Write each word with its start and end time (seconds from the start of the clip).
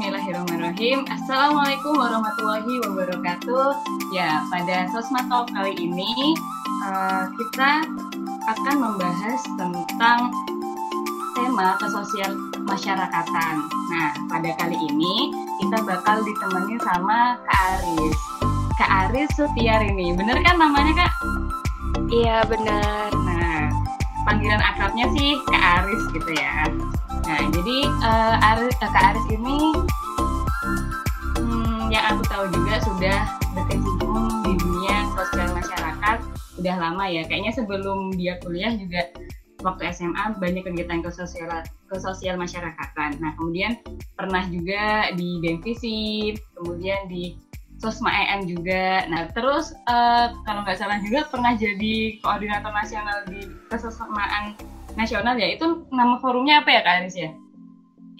Bismillahirrahmanirrahim. 0.00 1.04
Assalamualaikum 1.12 1.92
warahmatullahi 1.92 2.72
wabarakatuh. 2.88 3.84
Ya, 4.16 4.40
pada 4.48 4.88
Sosma 4.96 5.28
Talk 5.28 5.52
kali 5.52 5.76
ini 5.76 6.32
uh, 6.88 7.28
kita 7.28 7.84
akan 8.48 8.76
membahas 8.80 9.44
tentang 9.60 10.32
tema 11.36 11.76
kesosial 11.84 12.32
masyarakatan. 12.64 13.60
Nah, 13.92 14.16
pada 14.32 14.56
kali 14.56 14.80
ini 14.88 15.36
kita 15.60 15.84
bakal 15.84 16.24
ditemani 16.24 16.80
sama 16.80 17.36
Kak 17.44 17.60
Aris. 17.60 18.16
Kak 18.80 18.90
Aris 19.04 19.28
Sutiarini, 19.36 20.16
bener 20.16 20.40
kan 20.40 20.56
namanya 20.56 20.96
Kak? 20.96 21.12
Iya 22.08 22.48
benar. 22.48 23.12
Nah, 23.12 23.68
panggilan 24.24 24.64
akrabnya 24.64 25.12
sih 25.12 25.36
Kak 25.44 25.84
Aris 25.84 26.02
gitu 26.16 26.32
ya. 26.40 26.72
Nah, 27.30 27.46
jadi 27.54 27.78
uh, 28.02 28.36
Aris, 28.42 28.74
uh, 28.82 28.90
Kak 28.90 29.04
Aris 29.14 29.26
ini 29.30 29.58
hmm, 31.38 31.94
yang 31.94 32.04
aku 32.10 32.26
tahu 32.26 32.50
juga 32.50 32.82
sudah 32.82 33.18
berkecimpung 33.54 34.42
di 34.42 34.58
dunia 34.58 35.06
sosial 35.14 35.54
masyarakat 35.54 36.18
udah 36.58 36.76
lama 36.82 37.06
ya. 37.06 37.22
Kayaknya 37.30 37.54
sebelum 37.54 38.18
dia 38.18 38.34
kuliah 38.42 38.74
juga 38.74 39.14
waktu 39.62 39.94
SMA 39.94 40.42
banyak 40.42 40.66
kegiatan 40.66 41.06
kesosial 41.06 41.62
kesosial 41.86 42.34
masyarakatan. 42.34 43.22
Nah, 43.22 43.30
kemudian 43.38 43.78
pernah 44.18 44.42
juga 44.50 45.14
di 45.14 45.38
Denvisip, 45.38 46.34
kemudian 46.58 47.06
di 47.06 47.38
Sosma 47.78 48.10
EM 48.10 48.50
juga. 48.50 49.06
Nah, 49.06 49.30
terus 49.30 49.70
uh, 49.86 50.34
kalau 50.42 50.66
nggak 50.66 50.82
salah 50.82 50.98
juga 50.98 51.30
pernah 51.30 51.54
jadi 51.54 52.18
koordinator 52.26 52.74
nasional 52.74 53.22
di 53.30 53.46
kesosamaan 53.70 54.58
nasional 54.96 55.36
ya 55.38 55.48
itu 55.54 55.86
nama 55.90 56.18
forumnya 56.18 56.62
apa 56.62 56.70
ya 56.72 56.80
Kak 56.82 56.94
Aris 57.02 57.16
ya? 57.16 57.30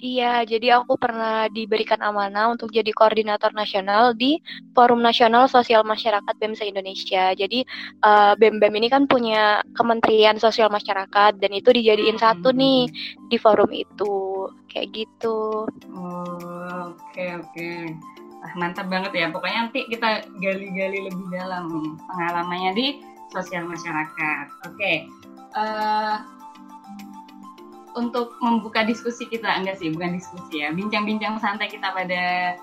Iya, 0.01 0.41
jadi 0.49 0.81
aku 0.81 0.97
pernah 0.97 1.45
diberikan 1.45 2.01
amanah 2.01 2.49
untuk 2.49 2.73
jadi 2.73 2.89
koordinator 2.89 3.53
nasional 3.53 4.17
di 4.17 4.41
Forum 4.73 4.97
Nasional 4.97 5.45
Sosial 5.45 5.85
Masyarakat 5.85 6.33
BEM 6.41 6.57
se-Indonesia. 6.57 7.37
Jadi 7.37 7.61
uh, 8.01 8.33
BEM-BEM 8.33 8.81
ini 8.81 8.89
kan 8.89 9.05
punya 9.05 9.61
Kementerian 9.77 10.41
Sosial 10.41 10.73
Masyarakat 10.73 11.37
dan 11.37 11.51
itu 11.53 11.69
dijadiin 11.69 12.17
hmm. 12.17 12.25
satu 12.25 12.49
nih 12.49 12.89
di 13.29 13.37
forum 13.37 13.69
itu. 13.69 14.49
Kayak 14.73 15.05
gitu. 15.05 15.69
Oh, 15.93 16.97
oke 16.97 16.97
okay, 17.13 17.37
oke. 17.37 17.53
Okay. 17.53 17.93
Ah, 18.41 18.53
mantap 18.57 18.89
banget 18.89 19.13
ya. 19.13 19.29
Pokoknya 19.29 19.69
nanti 19.69 19.85
kita 19.85 20.25
gali-gali 20.41 21.13
lebih 21.13 21.29
dalam 21.29 21.69
nih 21.69 21.93
pengalamannya 22.09 22.71
di 22.73 22.87
sosial 23.29 23.69
masyarakat. 23.69 24.45
Oke. 24.65 24.73
Okay. 24.81 24.95
Uh, 25.53 25.61
eh, 25.61 26.40
untuk 27.95 28.35
membuka 28.39 28.83
diskusi 28.83 29.27
kita. 29.27 29.47
Enggak 29.47 29.79
sih 29.79 29.91
bukan 29.91 30.15
diskusi 30.17 30.63
ya. 30.63 30.71
Bincang-bincang 30.71 31.39
santai 31.39 31.67
kita 31.67 31.91
pada 31.91 32.55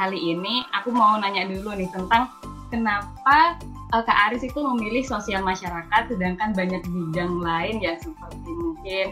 kali 0.00 0.18
ini. 0.34 0.66
Aku 0.82 0.90
mau 0.90 1.18
nanya 1.20 1.46
dulu 1.46 1.76
nih 1.76 1.90
tentang 1.92 2.28
kenapa 2.72 3.60
uh, 3.92 4.02
Kak 4.02 4.18
Aris 4.32 4.42
itu 4.42 4.58
memilih 4.58 5.04
sosial 5.04 5.44
masyarakat 5.44 6.02
sedangkan 6.08 6.56
banyak 6.56 6.82
bidang 6.88 7.44
lain 7.44 7.76
ya 7.84 8.00
seperti 8.00 8.50
mungkin 8.50 9.06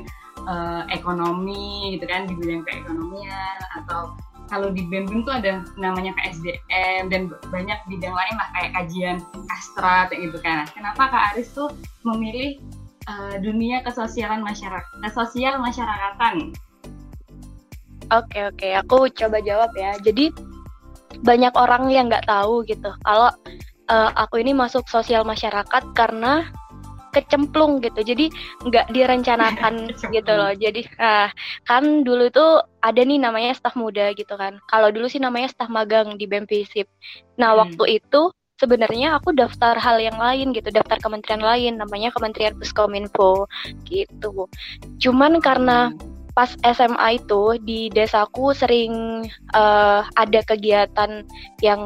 uh, 0.48 0.88
ekonomi 0.88 1.94
gitu 1.94 2.08
kan 2.08 2.24
di 2.24 2.34
bidang 2.34 2.64
keekonomian 2.64 3.60
atau 3.76 4.16
kalau 4.50 4.66
di 4.74 4.82
BEM 4.90 5.22
tuh 5.22 5.30
ada 5.30 5.62
namanya 5.78 6.10
KSDM 6.18 7.06
dan 7.06 7.30
banyak 7.54 7.78
bidang 7.86 8.10
lain 8.10 8.34
lah 8.34 8.48
kayak 8.58 8.70
kajian 8.74 9.16
astra 9.46 10.10
gitu 10.10 10.42
kan. 10.42 10.66
Kenapa 10.74 11.06
Kak 11.06 11.22
Aris 11.32 11.54
tuh 11.54 11.70
memilih 12.02 12.58
uh, 13.10 13.34
dunia 13.42 13.82
kesosialan 13.82 14.46
masyarakat, 14.46 14.94
sosial 15.10 15.58
masyarakatan. 15.58 16.54
Oke 18.10 18.38
oke, 18.46 18.68
aku 18.78 19.10
coba 19.10 19.42
jawab 19.42 19.70
ya. 19.74 19.98
Jadi 20.02 20.30
banyak 21.18 21.52
orang 21.58 21.90
yang 21.90 22.06
nggak 22.06 22.30
tahu 22.30 22.62
gitu 22.64 22.94
kalau 23.02 23.28
uh, 23.90 24.10
aku 24.14 24.40
ini 24.40 24.54
masuk 24.54 24.86
sosial 24.86 25.26
masyarakat 25.26 25.82
karena 25.92 26.46
kecemplung 27.10 27.82
gitu 27.82 28.06
jadi 28.06 28.30
nggak 28.70 28.94
direncanakan 28.94 29.90
gitu 30.14 30.32
loh 30.32 30.54
jadi 30.54 30.86
uh, 31.02 31.28
kan 31.66 32.06
dulu 32.06 32.30
itu 32.30 32.46
ada 32.86 33.00
nih 33.02 33.18
namanya 33.18 33.50
staf 33.58 33.74
muda 33.74 34.14
gitu 34.14 34.38
kan 34.38 34.62
kalau 34.70 34.94
dulu 34.94 35.10
sih 35.10 35.18
namanya 35.18 35.50
staf 35.50 35.66
magang 35.66 36.14
di 36.14 36.30
BEM 36.30 36.46
nah 37.34 37.52
hmm. 37.52 37.58
waktu 37.58 37.98
itu 37.98 38.30
sebenarnya 38.60 39.16
aku 39.16 39.32
daftar 39.32 39.80
hal 39.80 39.96
yang 39.96 40.20
lain 40.20 40.52
gitu, 40.52 40.68
daftar 40.68 41.00
kementerian 41.00 41.40
lain 41.40 41.80
namanya 41.80 42.12
Kementerian 42.12 42.52
Puskominfo 42.60 43.48
gitu. 43.88 44.46
Cuman 45.00 45.40
karena 45.40 45.90
pas 46.30 46.54
SMA 46.62 47.18
itu 47.18 47.58
di 47.66 47.90
desaku 47.90 48.54
sering 48.54 49.26
uh, 49.52 50.06
ada 50.14 50.40
kegiatan 50.46 51.26
yang 51.58 51.80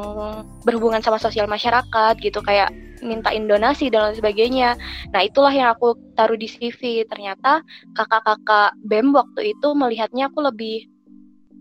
berhubungan 0.63 1.01
sama 1.01 1.17
sosial 1.17 1.49
masyarakat 1.49 2.13
gitu 2.21 2.39
kayak 2.45 2.69
mintain 3.01 3.49
donasi 3.49 3.89
dan 3.89 4.09
lain 4.09 4.17
sebagainya. 4.17 4.77
Nah 5.13 5.21
itulah 5.25 5.51
yang 5.51 5.73
aku 5.73 5.97
taruh 6.17 6.37
di 6.37 6.49
CV. 6.49 7.05
Ternyata 7.09 7.61
kakak-kakak 7.97 8.77
BEM 8.85 9.13
waktu 9.13 9.53
itu 9.57 9.67
melihatnya 9.73 10.29
aku 10.31 10.45
lebih 10.45 10.89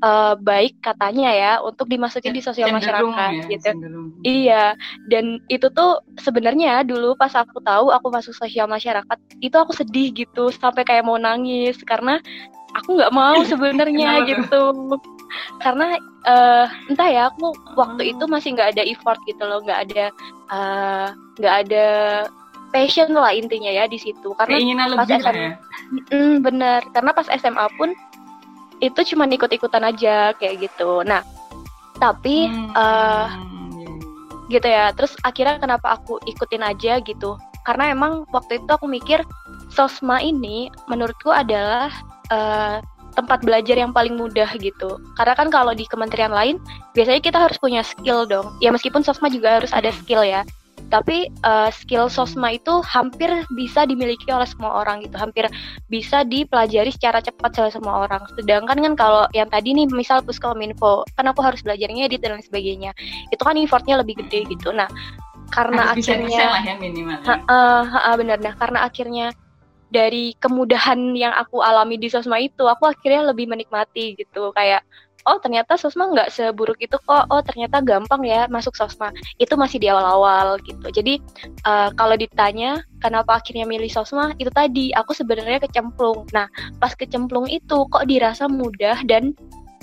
uh, 0.04 0.34
baik 0.36 0.76
katanya 0.84 1.30
ya 1.32 1.52
untuk 1.64 1.88
dimasukin 1.88 2.36
di 2.36 2.44
sosial 2.44 2.68
masyarakat 2.68 3.08
ya, 3.08 3.48
gitu. 3.48 3.64
Cenderung. 3.64 4.08
Iya, 4.20 4.76
dan 5.08 5.40
itu 5.48 5.66
tuh 5.72 6.04
sebenarnya 6.20 6.84
dulu 6.84 7.16
pas 7.16 7.32
aku 7.32 7.64
tahu 7.64 7.88
aku 7.88 8.12
masuk 8.12 8.36
sosial 8.36 8.68
masyarakat 8.68 9.18
itu 9.40 9.56
aku 9.56 9.72
sedih 9.72 10.12
gitu 10.12 10.52
sampai 10.52 10.84
kayak 10.84 11.08
mau 11.08 11.16
nangis 11.16 11.80
karena 11.88 12.20
aku 12.76 13.00
nggak 13.00 13.14
mau 13.14 13.40
sebenarnya 13.50 14.28
gitu. 14.28 14.62
Karena 15.58 15.98
uh, 16.28 16.68
entah 16.92 17.08
ya 17.08 17.22
aku 17.32 17.56
waktu 17.74 18.02
oh. 18.04 18.12
itu 18.12 18.24
masih 18.28 18.54
nggak 18.54 18.76
ada 18.76 18.82
effort 18.84 19.18
gitu 19.24 19.42
loh, 19.42 19.64
nggak 19.64 19.80
ada 19.90 20.04
eh, 20.52 21.06
nggak 21.40 21.54
uh, 21.58 21.60
ada 21.64 21.86
passion 22.74 23.14
lah 23.14 23.30
intinya 23.30 23.70
ya 23.70 23.86
di 23.86 23.94
situ 24.02 24.34
karena 24.34 24.58
pas 24.98 25.06
SMA, 25.06 25.30
ya? 25.30 25.50
mm, 26.10 26.42
bener 26.42 26.82
karena 26.90 27.10
pas 27.14 27.30
SMA 27.30 27.66
pun 27.78 27.94
itu 28.84 29.14
cuma 29.14 29.24
ikut-ikutan 29.24 29.84
aja 29.84 30.36
kayak 30.36 30.68
gitu 30.68 31.00
nah 31.02 31.24
tapi 31.96 32.50
hmm. 32.50 32.74
uh, 32.76 33.28
gitu 34.52 34.66
ya 34.68 34.92
terus 34.92 35.16
akhirnya 35.24 35.56
kenapa 35.56 35.96
aku 35.96 36.20
ikutin 36.28 36.60
aja 36.60 37.00
gitu 37.00 37.40
karena 37.64 37.96
emang 37.96 38.28
waktu 38.28 38.60
itu 38.60 38.68
aku 38.68 38.84
mikir 38.84 39.24
sosma 39.72 40.20
ini 40.20 40.68
menurutku 40.86 41.32
adalah 41.32 41.88
uh, 42.28 42.84
tempat 43.14 43.40
belajar 43.46 43.78
yang 43.78 43.94
paling 43.94 44.18
mudah 44.18 44.50
gitu. 44.58 44.98
Karena 45.14 45.38
kan 45.38 45.48
kalau 45.48 45.70
di 45.70 45.86
kementerian 45.86 46.34
lain 46.34 46.58
biasanya 46.98 47.22
kita 47.22 47.38
harus 47.38 47.56
punya 47.62 47.80
skill 47.86 48.26
dong. 48.26 48.52
Ya 48.58 48.74
meskipun 48.74 49.06
sosma 49.06 49.30
juga 49.30 49.62
harus 49.62 49.70
ada 49.70 49.94
skill 49.94 50.26
ya 50.26 50.42
tapi 50.92 51.30
uh, 51.42 51.72
skill 51.72 52.08
sosma 52.12 52.54
itu 52.56 52.80
hampir 52.84 53.30
bisa 53.56 53.84
dimiliki 53.88 54.28
oleh 54.30 54.46
semua 54.48 54.84
orang 54.84 55.04
gitu. 55.04 55.16
Hampir 55.16 55.48
bisa 55.88 56.22
dipelajari 56.24 56.92
secara 56.92 57.20
cepat 57.24 57.56
oleh 57.60 57.72
semua 57.72 58.04
orang. 58.08 58.22
Sedangkan 58.36 58.78
kan 58.80 58.94
kalau 58.94 59.24
yang 59.32 59.48
tadi 59.48 59.72
nih 59.72 59.88
misal 59.90 60.20
puskominfo 60.20 61.04
kan 61.16 61.28
aku 61.30 61.40
harus 61.40 61.64
belajar 61.64 61.88
ngedit 61.88 62.20
dan 62.20 62.38
lain 62.38 62.44
sebagainya. 62.44 62.90
Itu 63.32 63.42
kan 63.42 63.56
effortnya 63.56 64.00
lebih 64.00 64.20
gede 64.24 64.48
gitu. 64.50 64.70
Nah 64.70 64.88
karena 65.52 65.92
harus 65.92 66.08
akhirnya 66.08 66.28
bisa 66.28 66.44
lah 66.50 66.62
ya 66.64 66.74
minimal. 66.78 67.18
Ya. 67.22 67.36
Uh, 67.46 67.84
uh, 67.86 68.14
benar 68.16 68.38
nah 68.40 68.54
karena 68.56 68.78
akhirnya 68.82 69.26
dari 69.94 70.34
kemudahan 70.42 71.14
yang 71.14 71.30
aku 71.38 71.62
alami 71.62 71.94
di 71.94 72.10
sosma 72.10 72.42
itu 72.42 72.66
aku 72.66 72.90
akhirnya 72.90 73.30
lebih 73.30 73.46
menikmati 73.46 74.18
gitu. 74.18 74.50
Kayak 74.50 74.82
oh 75.24 75.38
ternyata 75.40 75.80
sosma 75.80 76.08
nggak 76.12 76.28
seburuk 76.32 76.76
itu 76.80 76.96
kok. 77.00 77.24
Oh 77.32 77.40
ternyata 77.40 77.80
gampang 77.80 78.22
ya 78.24 78.44
masuk 78.48 78.76
sosma. 78.76 79.10
Itu 79.40 79.56
masih 79.56 79.80
di 79.80 79.88
awal-awal 79.88 80.60
gitu. 80.64 80.92
Jadi 80.92 81.20
uh, 81.64 81.88
kalau 81.96 82.14
ditanya 82.14 82.84
kenapa 83.00 83.40
akhirnya 83.40 83.64
milih 83.64 83.88
sosma 83.88 84.36
itu 84.36 84.52
tadi 84.52 84.92
aku 84.92 85.16
sebenarnya 85.16 85.64
kecemplung. 85.64 86.28
Nah 86.36 86.48
pas 86.78 86.92
kecemplung 86.92 87.48
itu 87.48 87.88
kok 87.88 88.04
dirasa 88.04 88.46
mudah 88.46 89.00
dan 89.08 89.32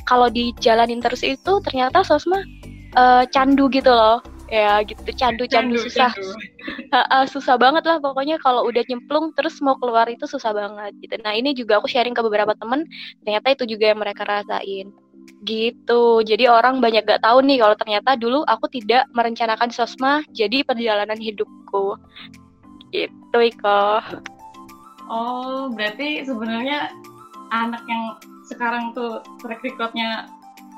kalau 0.05 0.29
dijalanin 0.29 1.01
terus 1.01 1.21
itu 1.25 1.61
ternyata 1.65 2.05
sosma 2.05 2.41
uh, 2.97 3.25
candu 3.33 3.65
gitu 3.73 3.89
loh. 3.89 4.21
Ya 4.51 4.83
gitu. 4.83 4.99
Candu 5.15 5.47
candu, 5.47 5.79
susah. 5.79 6.11
candu. 6.13 6.35
susah 7.33 7.55
banget 7.57 7.87
lah 7.87 7.97
pokoknya 7.97 8.37
kalau 8.43 8.67
udah 8.67 8.83
nyemplung 8.85 9.33
terus 9.33 9.57
mau 9.63 9.79
keluar 9.81 10.05
itu 10.05 10.29
susah 10.29 10.53
banget 10.53 10.93
gitu. 11.01 11.15
Nah 11.25 11.33
ini 11.33 11.57
juga 11.57 11.81
aku 11.81 11.89
sharing 11.89 12.13
ke 12.13 12.21
beberapa 12.21 12.53
temen 12.53 12.85
ternyata 13.25 13.57
itu 13.57 13.63
juga 13.65 13.89
yang 13.95 13.99
mereka 14.03 14.27
rasain 14.27 14.91
Gitu. 15.41 16.21
Jadi 16.21 16.45
orang 16.45 16.79
banyak 16.79 17.01
gak 17.05 17.25
tahu 17.25 17.41
nih 17.41 17.61
kalau 17.61 17.75
ternyata 17.77 18.13
dulu 18.13 18.45
aku 18.45 18.69
tidak 18.69 19.09
merencanakan 19.17 19.73
sosma 19.73 20.21
jadi 20.33 20.61
perjalanan 20.61 21.17
hidupku. 21.17 21.97
Gitu, 22.93 23.37
Iko. 23.37 24.03
Oh, 25.11 25.67
berarti 25.73 26.23
sebenarnya 26.23 26.93
anak 27.51 27.83
yang 27.89 28.15
sekarang 28.47 28.95
tuh 28.95 29.23
track 29.43 29.63
recordnya 29.63 30.27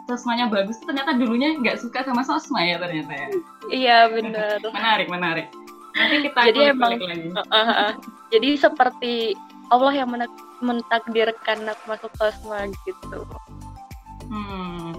sosmanya 0.06 0.52
bagus 0.52 0.78
tuh 0.84 0.92
ternyata 0.92 1.16
dulunya 1.16 1.56
nggak 1.58 1.80
suka 1.80 2.04
sama 2.04 2.26
sosma 2.28 2.60
ya 2.64 2.76
ternyata 2.82 3.14
ya. 3.14 3.28
Iya 3.72 3.98
benar. 4.12 4.58
menarik 4.78 5.08
menarik. 5.08 5.48
Nanti 5.94 6.16
kita 6.28 6.40
jadi 6.50 6.60
emang 6.74 6.98
lagi. 6.98 7.30
Uh, 7.30 7.42
uh, 7.54 7.70
uh, 7.70 7.92
jadi 8.34 8.58
seperti 8.58 9.38
Allah 9.72 9.94
yang 9.94 10.10
mentakdirkan 10.60 11.66
aku 11.70 11.84
masuk 11.88 12.12
sosma 12.18 12.68
gitu. 12.84 13.26
Hmm. 14.28 14.94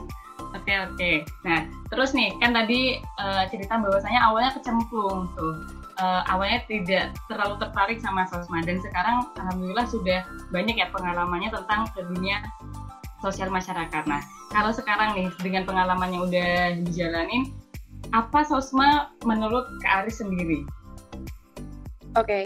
Oke 0.55 0.75
oke. 0.91 1.11
Nah 1.45 1.67
terus 1.91 2.15
nih 2.17 2.33
kan 2.39 2.55
tadi 2.55 2.99
uh, 3.21 3.45
cerita 3.51 3.77
bahwasanya 3.79 4.21
awalnya 4.25 4.53
kecemplung 4.57 5.31
tuh. 5.35 5.67
Uh, 5.95 6.27
awalnya 6.27 6.59
tidak 6.67 7.15
terlalu 7.31 7.55
tertarik 7.63 8.03
sama 8.03 8.27
sosmed 8.27 8.67
dan 8.67 8.83
sekarang 8.83 9.31
alhamdulillah 9.39 9.87
sudah 9.87 10.27
banyak 10.51 10.75
ya 10.75 10.91
pengalamannya 10.91 11.55
tentang 11.55 11.87
ke 11.95 12.03
dunia 12.03 12.43
sosial 13.23 13.47
masyarakat. 13.47 14.03
Nah 14.11 14.19
kalau 14.51 14.75
sekarang 14.75 15.15
nih 15.15 15.31
dengan 15.39 15.63
pengalaman 15.63 16.11
yang 16.11 16.23
udah 16.27 16.51
dijalanin, 16.83 17.55
apa 18.11 18.43
sosma 18.47 19.11
menurut 19.23 19.67
Kak 19.83 20.05
Aris 20.05 20.19
sendiri? 20.23 20.67
Oke, 22.15 22.27
okay. 22.31 22.43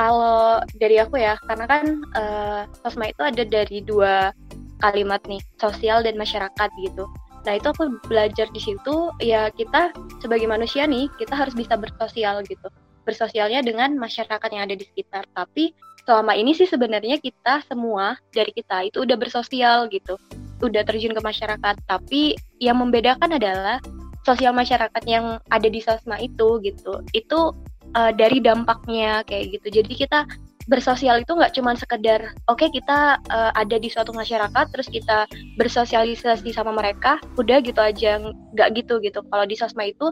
kalau 0.00 0.64
dari 0.80 0.96
aku 0.96 1.20
ya, 1.20 1.36
karena 1.44 1.68
kan 1.68 1.84
uh, 2.16 2.64
sosma 2.80 3.12
itu 3.12 3.20
ada 3.20 3.44
dari 3.44 3.84
dua 3.84 4.32
kalimat 4.80 5.20
nih, 5.28 5.40
sosial 5.60 6.02
dan 6.02 6.16
masyarakat 6.16 6.68
gitu. 6.80 7.04
Nah 7.44 7.56
itu 7.56 7.66
aku 7.72 7.88
belajar 8.04 8.48
di 8.52 8.60
situ 8.60 9.12
ya 9.20 9.48
kita 9.52 9.96
sebagai 10.20 10.44
manusia 10.44 10.84
nih 10.84 11.08
kita 11.16 11.32
harus 11.32 11.56
bisa 11.56 11.76
bersosial 11.76 12.44
gitu. 12.44 12.68
Bersosialnya 13.08 13.64
dengan 13.64 13.96
masyarakat 13.96 14.48
yang 14.52 14.68
ada 14.68 14.76
di 14.76 14.84
sekitar. 14.84 15.24
Tapi 15.32 15.72
selama 16.04 16.36
ini 16.36 16.52
sih 16.52 16.68
sebenarnya 16.68 17.16
kita 17.16 17.64
semua 17.64 18.20
dari 18.32 18.52
kita 18.52 18.84
itu 18.92 19.04
udah 19.04 19.16
bersosial 19.16 19.88
gitu. 19.88 20.20
Udah 20.60 20.84
terjun 20.84 21.16
ke 21.16 21.22
masyarakat. 21.24 21.74
Tapi 21.88 22.36
yang 22.60 22.76
membedakan 22.76 23.40
adalah 23.40 23.80
sosial 24.28 24.52
masyarakat 24.52 25.02
yang 25.08 25.40
ada 25.48 25.68
di 25.68 25.80
sosma 25.80 26.20
itu 26.20 26.60
gitu. 26.60 27.00
Itu 27.16 27.56
uh, 27.96 28.12
dari 28.12 28.44
dampaknya 28.44 29.24
kayak 29.24 29.56
gitu. 29.56 29.80
Jadi 29.80 29.92
kita 29.96 30.28
bersosial 30.70 31.26
itu 31.26 31.34
nggak 31.34 31.50
cuma 31.58 31.74
sekedar 31.74 32.30
oke 32.46 32.62
okay, 32.62 32.70
kita 32.70 33.18
uh, 33.26 33.50
ada 33.58 33.76
di 33.76 33.90
suatu 33.90 34.14
masyarakat 34.14 34.70
terus 34.70 34.86
kita 34.86 35.26
bersosialisasi 35.58 36.54
sama 36.54 36.70
mereka 36.70 37.18
udah 37.34 37.58
gitu 37.58 37.82
aja 37.82 38.22
nggak 38.54 38.68
gitu 38.78 39.02
gitu. 39.02 39.20
Kalau 39.26 39.44
di 39.44 39.58
sosmed 39.58 39.98
itu 39.98 40.06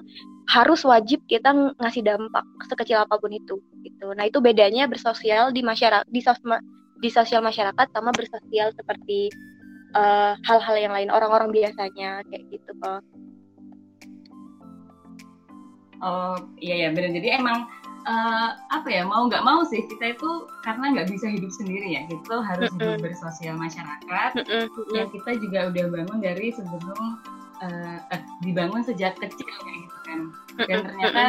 harus 0.51 0.83
wajib 0.83 1.23
kita 1.31 1.55
ngasih 1.79 2.03
dampak 2.03 2.43
sekecil 2.67 3.07
apa 3.07 3.15
pun 3.23 3.31
itu 3.31 3.63
gitu. 3.87 4.11
Nah 4.19 4.27
itu 4.27 4.43
bedanya 4.43 4.91
bersosial 4.91 5.55
di 5.55 5.63
masyarakat 5.63 6.11
di 6.11 6.19
sosmed 6.19 6.59
di 6.99 7.09
sosial 7.09 7.41
masyarakat 7.47 7.87
sama 7.95 8.11
bersosial 8.11 8.75
seperti 8.75 9.31
eh, 9.95 10.33
hal-hal 10.43 10.77
uh, 10.77 10.83
yang 10.83 10.91
lain 10.91 11.11
orang-orang 11.15 11.55
biasanya 11.55 12.27
kayak 12.27 12.45
gitu 12.51 12.71
kok 12.83 13.03
oh 16.03 16.37
iya 16.59 16.87
ya 16.87 16.89
benar 16.91 17.15
jadi 17.15 17.39
emang 17.39 17.67
uh, 18.09 18.51
apa 18.73 18.89
ya 18.89 19.05
mau 19.05 19.29
nggak 19.29 19.45
mau 19.45 19.61
sih 19.69 19.85
kita 19.85 20.17
itu 20.17 20.49
karena 20.65 20.97
nggak 20.97 21.09
bisa 21.13 21.29
hidup 21.29 21.53
sendiri 21.53 22.01
ya 22.01 22.03
kita 22.09 22.41
harus 22.41 22.73
hidup 22.73 23.05
bersosial 23.05 23.55
masyarakat. 23.61 24.31
Yang 24.97 25.09
kita 25.21 25.31
juga 25.39 25.59
udah 25.69 25.85
bangun 25.93 26.19
dari 26.25 26.49
sebelum 26.57 27.21
uh, 27.61 27.99
eh, 28.09 28.23
dibangun 28.41 28.81
sejak 28.81 29.21
kecil 29.21 29.47
kayak 29.47 29.79
gitu 29.85 29.99
kan. 30.09 30.21
Dan 30.65 30.79
ternyata 30.89 31.25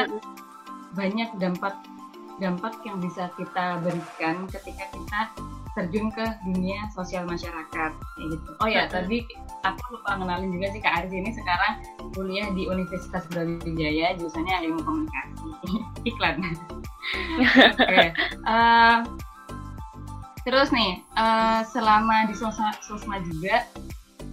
banyak 0.96 1.30
dampak 1.38 1.76
dampak 2.40 2.80
yang 2.88 3.04
bisa 3.04 3.28
kita 3.36 3.84
berikan 3.84 4.48
ketika 4.48 4.88
kita 4.96 5.22
terjun 5.78 6.10
ke 6.14 6.26
dunia 6.46 6.90
sosial 6.94 7.26
masyarakat 7.30 7.92
kayak 7.94 8.28
gitu. 8.34 8.50
Oh 8.62 8.70
ya, 8.70 8.90
tadi 8.90 9.26
aku 9.62 10.00
lupa 10.00 10.18
ngenalin 10.18 10.50
juga 10.56 10.68
sih 10.74 10.82
Kak 10.82 10.94
Aris 11.04 11.14
ini 11.14 11.30
sekarang 11.36 11.74
kuliah 12.16 12.48
di 12.54 12.66
Universitas 12.66 13.28
Brawijaya 13.30 14.18
jurusannya 14.18 14.56
ilmu 14.70 14.82
komunikasi. 14.82 15.50
Iklan. 16.10 16.42
Oke. 16.42 17.46
okay. 17.78 18.08
uh, 18.46 18.52
eh, 18.52 18.98
terus 20.46 20.74
nih, 20.74 21.02
uh, 21.18 21.62
selama 21.68 22.30
di 22.30 22.36
sosma, 22.38 22.74
sosma 22.82 23.22
juga 23.26 23.66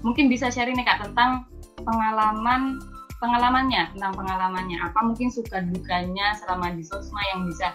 mungkin 0.00 0.30
bisa 0.30 0.48
sharing 0.48 0.76
nih 0.76 0.86
Kak 0.86 1.08
tentang 1.08 1.48
pengalaman 1.82 2.80
pengalamannya 3.16 3.96
tentang 3.96 4.12
pengalamannya 4.12 4.76
apa 4.76 5.00
mungkin 5.00 5.32
suka 5.32 5.64
dukanya 5.64 6.36
selama 6.36 6.68
di 6.76 6.84
sosma 6.84 7.20
yang 7.32 7.48
bisa 7.48 7.72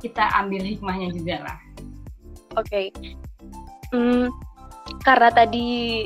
kita 0.00 0.24
ambil 0.40 0.62
hikmahnya 0.64 1.12
juga 1.12 1.44
lah 1.44 1.58
Oke. 2.58 2.68
Okay. 2.68 2.86
Hmm, 3.94 4.28
karena 5.06 5.30
tadi 5.32 6.04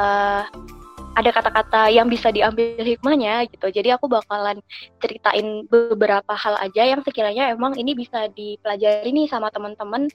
uh, 0.00 0.44
ada 1.18 1.30
kata-kata 1.34 1.90
yang 1.90 2.06
bisa 2.06 2.30
diambil 2.30 2.80
hikmahnya 2.80 3.50
gitu. 3.50 3.66
Jadi 3.68 3.90
aku 3.90 4.06
bakalan 4.06 4.62
ceritain 5.02 5.66
beberapa 5.66 6.32
hal 6.32 6.56
aja 6.62 6.86
yang 6.86 7.02
sekiranya 7.02 7.50
emang 7.50 7.74
ini 7.74 7.92
bisa 7.98 8.30
dipelajari 8.32 9.10
nih 9.10 9.26
sama 9.26 9.50
teman-teman 9.50 10.06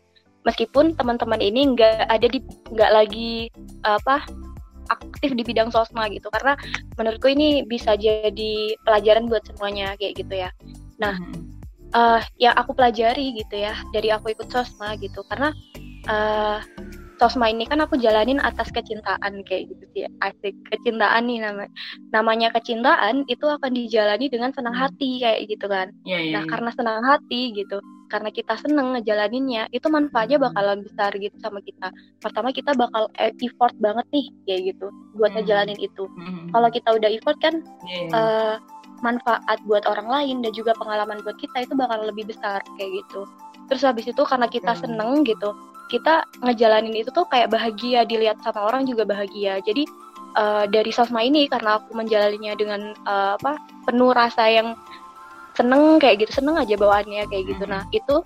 meskipun 0.47 0.93
teman-teman 0.95 1.41
ini 1.41 1.73
nggak 1.73 2.05
ada 2.05 2.27
di 2.29 2.39
nggak 2.69 2.91
lagi 2.93 3.49
apa 3.81 4.21
aktif 4.93 5.33
di 5.33 5.41
bidang 5.41 5.73
sosma 5.73 6.05
gitu 6.13 6.29
karena 6.29 6.53
menurutku 6.93 7.25
ini 7.25 7.65
bisa 7.65 7.97
jadi 7.97 8.77
pelajaran 8.85 9.25
buat 9.25 9.41
semuanya 9.49 9.97
kayak 9.97 10.13
gitu 10.21 10.33
ya. 10.45 10.49
Nah, 11.01 11.17
hmm 11.17 11.54
uh, 11.95 12.21
yang 12.37 12.53
aku 12.59 12.75
pelajari 12.75 13.33
gitu 13.39 13.55
ya 13.55 13.73
dari 13.95 14.11
aku 14.11 14.35
ikut 14.35 14.51
sosma 14.51 14.99
gitu 14.99 15.23
karena 15.31 15.55
uh, 16.11 16.59
sosma 17.15 17.47
ini 17.47 17.63
kan 17.63 17.79
aku 17.79 17.95
jalanin 17.95 18.43
atas 18.43 18.67
kecintaan 18.75 19.41
kayak 19.47 19.71
gitu 19.71 19.83
sih 19.95 20.03
asik 20.19 20.55
kecintaan 20.67 21.31
nih 21.31 21.39
nama 21.39 21.65
namanya 22.11 22.51
kecintaan 22.51 23.23
itu 23.31 23.47
akan 23.47 23.71
dijalani 23.71 24.27
dengan 24.27 24.51
senang 24.51 24.75
hati 24.75 25.23
kayak 25.23 25.47
gitu 25.47 25.65
kan 25.71 25.95
yeah, 26.03 26.19
yeah, 26.19 26.39
nah 26.39 26.43
yeah. 26.43 26.51
karena 26.51 26.69
senang 26.75 27.01
hati 27.07 27.55
gitu 27.55 27.79
karena 28.05 28.29
kita 28.29 28.53
seneng 28.61 28.93
ngejalaninnya 28.93 29.65
itu 29.73 29.87
manfaatnya 29.89 30.37
bakalan 30.37 30.85
besar 30.85 31.09
gitu 31.17 31.33
sama 31.41 31.57
kita 31.65 31.89
pertama 32.21 32.53
kita 32.53 32.77
bakal 32.77 33.09
e, 33.17 33.33
effort 33.41 33.73
banget 33.81 34.05
nih 34.13 34.27
kayak 34.45 34.61
gitu 34.75 34.87
buat 35.17 35.33
mm. 35.33 35.41
ngejalanin 35.41 35.79
itu 35.81 36.05
mm. 36.05 36.53
kalau 36.53 36.69
kita 36.69 36.89
udah 36.93 37.09
effort 37.09 37.37
kan 37.41 37.65
yeah, 37.89 38.05
yeah. 38.05 38.13
Uh, 38.13 38.55
manfaat 39.03 39.59
buat 39.67 39.83
orang 39.87 40.07
lain 40.07 40.35
dan 40.45 40.51
juga 40.55 40.71
pengalaman 40.77 41.19
buat 41.25 41.35
kita 41.39 41.67
itu 41.67 41.73
bakal 41.75 42.03
lebih 42.05 42.29
besar 42.29 42.63
kayak 42.79 43.03
gitu. 43.03 43.27
Terus 43.71 43.81
habis 43.81 44.05
itu 44.05 44.21
karena 44.23 44.45
kita 44.45 44.77
seneng 44.77 45.25
gitu 45.25 45.55
kita 45.89 46.25
ngejalanin 46.41 46.97
itu 46.97 47.13
tuh 47.13 47.25
kayak 47.29 47.53
bahagia 47.53 48.05
dilihat 48.05 48.41
sama 48.41 48.65
orang 48.65 48.89
juga 48.89 49.05
bahagia. 49.05 49.61
Jadi 49.61 49.85
uh, 50.37 50.65
dari 50.65 50.89
sosma 50.89 51.21
ini 51.21 51.45
karena 51.45 51.77
aku 51.81 51.93
menjalaninya 51.93 52.53
dengan 52.57 52.81
uh, 53.05 53.37
apa 53.37 53.61
penuh 53.85 54.11
rasa 54.13 54.49
yang 54.49 54.73
seneng 55.55 56.01
kayak 56.01 56.25
gitu 56.25 56.41
seneng 56.41 56.57
aja 56.57 56.75
bawaannya 56.75 57.29
kayak 57.29 57.43
gitu. 57.53 57.63
Nah 57.69 57.85
itu 57.93 58.25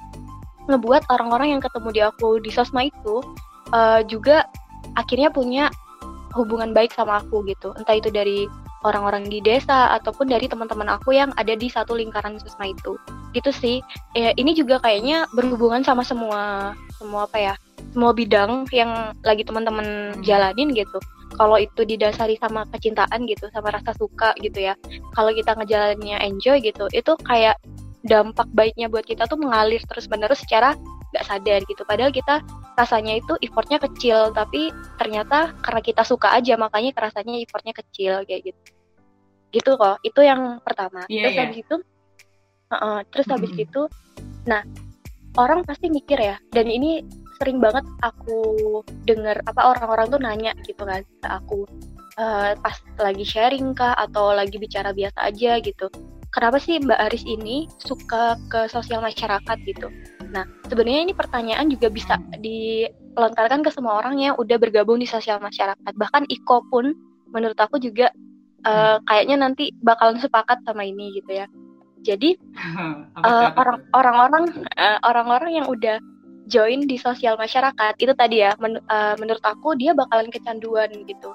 ngebuat 0.71 1.09
orang-orang 1.11 1.57
yang 1.57 1.61
ketemu 1.61 1.89
di 1.91 2.01
aku 2.05 2.39
di 2.39 2.51
sosma 2.53 2.87
itu 2.87 3.21
uh, 3.75 4.01
juga 4.07 4.47
akhirnya 4.95 5.29
punya 5.29 5.67
hubungan 6.33 6.71
baik 6.71 6.95
sama 6.95 7.19
aku 7.19 7.43
gitu. 7.49 7.75
Entah 7.75 7.97
itu 7.99 8.09
dari 8.13 8.47
orang-orang 8.87 9.27
di 9.27 9.43
desa 9.43 9.91
ataupun 9.99 10.31
dari 10.31 10.47
teman-teman 10.47 10.87
aku 10.87 11.15
yang 11.15 11.31
ada 11.35 11.53
di 11.55 11.67
satu 11.67 11.95
lingkaran 11.95 12.39
susma 12.39 12.71
itu. 12.71 12.95
Gitu 13.35 13.51
sih. 13.51 13.77
Ya, 14.15 14.31
ini 14.39 14.55
juga 14.55 14.79
kayaknya 14.79 15.27
berhubungan 15.35 15.83
sama 15.83 16.01
semua 16.05 16.73
semua 16.99 17.27
apa 17.27 17.37
ya 17.39 17.53
semua 17.95 18.11
bidang 18.13 18.69
yang 18.69 19.15
lagi 19.25 19.43
teman-teman 19.43 20.15
hmm. 20.15 20.21
jalanin 20.23 20.71
gitu. 20.75 20.99
Kalau 21.37 21.55
itu 21.61 21.85
didasari 21.85 22.35
sama 22.41 22.65
kecintaan 22.73 23.23
gitu 23.29 23.47
sama 23.53 23.71
rasa 23.71 23.95
suka 23.95 24.33
gitu 24.41 24.59
ya. 24.59 24.73
Kalau 25.15 25.31
kita 25.31 25.55
ngejalaninnya 25.55 26.19
enjoy 26.25 26.59
gitu 26.59 26.89
itu 26.91 27.13
kayak 27.23 27.55
dampak 28.07 28.47
baiknya 28.55 28.87
buat 28.87 29.03
kita 29.03 29.27
tuh 29.27 29.35
mengalir 29.35 29.83
terus 29.83 30.07
menerus 30.07 30.39
secara 30.39 30.75
nggak 31.09 31.25
sadar 31.25 31.59
gitu 31.65 31.81
padahal 31.85 32.13
kita 32.13 32.45
rasanya 32.77 33.17
itu 33.17 33.33
effortnya 33.41 33.81
kecil 33.81 34.29
tapi 34.31 34.69
ternyata 35.01 35.57
karena 35.59 35.81
kita 35.81 36.05
suka 36.05 36.31
aja 36.37 36.55
makanya 36.55 36.93
kerasanya 36.93 37.41
effortnya 37.41 37.73
kecil 37.73 38.21
kayak 38.23 38.53
gitu 38.53 38.61
gitu 39.49 39.71
kok 39.81 39.97
itu 40.05 40.21
yang 40.21 40.61
pertama 40.61 41.03
yeah, 41.09 41.25
terus 41.25 41.33
yeah. 41.33 41.43
habis 41.49 41.57
itu 41.65 41.75
uh 42.69 42.75
-uh, 42.77 42.97
terus 43.09 43.25
mm 43.25 43.33
-hmm. 43.33 43.41
habis 43.41 43.53
itu 43.57 43.81
nah 44.45 44.61
orang 45.37 45.65
pasti 45.65 45.89
mikir 45.89 46.17
ya 46.21 46.37
dan 46.53 46.69
ini 46.69 47.01
sering 47.39 47.57
banget 47.63 47.87
aku 48.03 48.39
dengar 49.07 49.39
apa 49.47 49.73
orang-orang 49.73 50.05
tuh 50.11 50.21
nanya 50.21 50.51
gitu 50.67 50.83
kan 50.83 51.01
ke 51.01 51.27
aku 51.27 51.63
uh, 52.19 52.51
pas 52.59 52.75
lagi 52.99 53.23
sharing 53.23 53.71
kah 53.71 53.95
atau 53.95 54.35
lagi 54.35 54.59
bicara 54.59 54.91
biasa 54.91 55.31
aja 55.31 55.57
gitu 55.63 55.87
kenapa 56.31 56.61
sih 56.61 56.77
Mbak 56.79 56.99
Aris 57.09 57.23
ini 57.25 57.65
suka 57.81 58.37
ke 58.49 58.69
sosial 58.69 59.01
masyarakat 59.01 59.57
gitu 59.65 59.89
Nah, 60.29 60.45
sebenarnya 60.69 61.01
ini 61.09 61.13
pertanyaan 61.17 61.67
juga 61.67 61.89
bisa 61.89 62.15
dilontarkan 62.37 63.65
ke 63.65 63.69
semua 63.73 63.97
orang 63.97 64.21
yang 64.21 64.33
udah 64.37 64.57
bergabung 64.61 65.01
di 65.01 65.09
sosial 65.09 65.41
masyarakat. 65.41 65.93
Bahkan 65.97 66.29
Iko 66.29 66.65
pun 66.69 66.93
menurut 67.29 67.57
aku 67.57 67.81
juga 67.81 68.13
uh, 68.65 69.01
kayaknya 69.09 69.41
nanti 69.41 69.73
bakalan 69.81 70.21
sepakat 70.21 70.61
sama 70.65 70.85
ini 70.85 71.17
gitu 71.17 71.33
ya. 71.33 71.45
Jadi 72.05 72.37
uh, 73.25 73.49
orang 73.57 73.77
orang-orang 73.91 74.43
uh, 74.77 74.99
orang-orang 75.03 75.51
yang 75.61 75.67
udah 75.67 75.97
join 76.49 76.85
di 76.89 76.97
sosial 76.97 77.37
masyarakat 77.37 77.93
itu 78.01 78.13
tadi 78.17 78.41
ya 78.41 78.57
men, 78.57 78.81
uh, 78.89 79.13
menurut 79.21 79.41
aku 79.45 79.77
dia 79.77 79.93
bakalan 79.93 80.33
kecanduan 80.33 80.89
gitu 81.05 81.29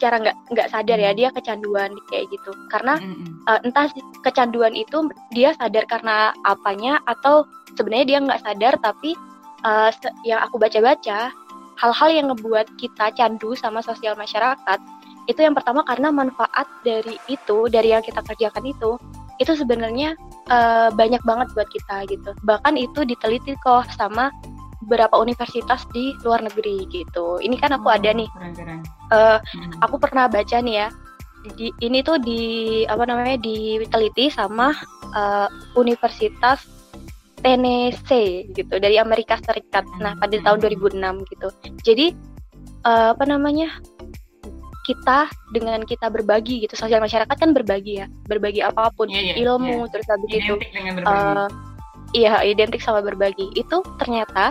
secara 0.00 0.16
nggak 0.16 0.36
nggak 0.56 0.68
sadar 0.72 0.96
ya 0.96 1.12
hmm. 1.12 1.18
dia 1.20 1.28
kecanduan 1.28 1.92
kayak 2.08 2.32
gitu. 2.32 2.56
Karena 2.72 2.96
uh, 3.44 3.60
entah 3.60 3.92
kecanduan 4.24 4.72
itu 4.72 5.12
dia 5.36 5.52
sadar 5.60 5.84
karena 5.84 6.32
apanya 6.48 7.04
atau 7.04 7.44
sebenarnya 7.76 8.06
dia 8.08 8.18
nggak 8.24 8.40
sadar 8.40 8.74
tapi 8.80 9.12
uh, 9.68 9.92
yang 10.24 10.40
aku 10.40 10.56
baca-baca 10.56 11.28
hal-hal 11.76 12.08
yang 12.08 12.26
ngebuat 12.32 12.80
kita 12.80 13.12
candu 13.12 13.52
sama 13.52 13.84
sosial 13.84 14.16
masyarakat 14.16 14.80
itu 15.28 15.40
yang 15.44 15.52
pertama 15.52 15.84
karena 15.84 16.08
manfaat 16.08 16.64
dari 16.80 17.20
itu 17.28 17.68
dari 17.68 17.92
yang 17.92 18.00
kita 18.00 18.24
kerjakan 18.24 18.64
itu 18.64 18.96
itu 19.40 19.52
sebenarnya 19.56 20.16
uh, 20.52 20.92
banyak 20.92 21.20
banget 21.24 21.48
buat 21.56 21.68
kita 21.72 22.08
gitu. 22.12 22.30
Bahkan 22.44 22.76
itu 22.76 23.04
diteliti 23.08 23.56
kok 23.64 23.88
sama 23.96 24.28
beberapa 24.84 25.20
universitas 25.20 25.84
di 25.92 26.16
luar 26.24 26.40
negeri 26.40 26.88
gitu 26.88 27.36
ini 27.44 27.56
kan 27.60 27.76
aku 27.76 27.88
oh, 27.88 27.94
ada 27.94 28.10
nih 28.16 28.28
keren, 28.32 28.52
keren. 28.56 28.80
Uh, 29.12 29.38
hmm. 29.40 29.72
aku 29.84 29.96
pernah 30.00 30.26
baca 30.26 30.56
nih 30.60 30.86
ya 30.86 30.88
di, 31.56 31.72
ini 31.80 32.04
tuh 32.04 32.20
di 32.20 32.42
apa 32.84 33.08
namanya 33.08 33.40
diteliti 33.40 34.28
sama 34.28 34.76
uh, 35.16 35.48
Universitas 35.76 36.68
Tennessee 37.40 38.52
gitu 38.52 38.76
dari 38.76 39.00
Amerika 39.00 39.40
Serikat. 39.40 39.88
Nah 39.98 40.12
pada 40.20 40.36
tahun 40.36 40.60
2006 40.60 41.00
gitu. 41.32 41.48
Jadi 41.80 42.06
uh, 42.84 43.16
apa 43.16 43.24
namanya 43.24 43.80
kita 44.84 45.30
dengan 45.54 45.84
kita 45.86 46.10
berbagi 46.10 46.66
gitu 46.66 46.74
sosial 46.74 46.98
masyarakat 46.98 47.30
kan 47.30 47.54
berbagi 47.54 48.02
ya 48.02 48.06
berbagi 48.26 48.64
apa 48.64 48.90
pun 48.90 49.06
yeah, 49.06 49.36
yeah, 49.36 49.46
ilmu 49.46 49.86
yeah. 49.86 49.90
terus 49.92 50.06
habis 50.10 50.30
itu 50.34 50.54
uh, 51.06 51.46
iya 52.16 52.42
identik 52.42 52.82
sama 52.82 52.98
berbagi 53.04 53.54
itu 53.54 53.84
ternyata 54.02 54.50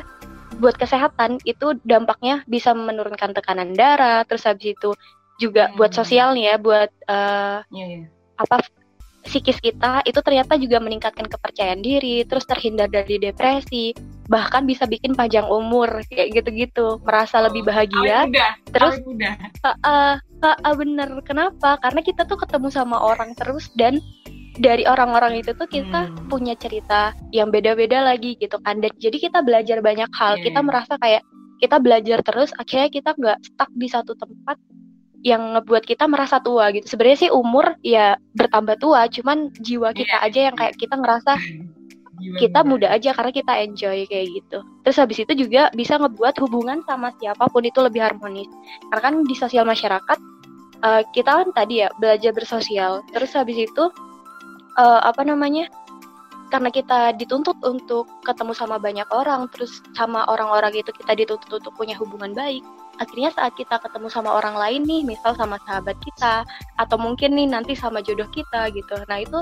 buat 0.58 0.76
kesehatan 0.76 1.38
itu 1.46 1.78
dampaknya 1.86 2.42
bisa 2.50 2.74
menurunkan 2.74 3.38
tekanan 3.38 3.78
darah 3.78 4.26
terus 4.26 4.50
habis 4.50 4.74
itu 4.74 4.98
juga 5.40 5.70
hmm. 5.70 5.76
buat 5.78 5.92
sosial 5.94 6.34
nih 6.36 6.54
ya 6.54 6.56
buat 6.58 6.92
uh, 7.08 7.62
yeah, 7.70 7.88
yeah. 8.02 8.08
apa 8.42 8.66
psikis 9.24 9.62
kita 9.62 10.02
itu 10.08 10.20
ternyata 10.26 10.56
juga 10.58 10.82
meningkatkan 10.82 11.28
kepercayaan 11.28 11.84
diri 11.84 12.26
terus 12.26 12.48
terhindar 12.48 12.90
dari 12.90 13.20
depresi 13.20 13.94
bahkan 14.30 14.64
bisa 14.64 14.86
bikin 14.86 15.18
panjang 15.18 15.46
umur 15.50 16.06
kayak 16.08 16.38
gitu-gitu 16.38 17.02
merasa 17.02 17.42
oh, 17.42 17.50
lebih 17.50 17.66
bahagia 17.66 18.30
muda, 18.30 18.50
terus 18.70 18.96
muda. 19.02 19.34
Uh, 19.66 19.70
uh, 19.82 20.14
uh, 20.46 20.58
uh, 20.66 20.76
bener 20.78 21.10
kenapa 21.26 21.82
karena 21.82 22.02
kita 22.06 22.30
tuh 22.30 22.38
ketemu 22.38 22.70
sama 22.70 23.02
orang 23.02 23.34
terus 23.34 23.74
dan 23.74 23.98
dari 24.60 24.84
orang-orang 24.84 25.40
itu 25.40 25.56
tuh 25.56 25.66
kita 25.66 26.12
hmm. 26.12 26.28
punya 26.28 26.54
cerita 26.60 27.16
yang 27.32 27.48
beda-beda 27.48 28.04
lagi 28.04 28.36
gitu 28.36 28.60
kan 28.60 28.84
dan 28.84 28.92
jadi 29.00 29.16
kita 29.16 29.40
belajar 29.40 29.80
banyak 29.80 30.12
hal 30.12 30.36
yeah. 30.38 30.46
kita 30.52 30.60
iya. 30.60 30.68
merasa 30.68 30.94
kayak 31.00 31.24
kita 31.60 31.78
belajar 31.80 32.20
terus 32.24 32.52
akhirnya 32.60 32.90
kita 32.92 33.10
nggak 33.16 33.40
stuck 33.44 33.72
di 33.72 33.88
satu 33.88 34.14
tempat 34.20 34.60
yang 35.20 35.56
ngebuat 35.56 35.84
kita 35.84 36.08
merasa 36.08 36.40
tua 36.40 36.72
gitu 36.72 36.88
sebenarnya 36.88 37.28
sih 37.28 37.32
umur 37.32 37.76
ya 37.84 38.16
bertambah 38.36 38.80
tua 38.80 39.08
cuman 39.08 39.52
jiwa 39.64 39.96
kita 39.96 40.16
yeah. 40.20 40.28
aja 40.28 40.40
yang 40.52 40.56
kayak 40.56 40.76
kita 40.76 40.96
ngerasa 40.96 41.36
kita 42.42 42.60
muda 42.68 42.92
aja 42.92 43.16
karena 43.16 43.32
kita 43.32 43.54
enjoy 43.64 44.04
kayak 44.12 44.28
gitu. 44.28 44.60
Terus 44.84 44.98
habis 45.00 45.24
itu 45.24 45.34
juga 45.40 45.72
bisa 45.72 45.96
ngebuat 45.96 46.36
hubungan 46.44 46.84
sama 46.84 47.16
siapa 47.16 47.48
pun 47.48 47.64
itu 47.64 47.80
lebih 47.80 48.04
harmonis. 48.04 48.52
Karena 48.92 49.00
kan 49.00 49.16
di 49.24 49.36
sosial 49.40 49.64
masyarakat 49.64 50.20
uh, 50.84 51.02
kita 51.16 51.32
kan 51.32 51.48
tadi 51.56 51.80
ya 51.84 51.88
belajar 51.96 52.36
bersosial. 52.36 53.08
Terus 53.16 53.32
habis 53.40 53.56
itu 53.56 53.84
uh, 54.80 55.04
apa 55.04 55.28
namanya? 55.28 55.68
Karena 56.50 56.74
kita 56.74 57.14
dituntut 57.14 57.62
untuk 57.62 58.10
ketemu 58.26 58.58
sama 58.58 58.82
banyak 58.82 59.06
orang, 59.14 59.46
terus 59.54 59.86
sama 59.94 60.26
orang-orang 60.26 60.74
itu 60.74 60.90
kita 60.90 61.14
dituntut 61.14 61.62
untuk 61.62 61.74
punya 61.78 61.94
hubungan 62.00 62.34
baik. 62.34 62.66
Akhirnya 62.98 63.30
saat 63.30 63.54
kita 63.54 63.78
ketemu 63.78 64.10
sama 64.10 64.34
orang 64.34 64.58
lain 64.58 64.82
nih, 64.88 65.06
misal 65.06 65.38
sama 65.38 65.62
sahabat 65.70 65.94
kita, 66.02 66.42
atau 66.82 66.98
mungkin 66.98 67.38
nih 67.38 67.46
nanti 67.46 67.78
sama 67.78 68.02
jodoh 68.02 68.26
kita 68.34 68.74
gitu. 68.74 68.98
Nah 69.06 69.22
itu 69.22 69.40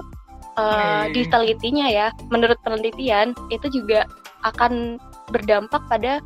uh, 0.59 1.07
ditelitinya 1.15 1.87
ya, 1.87 2.07
menurut 2.27 2.59
penelitian 2.67 3.31
itu 3.55 3.71
juga 3.71 4.03
akan 4.43 4.99
berdampak 5.31 5.79
pada 5.87 6.19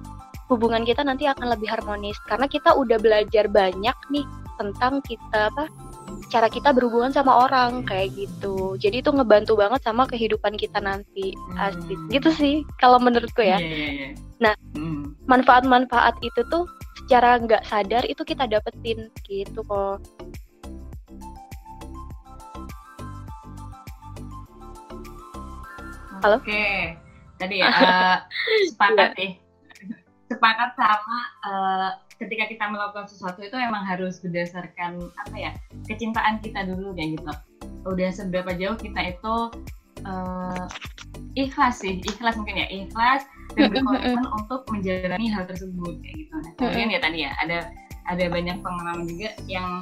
hubungan 0.51 0.83
kita 0.83 1.07
nanti 1.07 1.23
akan 1.31 1.55
lebih 1.55 1.71
harmonis 1.71 2.19
karena 2.27 2.43
kita 2.43 2.75
udah 2.75 2.99
belajar 2.99 3.47
banyak 3.47 3.95
nih 4.11 4.27
tentang 4.59 4.99
kita 5.07 5.47
apa 5.47 5.71
cara 6.31 6.47
kita 6.47 6.71
berhubungan 6.71 7.11
sama 7.11 7.45
orang 7.47 7.83
kayak 7.83 8.15
gitu. 8.15 8.79
Jadi 8.79 9.03
itu 9.03 9.11
ngebantu 9.11 9.59
banget 9.59 9.83
sama 9.83 10.07
kehidupan 10.07 10.55
kita 10.55 10.79
nanti. 10.79 11.35
Asik. 11.59 11.99
Gitu 12.07 12.29
sih 12.35 12.55
kalau 12.79 12.97
menurutku 12.97 13.43
ya. 13.43 13.59
Yeah, 13.59 13.71
yeah, 13.71 13.91
yeah. 13.91 14.11
Nah, 14.41 14.53
hmm. 14.73 15.13
manfaat-manfaat 15.27 16.17
itu 16.23 16.41
tuh 16.49 16.65
secara 17.03 17.37
nggak 17.37 17.67
sadar 17.67 18.03
itu 18.07 18.23
kita 18.23 18.47
dapetin 18.47 19.11
gitu 19.27 19.61
kok. 19.67 19.99
Halo. 26.21 26.37
Oke, 26.37 26.53
okay. 26.53 26.93
tadi 27.41 27.65
uh, 27.65 28.21
sepakat 28.69 29.17
nih, 29.17 29.41
sepakat 30.29 30.69
sama 30.77 31.19
uh, 31.41 31.89
ketika 32.21 32.45
kita 32.45 32.65
melakukan 32.69 33.09
sesuatu 33.09 33.41
itu 33.41 33.57
emang 33.57 33.81
harus 33.81 34.21
berdasarkan 34.21 35.01
apa 35.25 35.35
ya 35.35 35.51
kecintaan 35.89 36.37
kita 36.45 36.69
dulu 36.69 36.93
kayak 36.93 37.17
gitu. 37.17 37.31
Udah 37.89 38.13
seberapa 38.13 38.53
jauh 38.53 38.77
kita 38.77 39.17
itu 39.17 39.35
uh, 40.05 40.65
ikhlas 41.33 41.81
sih, 41.81 41.97
ikhlas 41.97 42.37
mungkin 42.37 42.61
ya 42.61 42.67
ikhlas 42.69 43.25
dan 43.57 43.73
berkomitmen 43.73 44.27
untuk 44.37 44.61
menjalani 44.69 45.27
hal 45.33 45.49
tersebut 45.49 45.97
kayak 46.05 46.15
gitu. 46.27 46.35
Nah, 46.37 46.51
kemudian 46.61 46.93
ya 46.93 46.99
tadi 47.01 47.17
ya 47.25 47.31
ada 47.41 47.59
ada 48.05 48.25
banyak 48.29 48.57
pengalaman 48.61 49.05
juga 49.09 49.33
yang 49.49 49.81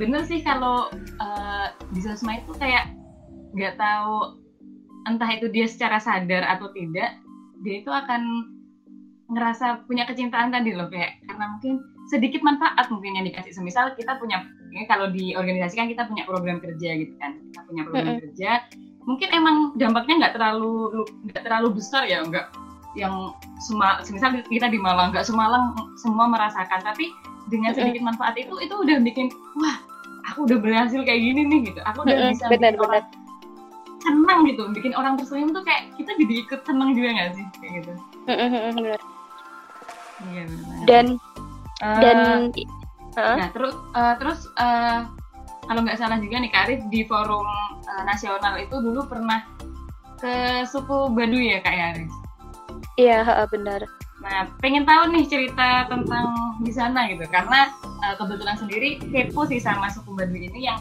bener 0.00 0.24
sih 0.26 0.40
kalau 0.42 0.90
uh, 1.20 1.66
di 1.92 2.00
sosmed 2.00 2.42
itu 2.42 2.52
kayak 2.58 2.90
nggak 3.54 3.78
tahu 3.78 4.40
entah 5.06 5.30
itu 5.30 5.46
dia 5.52 5.68
secara 5.68 6.00
sadar 6.00 6.42
atau 6.48 6.72
tidak 6.74 7.20
dia 7.62 7.74
itu 7.80 7.90
akan 7.92 8.53
ngerasa 9.32 9.88
punya 9.88 10.04
kecintaan 10.04 10.52
tadi 10.52 10.76
loh 10.76 10.92
kayak 10.92 11.16
karena 11.24 11.44
mungkin 11.56 11.72
sedikit 12.12 12.44
manfaat 12.44 12.86
mungkin 12.92 13.16
yang 13.16 13.24
dikasih. 13.24 13.56
Semisal 13.56 13.96
kita 13.96 14.20
punya 14.20 14.44
ini 14.74 14.84
kalau 14.84 15.08
di 15.08 15.32
organisasi 15.32 15.74
kan 15.78 15.88
kita 15.88 16.04
punya 16.04 16.28
program 16.28 16.60
kerja 16.60 16.88
gitu 17.00 17.14
kan. 17.16 17.40
Kita 17.50 17.60
punya 17.64 17.82
program 17.88 18.04
mm 18.04 18.12
-hmm. 18.12 18.24
kerja. 18.28 18.50
Mungkin 19.04 19.28
emang 19.32 19.56
dampaknya 19.76 20.14
nggak 20.24 20.34
terlalu 20.36 21.04
nggak 21.30 21.42
terlalu 21.44 21.68
besar 21.76 22.04
ya 22.04 22.24
nggak 22.24 22.52
yang 22.94 23.34
semua 23.58 24.04
semisal 24.06 24.38
kita 24.46 24.70
di 24.70 24.78
Malang 24.78 25.10
nggak 25.10 25.24
semalang 25.24 25.72
semua 25.96 26.28
merasakan. 26.28 26.84
Tapi 26.84 27.08
dengan 27.48 27.72
sedikit 27.72 28.04
manfaat 28.04 28.36
itu 28.36 28.52
itu 28.60 28.74
udah 28.76 29.00
bikin 29.00 29.32
wah 29.56 29.76
aku 30.28 30.48
udah 30.48 30.60
berhasil 30.60 31.00
kayak 31.00 31.20
gini 31.20 31.48
nih 31.48 31.72
gitu. 31.72 31.80
Aku 31.88 32.04
udah 32.04 32.28
bisa 32.28 32.44
benar, 32.52 32.76
benar. 32.76 33.04
senang 34.04 34.44
gitu. 34.44 34.68
Bikin 34.76 34.92
orang 34.92 35.16
tersenyum 35.16 35.56
tuh 35.56 35.64
kayak 35.64 35.88
kita 35.96 36.12
jadi 36.20 36.34
ikut 36.44 36.60
senang 36.68 36.92
juga 36.92 37.08
nggak 37.08 37.30
sih? 37.40 37.44
Kayak 37.64 37.72
gitu 37.80 37.92
iya 40.32 40.44
dan 40.88 41.06
uh, 41.82 42.00
dan 42.00 42.16
uh? 43.16 43.36
nah 43.36 43.48
terus 43.52 43.74
uh, 43.92 44.14
terus 44.16 44.40
uh, 44.56 45.08
kalau 45.64 45.80
nggak 45.80 45.96
salah 45.96 46.20
juga 46.20 46.40
nih 46.40 46.52
Karif 46.52 46.80
di 46.92 47.04
forum 47.08 47.46
uh, 47.88 48.02
nasional 48.04 48.56
itu 48.60 48.76
dulu 48.80 49.04
pernah 49.08 49.44
ke 50.20 50.64
suku 50.68 51.12
Baduy 51.12 51.56
ya 51.56 51.60
Kak 51.60 51.76
Yaris 51.76 52.14
iya 52.94 53.24
benar. 53.50 53.82
Nah, 54.24 54.48
pengen 54.56 54.88
tahu 54.88 55.12
nih 55.12 55.28
cerita 55.28 55.84
tentang 55.84 56.56
di 56.64 56.72
sana 56.72 57.04
gitu, 57.12 57.28
karena 57.28 57.68
uh, 58.00 58.14
kebetulan 58.16 58.56
sendiri 58.56 58.96
kepo 59.12 59.44
sih 59.44 59.60
sama 59.60 59.92
suku 59.92 60.16
Baduy 60.16 60.48
ini 60.48 60.64
yang 60.64 60.80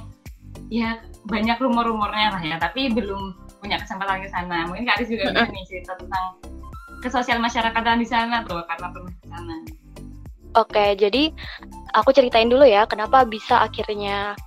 ya 0.71 1.03
banyak 1.27 1.59
rumor-rumornya 1.59 2.39
lah 2.39 2.43
ya, 2.43 2.55
tapi 2.55 2.95
belum 2.95 3.35
punya 3.59 3.83
kesempatan 3.83 4.23
ke 4.23 4.31
sana. 4.31 4.63
Mungkin 4.71 4.87
Kak 4.87 4.95
Aris 4.95 5.11
juga 5.11 5.35
bisa 5.35 5.51
nih 5.51 5.65
cerita 5.67 5.91
tentang 5.99 6.39
ke 7.03 7.11
sosial 7.11 7.43
masyarakatan 7.43 7.99
di 7.99 8.07
sana 8.07 8.47
tuh 8.47 8.63
karena 8.63 8.87
pernah 8.95 9.11
ke 9.11 9.27
sana. 9.27 9.55
Oke, 10.53 10.85
jadi 10.95 11.33
aku 11.91 12.15
ceritain 12.15 12.47
dulu 12.47 12.63
ya 12.63 12.87
kenapa 12.87 13.27
bisa 13.27 13.59
akhirnya 13.59 14.37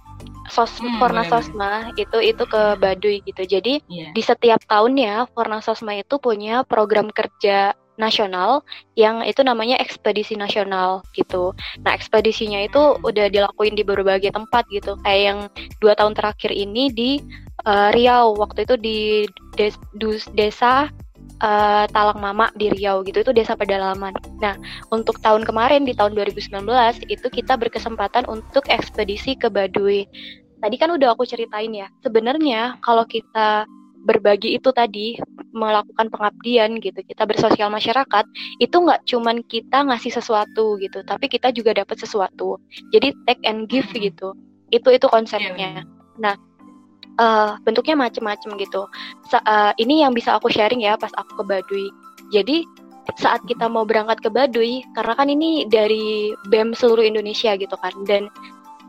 sos 0.47 0.79
hmm, 0.79 1.03
Forna 1.03 1.27
Sosma 1.27 1.91
itu 1.99 2.19
itu 2.23 2.45
ke 2.47 2.79
Baduy 2.79 3.21
gitu. 3.27 3.43
Jadi 3.45 3.83
yeah. 3.91 4.15
di 4.15 4.23
setiap 4.23 4.63
tahunnya 4.71 5.29
Forna 5.35 5.59
Sosma 5.59 5.99
itu 5.99 6.17
punya 6.23 6.63
program 6.63 7.11
kerja 7.11 7.75
nasional 7.97 8.61
yang 8.95 9.25
itu 9.25 9.41
namanya 9.41 9.81
ekspedisi 9.81 10.37
nasional 10.37 11.03
gitu. 11.17 11.57
Nah 11.83 11.97
ekspedisinya 11.97 12.63
itu 12.63 13.01
udah 13.03 13.27
dilakuin 13.33 13.75
di 13.75 13.83
berbagai 13.83 14.31
tempat 14.31 14.69
gitu. 14.71 14.95
Kayak 15.03 15.23
yang 15.23 15.39
dua 15.83 15.97
tahun 15.99 16.15
terakhir 16.15 16.53
ini 16.53 16.93
di 16.93 17.11
uh, 17.67 17.91
Riau 17.91 18.37
waktu 18.37 18.69
itu 18.69 18.75
di 18.79 18.99
des, 19.57 19.75
dus, 19.97 20.29
desa 20.37 20.93
uh, 21.43 21.85
Talang 21.91 22.21
Mama 22.21 22.53
di 22.57 22.73
Riau 22.73 23.05
gitu 23.05 23.21
itu 23.21 23.33
desa 23.33 23.59
pedalaman. 23.59 24.13
Nah 24.41 24.57
untuk 24.93 25.19
tahun 25.21 25.45
kemarin 25.45 25.85
di 25.85 25.93
tahun 25.93 26.17
2019 26.17 26.65
itu 27.09 27.27
kita 27.27 27.57
berkesempatan 27.59 28.25
untuk 28.29 28.69
ekspedisi 28.69 29.37
ke 29.37 29.51
Baduy. 29.53 30.07
Tadi 30.57 30.77
kan 30.81 30.89
udah 30.93 31.13
aku 31.13 31.29
ceritain 31.29 31.73
ya. 31.73 31.93
Sebenarnya 32.01 32.81
kalau 32.81 33.05
kita 33.05 33.69
berbagi 34.07 34.55
itu 34.55 34.71
tadi 34.71 35.19
melakukan 35.51 36.07
pengabdian 36.15 36.79
gitu 36.79 37.03
kita 37.03 37.27
bersosial 37.27 37.75
masyarakat 37.75 38.25
itu 38.63 38.77
nggak 38.79 39.03
cuman 39.03 39.43
kita 39.51 39.83
ngasih 39.83 40.15
sesuatu 40.15 40.79
gitu 40.79 41.03
tapi 41.03 41.27
kita 41.27 41.51
juga 41.51 41.75
dapat 41.75 41.99
sesuatu 41.99 42.63
jadi 42.95 43.11
take 43.27 43.43
and 43.43 43.67
give 43.67 43.89
hmm. 43.91 44.07
gitu 44.07 44.31
itu 44.71 44.89
itu 44.95 45.07
konsepnya 45.11 45.83
yeah. 45.83 45.85
nah 46.23 46.39
uh, 47.21 47.57
bentuknya 47.65 47.97
macem-macem 47.99 48.57
gitu. 48.61 48.89
Sa 49.29 49.41
uh, 49.45 49.73
ini 49.81 50.05
yang 50.05 50.13
bisa 50.13 50.37
aku 50.37 50.49
sharing 50.53 50.85
ya 50.85 50.97
pas 50.97 51.13
aku 51.17 51.43
ke 51.43 51.45
Baduy. 51.45 51.87
Jadi 52.33 52.67
saat 53.15 53.43
kita 53.47 53.71
mau 53.71 53.87
berangkat 53.87 54.19
ke 54.19 54.29
Baduy 54.33 54.83
karena 54.99 55.15
kan 55.15 55.29
ini 55.31 55.65
dari 55.71 56.35
BEM 56.51 56.75
seluruh 56.75 57.07
Indonesia 57.07 57.55
gitu 57.55 57.77
kan 57.79 57.95
dan 58.03 58.27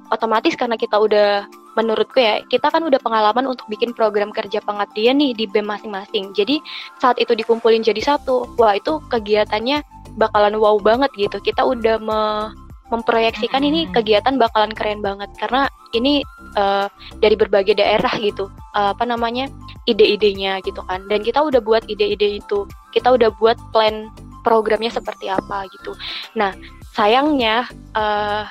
otomatis 0.09 0.57
karena 0.57 0.73
kita 0.79 0.97
udah 0.97 1.45
menurutku 1.77 2.17
ya 2.17 2.41
kita 2.49 2.73
kan 2.73 2.81
udah 2.81 2.97
pengalaman 2.97 3.45
untuk 3.45 3.69
bikin 3.69 3.93
program 3.93 4.33
kerja 4.33 4.57
pengabdian 4.65 5.21
nih 5.21 5.37
di 5.37 5.45
BEM 5.45 5.69
masing-masing. 5.69 6.33
Jadi 6.33 6.57
saat 6.97 7.21
itu 7.21 7.37
dikumpulin 7.37 7.85
jadi 7.85 8.01
satu 8.01 8.57
wah 8.57 8.73
itu 8.73 8.97
kegiatannya 9.13 9.85
bakalan 10.17 10.57
wow 10.57 10.81
banget 10.81 11.13
gitu. 11.13 11.37
Kita 11.37 11.61
udah 11.61 12.01
me 12.01 12.21
memproyeksikan 12.93 13.63
ini 13.63 13.87
kegiatan 13.91 14.39
bakalan 14.39 14.71
keren 14.73 15.03
banget. 15.03 15.29
Karena 15.39 15.67
ini 15.95 16.23
uh, 16.55 16.87
dari 17.23 17.35
berbagai 17.39 17.79
daerah 17.79 18.11
gitu 18.19 18.51
uh, 18.75 18.91
apa 18.95 19.03
namanya 19.07 19.47
ide-idenya 19.87 20.59
gitu 20.63 20.83
kan. 20.85 21.03
Dan 21.07 21.23
kita 21.23 21.43
udah 21.43 21.59
buat 21.63 21.87
ide-ide 21.87 22.43
itu. 22.43 22.67
Kita 22.91 23.13
udah 23.15 23.31
buat 23.37 23.55
plan 23.71 24.11
programnya 24.47 24.91
seperti 24.91 25.27
apa 25.27 25.67
gitu. 25.75 25.91
Nah 26.39 26.55
sayangnya 26.95 27.67
uh, 27.93 28.47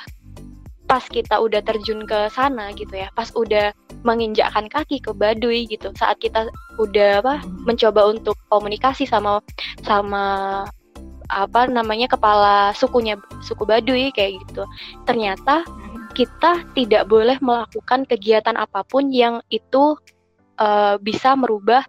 pas 0.87 1.03
kita 1.03 1.43
udah 1.43 1.59
terjun 1.67 2.07
ke 2.07 2.31
sana 2.31 2.71
gitu 2.79 2.95
ya, 2.95 3.11
pas 3.11 3.27
udah 3.35 3.75
menginjakkan 4.07 4.71
kaki 4.71 5.03
ke 5.03 5.11
Baduy 5.11 5.67
gitu, 5.67 5.91
saat 5.99 6.15
kita 6.23 6.47
udah 6.79 7.27
apa 7.27 7.43
mencoba 7.67 8.07
untuk 8.07 8.39
komunikasi 8.55 9.03
sama 9.03 9.43
sama 9.83 10.63
apa 11.29 11.67
namanya 11.67 12.11
kepala 12.11 12.73
sukunya 12.77 13.19
suku 13.43 13.67
Baduy 13.67 14.11
kayak 14.15 14.43
gitu. 14.47 14.63
Ternyata 15.05 15.67
kita 16.17 16.65
tidak 16.73 17.07
boleh 17.07 17.37
melakukan 17.45 18.09
kegiatan 18.09 18.57
apa 18.57 18.81
pun 18.87 19.13
yang 19.13 19.45
itu 19.53 19.99
uh, 20.57 20.97
bisa 20.99 21.37
merubah 21.37 21.85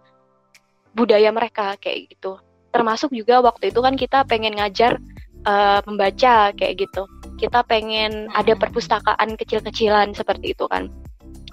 budaya 0.92 1.32
mereka 1.32 1.78
kayak 1.80 2.12
gitu. 2.12 2.36
Termasuk 2.74 3.14
juga 3.16 3.40
waktu 3.40 3.72
itu 3.72 3.80
kan 3.80 3.94
kita 3.96 4.28
pengen 4.28 4.58
ngajar 4.58 5.00
uh, 5.48 5.80
membaca 5.88 6.52
kayak 6.52 6.84
gitu 6.84 7.08
kita 7.38 7.62
pengen 7.64 8.26
ada 8.34 8.52
hmm. 8.52 8.60
perpustakaan 8.60 9.38
kecil-kecilan 9.38 10.12
seperti 10.12 10.52
itu 10.52 10.66
kan. 10.66 10.90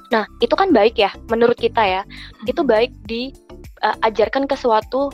Nah, 0.09 0.25
itu 0.41 0.51
kan 0.57 0.73
baik 0.73 0.97
ya 0.97 1.13
menurut 1.29 1.55
kita 1.55 1.85
ya. 1.85 2.01
Itu 2.49 2.65
baik 2.65 2.91
diajarkan 3.05 4.43
uh, 4.45 4.49
ke 4.49 4.55
suatu 4.57 5.13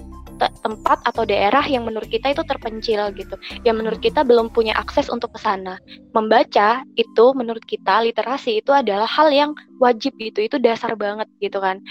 tempat 0.64 1.04
atau 1.06 1.28
daerah 1.28 1.62
yang 1.68 1.86
menurut 1.86 2.10
kita 2.10 2.34
itu 2.34 2.42
terpencil 2.48 3.14
gitu. 3.14 3.36
Yang 3.62 3.76
menurut 3.78 4.00
hmm. 4.02 4.08
kita 4.10 4.22
belum 4.26 4.48
punya 4.50 4.74
akses 4.80 5.12
untuk 5.12 5.36
ke 5.36 5.40
sana. 5.44 5.78
Membaca 6.16 6.82
itu 6.98 7.26
menurut 7.38 7.62
kita 7.68 8.02
literasi 8.02 8.64
itu 8.64 8.72
adalah 8.74 9.06
hal 9.06 9.30
yang 9.30 9.52
wajib 9.78 10.16
gitu. 10.18 10.42
Itu 10.42 10.58
dasar 10.58 10.98
banget 10.98 11.30
gitu 11.38 11.62
kan. 11.62 11.84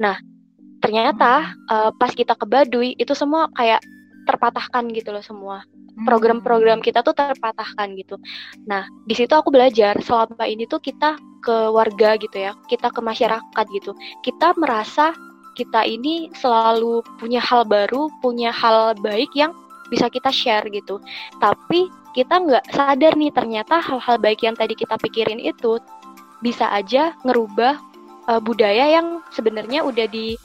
Nah, 0.00 0.16
ternyata 0.80 1.52
uh, 1.68 1.90
pas 1.92 2.14
kita 2.14 2.38
ke 2.38 2.46
Baduy 2.48 2.94
itu 2.96 3.12
semua 3.12 3.50
kayak 3.52 3.82
terpatahkan 4.24 4.92
gitu 4.92 5.10
loh 5.10 5.24
semua 5.24 5.64
program-program 6.06 6.78
kita 6.78 7.02
tuh 7.02 7.14
terpatahkan 7.16 7.98
gitu. 7.98 8.20
Nah, 8.70 8.86
di 9.08 9.14
situ 9.18 9.34
aku 9.34 9.50
belajar 9.50 9.98
selama 9.98 10.46
ini 10.46 10.68
tuh 10.70 10.78
kita 10.78 11.18
ke 11.42 11.56
warga 11.74 12.14
gitu 12.20 12.36
ya, 12.38 12.54
kita 12.70 12.92
ke 12.92 13.00
masyarakat 13.02 13.64
gitu. 13.74 13.94
Kita 14.22 14.54
merasa 14.58 15.14
kita 15.58 15.82
ini 15.82 16.30
selalu 16.38 17.02
punya 17.18 17.42
hal 17.42 17.66
baru, 17.66 18.06
punya 18.22 18.54
hal 18.54 18.94
baik 19.02 19.34
yang 19.34 19.50
bisa 19.90 20.06
kita 20.06 20.30
share 20.30 20.62
gitu. 20.70 21.02
Tapi 21.42 21.90
kita 22.14 22.38
nggak 22.38 22.64
sadar 22.70 23.12
nih 23.18 23.34
ternyata 23.34 23.82
hal-hal 23.82 24.16
baik 24.22 24.46
yang 24.46 24.54
tadi 24.54 24.78
kita 24.78 24.94
pikirin 25.02 25.42
itu 25.42 25.82
bisa 26.38 26.70
aja 26.70 27.18
ngerubah 27.26 27.74
uh, 28.30 28.40
budaya 28.42 29.00
yang 29.00 29.20
sebenarnya 29.34 29.82
udah 29.82 30.06
di 30.06 30.38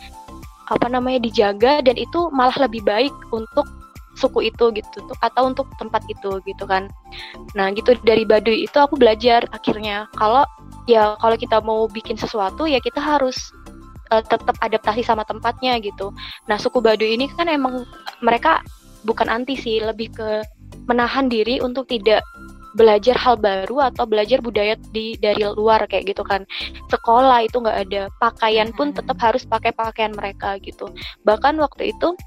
apa 0.71 0.87
namanya 0.87 1.21
dijaga 1.21 1.83
dan 1.83 1.99
itu 1.99 2.31
malah 2.31 2.55
lebih 2.55 2.81
baik 2.87 3.13
untuk 3.35 3.67
suku 4.13 4.53
itu 4.53 4.69
gitu 4.77 4.99
atau 5.25 5.49
untuk 5.49 5.65
tempat 5.81 6.05
itu 6.05 6.39
gitu 6.45 6.63
kan 6.69 6.87
nah 7.57 7.73
gitu 7.73 7.97
dari 8.05 8.23
Baduy 8.23 8.69
itu 8.69 8.77
aku 8.77 8.95
belajar 8.95 9.43
akhirnya 9.49 10.05
kalau 10.13 10.45
ya 10.85 11.17
kalau 11.17 11.35
kita 11.35 11.57
mau 11.65 11.89
bikin 11.89 12.15
sesuatu 12.15 12.69
ya 12.69 12.77
kita 12.77 13.01
harus 13.01 13.51
uh, 14.13 14.21
tetap 14.21 14.53
adaptasi 14.61 15.01
sama 15.01 15.25
tempatnya 15.25 15.81
gitu. 15.81 16.13
Nah 16.45 16.61
suku 16.61 16.77
Baduy 16.77 17.17
ini 17.17 17.25
kan 17.33 17.49
emang 17.49 17.89
mereka 18.21 18.61
bukan 19.01 19.27
anti 19.27 19.57
sih 19.57 19.81
lebih 19.81 20.13
ke 20.13 20.45
menahan 20.85 21.25
diri 21.25 21.57
untuk 21.59 21.89
tidak 21.89 22.21
belajar 22.73 23.13
hal 23.13 23.37
baru 23.37 23.93
atau 23.93 24.09
belajar 24.09 24.41
budaya 24.41 24.73
di 24.91 25.13
dari 25.21 25.45
luar 25.45 25.85
kayak 25.85 26.13
gitu 26.13 26.25
kan. 26.25 26.45
Sekolah 26.89 27.45
itu 27.45 27.61
nggak 27.61 27.79
ada 27.89 28.09
pakaian 28.17 28.73
pun 28.73 28.93
tetap 28.93 29.17
harus 29.21 29.45
pakai 29.45 29.73
pakaian 29.73 30.13
mereka 30.13 30.57
gitu. 30.61 30.89
Bahkan 31.25 31.61
waktu 31.61 31.93
itu 31.93 32.17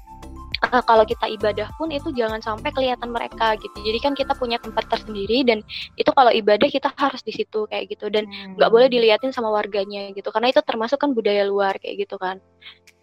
uh, 0.65 0.83
kalau 0.83 1.03
kita 1.05 1.25
ibadah 1.29 1.67
pun 1.75 1.89
itu 1.93 2.09
jangan 2.13 2.41
sampai 2.41 2.69
kelihatan 2.73 3.09
mereka 3.11 3.57
gitu. 3.59 3.77
Jadi 3.81 3.99
kan 4.01 4.13
kita 4.17 4.33
punya 4.37 4.57
tempat 4.61 4.87
tersendiri 4.89 5.45
dan 5.45 5.61
itu 5.99 6.09
kalau 6.13 6.31
ibadah 6.33 6.67
kita 6.67 6.89
harus 6.95 7.21
di 7.21 7.33
situ 7.35 7.65
kayak 7.69 7.91
gitu 7.91 8.09
dan 8.09 8.25
nggak 8.55 8.69
hmm. 8.69 8.75
boleh 8.75 8.87
diliatin 8.89 9.31
sama 9.33 9.51
warganya 9.53 10.09
gitu 10.13 10.29
karena 10.33 10.51
itu 10.51 10.61
termasuk 10.63 10.97
kan 11.01 11.13
budaya 11.13 11.45
luar 11.45 11.77
kayak 11.77 12.07
gitu 12.07 12.15
kan. 12.17 12.41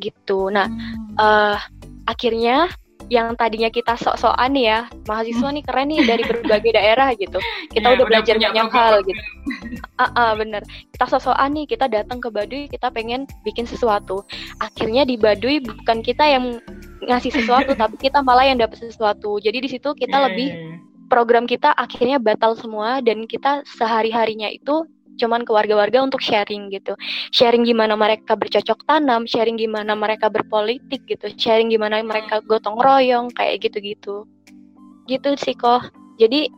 Gitu. 0.02 0.50
Nah, 0.50 0.66
hmm. 0.66 1.14
uh, 1.18 1.58
akhirnya 2.04 2.68
yang 3.12 3.36
tadinya 3.36 3.68
kita 3.68 3.96
sok-sokan 4.00 4.56
ya 4.56 4.88
mahasiswa 5.04 5.48
nih 5.52 5.64
keren 5.64 5.88
nih 5.92 6.00
dari 6.08 6.22
berbagai 6.24 6.72
daerah 6.78 7.12
gitu 7.12 7.36
kita 7.72 7.84
ya, 7.84 7.94
udah 8.00 8.06
belajar 8.08 8.34
banyak 8.40 8.68
hal 8.72 8.94
gitu 9.04 9.22
ah 10.00 10.08
uh, 10.08 10.12
uh, 10.16 10.30
bener 10.38 10.62
kita 10.96 11.04
sok-sokan 11.08 11.50
nih 11.52 11.66
kita 11.68 11.86
datang 11.90 12.18
ke 12.20 12.28
Baduy 12.32 12.64
kita 12.70 12.88
pengen 12.88 13.28
bikin 13.44 13.68
sesuatu 13.68 14.24
akhirnya 14.60 15.04
di 15.04 15.20
Baduy 15.20 15.60
bukan 15.60 16.00
kita 16.00 16.24
yang 16.24 16.58
ngasih 17.08 17.30
sesuatu 17.32 17.72
tapi 17.80 17.96
kita 18.00 18.20
malah 18.20 18.48
yang 18.48 18.60
dapat 18.60 18.80
sesuatu. 18.80 19.38
Jadi 19.40 19.58
di 19.64 19.68
situ 19.68 19.92
kita 19.94 20.16
yeah, 20.16 20.24
lebih 20.30 20.48
iya, 20.52 20.60
iya. 20.60 20.76
program 21.08 21.44
kita 21.44 21.72
akhirnya 21.76 22.18
batal 22.18 22.56
semua 22.56 23.00
dan 23.04 23.28
kita 23.28 23.64
sehari 23.64 24.08
harinya 24.10 24.48
itu 24.48 24.84
cuman 25.14 25.46
ke 25.46 25.54
warga-warga 25.54 26.02
untuk 26.02 26.18
sharing 26.18 26.74
gitu. 26.74 26.98
Sharing 27.30 27.62
gimana 27.62 27.94
mereka 27.94 28.34
bercocok 28.34 28.82
tanam 28.88 29.30
sharing 29.30 29.54
gimana 29.54 29.94
mereka 29.94 30.26
berpolitik 30.26 31.06
gitu 31.06 31.30
sharing 31.38 31.70
gimana 31.70 32.02
mereka 32.02 32.42
gotong 32.42 32.80
royong 32.82 33.30
kayak 33.30 33.62
gitu-gitu. 33.62 34.26
Gitu 35.06 35.28
sih 35.38 35.54
kok 35.54 35.94
jadi 36.18 36.50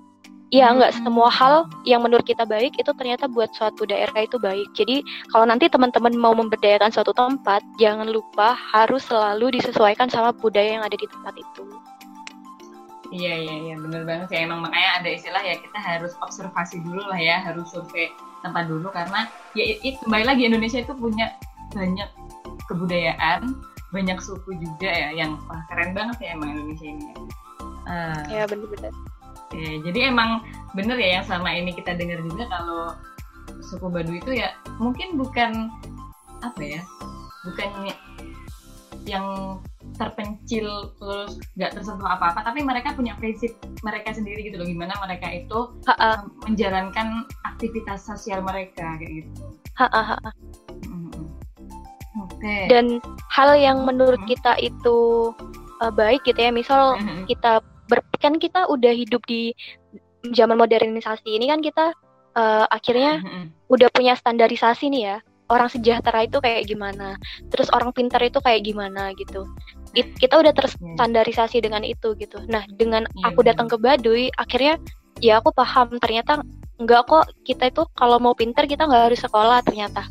ya 0.55 0.71
nggak 0.71 1.03
semua 1.03 1.27
hal 1.27 1.67
yang 1.83 2.07
menurut 2.07 2.23
kita 2.23 2.47
baik 2.47 2.79
itu 2.79 2.91
ternyata 2.95 3.27
buat 3.27 3.51
suatu 3.55 3.83
daerah 3.83 4.23
itu 4.23 4.39
baik. 4.39 4.69
Jadi 4.79 5.03
kalau 5.35 5.47
nanti 5.49 5.67
teman-teman 5.67 6.15
mau 6.15 6.35
memberdayakan 6.39 6.95
suatu 6.95 7.11
tempat, 7.11 7.63
jangan 7.83 8.07
lupa 8.07 8.55
harus 8.55 9.03
selalu 9.11 9.59
disesuaikan 9.59 10.07
sama 10.07 10.31
budaya 10.31 10.79
yang 10.79 10.85
ada 10.87 10.95
di 10.95 11.07
tempat 11.11 11.35
itu. 11.35 11.65
Iya 13.15 13.35
iya 13.39 13.55
iya 13.71 13.75
benar 13.79 14.03
banget 14.03 14.29
ya 14.35 14.39
emang 14.51 14.67
makanya 14.67 14.99
ada 14.99 15.09
istilah 15.15 15.39
ya 15.39 15.55
kita 15.63 15.79
harus 15.79 16.19
observasi 16.19 16.83
dulu 16.83 17.07
lah 17.07 17.19
ya 17.19 17.39
harus 17.39 17.71
survei 17.71 18.11
tempat 18.43 18.67
dulu 18.67 18.91
karena 18.91 19.31
ya 19.55 19.63
it, 19.63 20.03
kembali 20.03 20.27
lagi 20.27 20.43
Indonesia 20.51 20.83
itu 20.83 20.91
punya 20.91 21.31
banyak 21.71 22.11
kebudayaan 22.67 23.55
banyak 23.95 24.19
suku 24.19 24.59
juga 24.59 24.91
ya 24.91 25.15
yang 25.15 25.39
wah, 25.47 25.63
keren 25.71 25.95
banget 25.95 26.19
ya 26.19 26.29
emang 26.35 26.59
Indonesia 26.59 26.87
ini. 26.91 27.07
Uh, 27.87 28.23
ya 28.27 28.43
benar-benar 28.51 28.91
Ya, 29.57 29.73
jadi 29.89 30.13
emang 30.13 30.45
bener 30.77 31.01
ya 31.01 31.21
yang 31.21 31.27
sama 31.27 31.49
ini 31.57 31.73
kita 31.73 31.97
dengar 31.97 32.21
juga 32.21 32.45
kalau 32.53 32.93
suku 33.65 33.89
Baduy 33.89 34.21
itu 34.21 34.37
ya 34.37 34.53
mungkin 34.77 35.17
bukan 35.17 35.73
apa 36.45 36.61
ya, 36.61 36.81
bukan 37.49 37.71
yang 39.09 39.57
terpencil 39.97 40.93
terus 41.01 41.41
nggak 41.57 41.73
tersentuh 41.73 42.05
apa-apa, 42.05 42.45
tapi 42.45 42.61
mereka 42.61 42.93
punya 42.93 43.17
prinsip 43.17 43.57
mereka 43.81 44.13
sendiri 44.13 44.45
gitu 44.45 44.61
loh 44.61 44.69
gimana 44.69 44.93
mereka 45.01 45.31
itu 45.33 45.73
ha 45.89 45.95
-ha. 45.97 46.13
menjalankan 46.45 47.25
aktivitas 47.49 48.05
sosial 48.05 48.45
mereka 48.45 48.99
kayak 49.01 49.25
gitu. 49.25 49.57
Ha 49.81 49.89
-ha. 49.89 50.19
Okay. 52.37 52.69
Dan 52.69 53.01
hal 53.33 53.57
yang 53.57 53.85
menurut 53.89 54.21
hmm. 54.21 54.29
kita 54.29 54.57
itu 54.61 55.31
uh, 55.81 55.93
baik 55.93 56.25
gitu 56.25 56.37
ya, 56.37 56.53
misal 56.53 57.01
hmm. 57.01 57.25
kita 57.29 57.61
kan 58.27 58.43
kita 58.43 58.67
udah 58.67 58.91
hidup 58.91 59.23
di 59.31 59.55
zaman 60.35 60.59
modernisasi 60.59 61.39
ini 61.39 61.47
kan 61.47 61.63
kita 61.63 61.95
uh, 62.35 62.67
akhirnya 62.69 63.23
udah 63.71 63.89
punya 63.95 64.19
standarisasi 64.19 64.91
nih 64.91 65.03
ya. 65.15 65.19
Orang 65.47 65.71
sejahtera 65.71 66.27
itu 66.27 66.43
kayak 66.43 66.67
gimana? 66.67 67.15
Terus 67.55 67.71
orang 67.71 67.95
pintar 67.95 68.19
itu 68.27 68.43
kayak 68.43 68.67
gimana 68.67 69.15
gitu? 69.15 69.47
It, 69.95 70.19
kita 70.19 70.43
udah 70.43 70.51
terstandarisasi 70.51 71.63
dengan 71.63 71.87
itu 71.87 72.19
gitu. 72.19 72.43
Nah 72.51 72.67
dengan 72.75 73.07
yeah, 73.15 73.31
aku 73.31 73.47
datang 73.47 73.71
ke 73.71 73.79
Baduy 73.79 74.35
akhirnya 74.35 74.83
ya 75.23 75.39
aku 75.39 75.55
paham 75.55 76.03
ternyata 76.03 76.43
nggak 76.83 77.03
kok 77.09 77.31
kita 77.47 77.71
itu 77.71 77.87
kalau 77.95 78.19
mau 78.19 78.35
pintar 78.35 78.67
kita 78.67 78.91
nggak 78.91 79.15
harus 79.15 79.23
sekolah 79.23 79.63
ternyata. 79.63 80.03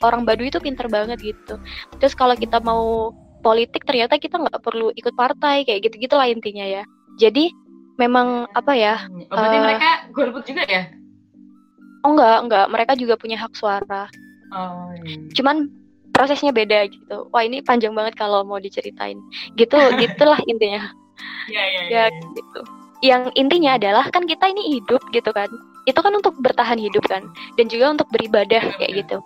Orang 0.00 0.24
Baduy 0.24 0.48
itu 0.48 0.56
pintar 0.56 0.88
banget 0.88 1.20
gitu. 1.20 1.60
Terus 2.00 2.16
kalau 2.16 2.32
kita 2.32 2.56
mau 2.64 3.12
politik 3.44 3.84
ternyata 3.84 4.16
kita 4.16 4.40
nggak 4.40 4.62
perlu 4.64 4.88
ikut 4.96 5.12
partai 5.12 5.68
kayak 5.68 5.90
gitu 5.90 6.08
gitulah 6.08 6.30
intinya 6.30 6.62
ya 6.62 6.86
jadi 7.20 7.52
memang 8.00 8.48
apa 8.56 8.72
ya? 8.72 8.94
Oh, 9.30 9.36
berarti 9.36 9.58
uh, 9.58 9.64
mereka 9.64 9.88
golput 10.12 10.44
juga 10.48 10.62
ya? 10.66 10.82
Oh 12.02 12.18
enggak, 12.18 12.38
enggak. 12.48 12.66
Mereka 12.72 12.92
juga 12.98 13.14
punya 13.14 13.38
hak 13.38 13.54
suara. 13.54 14.10
Oh. 14.52 14.90
Iya. 14.96 15.30
Cuman 15.38 15.70
prosesnya 16.12 16.52
beda 16.52 16.90
gitu. 16.90 17.30
Wah 17.32 17.42
ini 17.46 17.62
panjang 17.64 17.94
banget 17.94 18.18
kalau 18.18 18.42
mau 18.42 18.58
diceritain. 18.58 19.18
Gitu, 19.54 19.78
gitulah 20.02 20.38
intinya. 20.50 20.90
Iya, 21.48 21.62
iya, 21.62 21.80
iya. 21.88 21.90
Ya, 21.90 22.04
gitu. 22.34 22.60
Yang 23.02 23.22
intinya 23.34 23.74
adalah 23.74 24.04
kan 24.14 24.26
kita 24.26 24.46
ini 24.50 24.78
hidup 24.78 25.02
gitu 25.10 25.30
kan. 25.34 25.50
itu 25.82 25.98
kan 25.98 26.14
untuk 26.14 26.38
bertahan 26.38 26.78
hidup 26.78 27.02
kan 27.10 27.26
dan 27.58 27.66
juga 27.66 27.90
untuk 27.90 28.06
beribadah 28.14 28.62
kayak 28.78 29.02
gitu. 29.02 29.18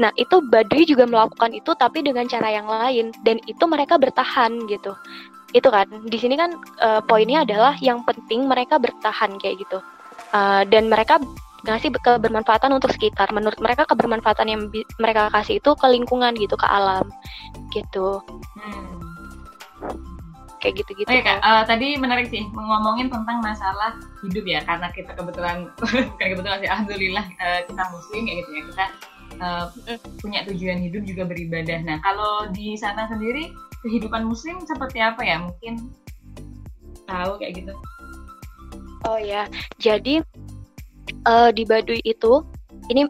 Nah, 0.00 0.08
itu 0.16 0.40
Baduy 0.48 0.88
juga 0.88 1.04
melakukan 1.04 1.52
itu 1.52 1.76
tapi 1.76 2.00
dengan 2.00 2.24
cara 2.24 2.48
yang 2.48 2.64
lain 2.64 3.12
dan 3.20 3.36
itu 3.44 3.60
mereka 3.68 4.00
bertahan 4.00 4.64
gitu. 4.64 4.96
Itu 5.50 5.68
kan 5.68 5.86
di 6.06 6.18
sini 6.18 6.34
kan 6.38 6.54
uh, 6.80 7.02
poinnya 7.04 7.42
adalah 7.42 7.74
yang 7.82 8.02
penting 8.06 8.46
mereka 8.46 8.78
bertahan 8.78 9.36
kayak 9.38 9.62
gitu. 9.62 9.78
Uh, 10.30 10.62
dan 10.70 10.86
mereka 10.86 11.18
ngasih 11.66 11.92
kebermanfaatan 11.92 12.72
untuk 12.72 12.94
sekitar. 12.94 13.28
Menurut 13.34 13.58
mereka 13.58 13.84
kebermanfaatan 13.84 14.46
yang 14.48 14.60
mereka 14.96 15.28
kasih 15.34 15.58
itu 15.58 15.70
ke 15.74 15.86
lingkungan 15.90 16.32
gitu, 16.38 16.54
ke 16.54 16.66
alam 16.66 17.10
gitu. 17.74 18.22
Hmm 18.56 19.00
kayak 20.60 20.84
gitu-gitu. 20.84 21.08
Oke 21.08 21.24
kak, 21.24 21.40
uh, 21.40 21.64
tadi 21.64 21.96
menarik 21.96 22.28
sih 22.28 22.44
ngomongin 22.52 23.08
tentang 23.08 23.40
masalah 23.40 23.96
hidup 24.20 24.44
ya, 24.44 24.60
karena 24.68 24.92
kita 24.92 25.16
kebetulan 25.16 25.72
kayak 26.20 26.30
kebetulan 26.36 26.58
sih, 26.60 26.70
alhamdulillah 26.70 27.24
uh, 27.40 27.60
kita 27.64 27.82
muslim 27.88 28.20
kayak 28.28 28.38
gitu 28.44 28.50
ya, 28.52 28.62
kita 28.68 28.86
uh, 29.40 29.64
punya 30.20 30.40
tujuan 30.46 30.78
hidup 30.84 31.02
juga 31.08 31.22
beribadah. 31.24 31.80
Nah 31.82 31.96
kalau 32.04 32.52
di 32.52 32.76
sana 32.76 33.08
sendiri 33.08 33.56
kehidupan 33.86 34.28
muslim 34.28 34.60
seperti 34.64 35.00
apa 35.00 35.20
ya? 35.24 35.42
Mungkin 35.44 35.90
tahu 37.08 37.40
kayak 37.40 37.64
gitu. 37.64 37.74
Oh 39.08 39.16
ya, 39.16 39.48
jadi 39.80 40.20
uh, 41.24 41.50
di 41.50 41.64
Baduy 41.64 42.04
itu 42.04 42.44
ini 42.92 43.08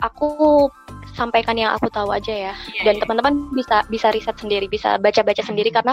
aku 0.00 0.66
sampaikan 1.12 1.58
yang 1.58 1.74
aku 1.74 1.90
tahu 1.90 2.14
aja 2.14 2.30
ya. 2.30 2.54
Yeah, 2.72 2.84
Dan 2.88 2.94
iya. 2.96 3.00
teman-teman 3.04 3.34
bisa 3.52 3.84
bisa 3.92 4.08
riset 4.14 4.36
sendiri, 4.38 4.70
bisa 4.70 4.96
baca-baca 4.96 5.42
sendiri 5.42 5.68
karena 5.74 5.92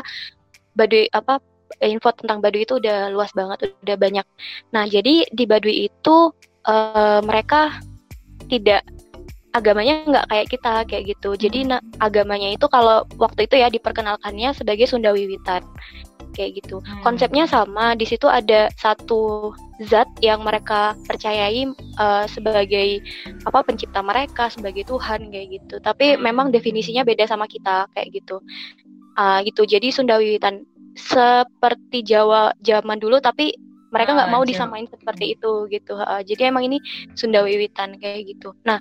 Baduy 0.75 1.11
apa 1.11 1.41
info 1.81 2.13
tentang 2.15 2.39
Baduy 2.39 2.63
itu 2.63 2.77
udah 2.77 3.11
luas 3.11 3.33
banget, 3.33 3.75
udah 3.83 3.97
banyak. 3.97 4.25
Nah, 4.71 4.85
jadi 4.85 5.25
di 5.33 5.43
Baduy 5.43 5.89
itu 5.89 6.31
uh, 6.69 7.19
mereka 7.25 7.81
tidak 8.47 8.85
agamanya 9.55 10.03
nggak 10.03 10.25
kayak 10.27 10.47
kita 10.51 10.73
kayak 10.83 11.03
gitu. 11.15 11.29
Jadi 11.39 11.71
nah, 11.71 11.79
agamanya 12.03 12.51
itu 12.51 12.67
kalau 12.67 13.07
waktu 13.15 13.47
itu 13.47 13.55
ya 13.55 13.71
diperkenalkannya 13.71 14.51
sebagai 14.51 14.85
Sunda 14.91 15.15
Wiwitan 15.15 15.63
kayak 16.35 16.59
gitu. 16.59 16.83
Hmm. 16.83 16.99
Konsepnya 16.99 17.47
sama. 17.47 17.95
Di 17.95 18.03
situ 18.03 18.27
ada 18.27 18.67
satu 18.75 19.55
zat 19.87 20.11
yang 20.19 20.43
mereka 20.43 20.99
percayai 21.07 21.71
uh, 21.95 22.27
sebagai 22.27 22.99
apa 23.47 23.63
pencipta 23.63 24.03
mereka, 24.03 24.51
sebagai 24.51 24.83
Tuhan 24.83 25.31
kayak 25.31 25.47
gitu. 25.63 25.79
Tapi 25.79 26.13
hmm. 26.13 26.19
memang 26.19 26.51
definisinya 26.51 27.07
beda 27.07 27.23
sama 27.23 27.47
kita 27.47 27.87
kayak 27.95 28.11
gitu 28.11 28.43
uh, 29.19 29.39
gitu 29.43 29.63
jadi 29.65 29.87
Sunda 29.91 30.19
Wiwitan 30.19 30.63
seperti 30.95 32.07
Jawa 32.07 32.55
zaman 32.63 32.99
dulu 32.99 33.19
tapi 33.19 33.55
mereka 33.91 34.15
nggak 34.15 34.29
ah, 34.31 34.33
mau 34.33 34.43
disamain 34.43 34.87
seperti 34.87 35.35
itu 35.39 35.67
gitu 35.71 35.95
uh, 35.95 36.23
jadi 36.23 36.51
emang 36.51 36.67
ini 36.67 36.79
Sunda 37.15 37.43
Wiwitan 37.43 37.99
kayak 37.99 38.31
gitu 38.35 38.55
nah 38.63 38.79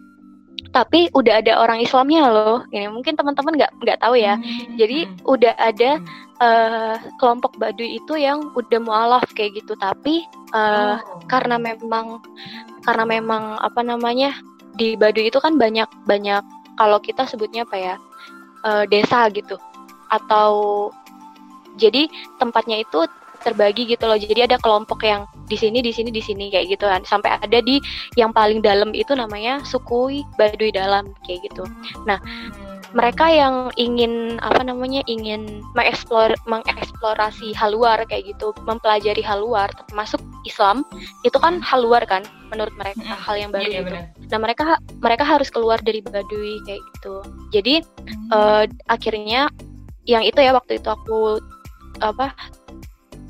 tapi 0.75 1.07
udah 1.15 1.39
ada 1.39 1.59
orang 1.63 1.79
Islamnya 1.83 2.27
loh 2.31 2.67
ini 2.75 2.91
mungkin 2.91 3.15
teman-teman 3.15 3.55
nggak 3.55 3.73
nggak 3.83 3.99
tahu 4.03 4.19
ya 4.19 4.35
hmm. 4.39 4.75
jadi 4.75 4.99
udah 5.23 5.55
ada 5.59 5.91
uh, 6.43 6.97
kelompok 7.23 7.55
Baduy 7.59 8.03
itu 8.03 8.19
yang 8.19 8.51
udah 8.59 8.81
mualaf 8.83 9.27
kayak 9.39 9.63
gitu 9.63 9.79
tapi 9.79 10.27
uh, 10.51 10.99
oh. 10.99 11.23
karena 11.31 11.59
memang 11.59 12.19
karena 12.83 13.05
memang 13.07 13.59
apa 13.63 13.81
namanya 13.87 14.35
di 14.75 14.99
Baduy 14.99 15.31
itu 15.31 15.39
kan 15.39 15.55
banyak 15.55 15.87
banyak 16.07 16.43
kalau 16.75 16.99
kita 16.99 17.23
sebutnya 17.31 17.63
apa 17.63 17.77
ya 17.79 17.95
uh, 18.67 18.85
desa 18.91 19.31
gitu 19.31 19.55
atau 20.11 20.91
jadi 21.75 22.07
tempatnya 22.39 22.83
itu 22.83 23.07
terbagi 23.45 23.85
gitu 23.85 24.09
loh. 24.09 24.17
Jadi 24.17 24.41
ada 24.49 24.57
kelompok 24.57 25.05
yang 25.05 25.29
di 25.49 25.57
sini, 25.57 25.85
di 25.85 25.93
sini, 25.93 26.11
di 26.11 26.23
sini 26.23 26.49
kayak 26.53 26.77
gitu 26.79 26.85
kan. 26.89 27.03
Sampai 27.05 27.37
ada 27.39 27.59
di 27.61 27.81
yang 28.17 28.33
paling 28.33 28.65
dalam 28.65 28.93
itu 28.97 29.13
namanya 29.13 29.61
suku 29.65 30.25
Baduy 30.37 30.73
dalam 30.73 31.13
kayak 31.27 31.45
gitu. 31.51 31.65
Nah, 32.09 32.21
mereka 32.95 33.27
yang 33.27 33.75
ingin 33.75 34.39
apa 34.39 34.63
namanya 34.63 35.03
ingin 35.11 35.67
mengeksplor 35.75 36.31
mengeksplorasi 36.47 37.51
hal 37.53 37.75
luar 37.75 37.99
kayak 38.07 38.31
gitu, 38.31 38.55
mempelajari 38.65 39.21
hal 39.21 39.43
luar 39.43 39.69
termasuk 39.75 40.23
Islam, 40.47 40.87
itu 41.27 41.35
kan 41.43 41.59
hal 41.59 41.83
luar 41.83 42.07
kan 42.07 42.23
menurut 42.55 42.73
mereka 42.79 43.03
hmm. 43.03 43.19
hal 43.19 43.35
yang 43.35 43.51
baru 43.51 43.67
yeah, 43.67 43.83
gitu. 43.83 43.97
Nah, 44.31 44.39
mereka 44.39 44.79
mereka 45.03 45.27
harus 45.27 45.51
keluar 45.51 45.83
dari 45.83 46.01
Baduy 46.01 46.63
kayak 46.65 46.81
gitu. 46.95 47.15
Jadi 47.51 47.75
hmm. 47.83 48.31
uh, 48.31 48.65
akhirnya 48.87 49.51
yang 50.07 50.23
itu 50.23 50.39
ya 50.39 50.55
waktu 50.55 50.79
itu 50.79 50.89
aku 50.89 51.43
apa 52.03 52.33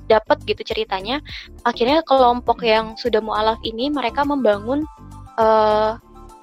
dapat 0.07 0.41
gitu 0.45 0.63
ceritanya. 0.65 1.21
Akhirnya 1.65 2.05
kelompok 2.05 2.65
yang 2.65 2.97
sudah 2.97 3.21
mualaf 3.21 3.61
ini 3.65 3.89
mereka 3.89 4.25
membangun 4.25 4.85
uh, 5.41 5.97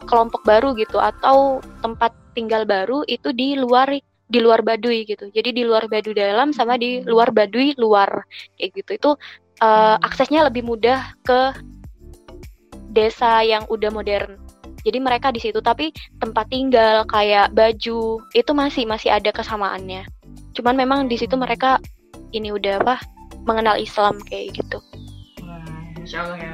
kelompok 0.06 0.42
baru 0.44 0.74
gitu 0.78 0.98
atau 0.98 1.62
tempat 1.86 2.14
tinggal 2.34 2.64
baru 2.66 3.04
itu 3.06 3.30
di 3.36 3.60
luar 3.60 3.92
di 4.32 4.40
luar 4.40 4.64
Baduy 4.64 5.04
gitu. 5.04 5.28
Jadi 5.30 5.52
di 5.52 5.64
luar 5.68 5.92
Baduy 5.92 6.16
dalam 6.16 6.56
sama 6.56 6.80
di 6.80 7.04
luar 7.04 7.36
Baduy 7.36 7.76
luar 7.76 8.24
kayak 8.56 8.72
gitu. 8.80 8.92
Itu 8.96 9.12
uh, 9.60 9.96
aksesnya 10.00 10.48
lebih 10.48 10.64
mudah 10.64 11.14
ke 11.28 11.52
desa 12.92 13.44
yang 13.44 13.68
udah 13.68 13.92
modern. 13.92 14.40
Jadi 14.82 14.98
mereka 14.98 15.30
di 15.30 15.38
situ 15.38 15.62
tapi 15.62 15.94
tempat 16.18 16.50
tinggal 16.50 17.06
kayak 17.06 17.54
baju 17.54 18.18
itu 18.34 18.52
masih 18.56 18.90
masih 18.90 19.14
ada 19.14 19.30
kesamaannya. 19.30 20.08
Cuman 20.58 20.74
memang 20.74 21.00
di 21.06 21.20
situ 21.22 21.38
mereka 21.38 21.78
ini 22.32 22.50
udah 22.56 22.82
apa 22.82 22.98
mengenal 23.46 23.78
Islam 23.78 24.22
kayak 24.30 24.58
gitu. 24.58 24.80
Wah, 25.42 25.98
Insya 25.98 26.26
Allah 26.26 26.38
ya 26.38 26.52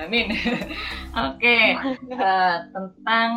Amin. 0.00 0.26
Oke 1.28 1.58
uh, 2.14 2.56
tentang 2.74 3.30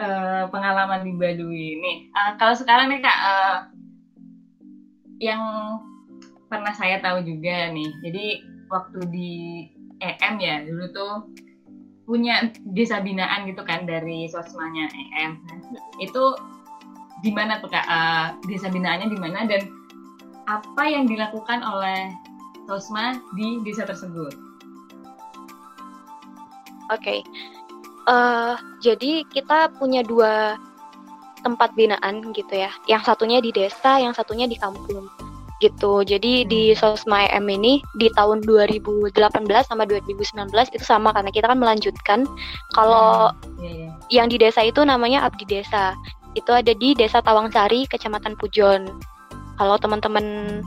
uh, 0.00 0.44
pengalaman 0.50 1.04
di 1.06 1.12
Baduy 1.14 1.78
ini. 1.78 1.92
Uh, 2.12 2.36
kalau 2.40 2.54
sekarang 2.56 2.92
nih 2.92 3.00
kak 3.04 3.18
uh, 3.20 3.56
yang 5.22 5.42
pernah 6.48 6.72
saya 6.76 7.00
tahu 7.00 7.24
juga 7.24 7.70
nih. 7.72 7.90
Jadi 8.04 8.26
waktu 8.68 8.98
di 9.12 9.32
EM 10.02 10.34
ya 10.42 10.60
dulu 10.66 10.84
tuh 10.92 11.14
punya 12.06 12.52
desa 12.70 13.02
binaan 13.02 13.50
gitu 13.50 13.66
kan 13.66 13.82
dari 13.82 14.30
sosmanya 14.30 14.86
EM 14.94 15.42
itu 15.98 16.24
di 17.24 17.32
mana 17.32 17.58
tuh 17.64 17.72
kak? 17.72 17.86
Uh, 17.86 18.36
desa 18.44 18.68
binaannya 18.68 19.08
di 19.08 19.18
mana 19.18 19.48
dan 19.48 19.85
apa 20.46 20.82
yang 20.86 21.10
dilakukan 21.10 21.62
oleh 21.62 22.14
Tosma 22.66 23.18
di 23.34 23.62
desa 23.62 23.86
tersebut? 23.86 24.34
Oke, 26.94 27.02
okay. 27.02 27.20
uh, 28.06 28.14
eh, 28.14 28.54
jadi 28.78 29.26
kita 29.26 29.74
punya 29.78 30.06
dua 30.06 30.54
tempat 31.42 31.74
binaan 31.74 32.30
gitu 32.34 32.54
ya. 32.54 32.70
Yang 32.86 33.10
satunya 33.10 33.38
di 33.42 33.50
desa, 33.50 33.98
yang 33.98 34.14
satunya 34.14 34.46
di 34.46 34.54
kampung 34.58 35.10
gitu. 35.64 36.04
Jadi 36.04 36.44
hmm. 36.44 36.48
di 36.50 36.62
Sosma 36.76 37.26
EM 37.32 37.48
ini 37.48 37.80
di 37.96 38.12
tahun 38.12 38.44
2018 38.44 39.16
sama 39.64 39.88
2019 39.88 40.52
itu 40.76 40.84
sama 40.84 41.10
karena 41.16 41.30
kita 41.32 41.46
kan 41.48 41.58
melanjutkan. 41.58 42.20
Kalau 42.76 43.32
hmm. 43.32 43.62
yeah, 43.62 43.74
yeah. 43.88 43.92
yang 44.12 44.26
di 44.28 44.36
desa 44.36 44.62
itu 44.62 44.84
namanya 44.84 45.24
Abdi 45.24 45.48
Desa 45.48 45.96
itu 46.36 46.52
ada 46.52 46.76
di 46.76 46.92
Desa 46.92 47.24
Tawangsari, 47.24 47.88
Kecamatan 47.88 48.36
Pujon. 48.36 48.92
Kalau 49.56 49.76
teman-teman 49.80 50.24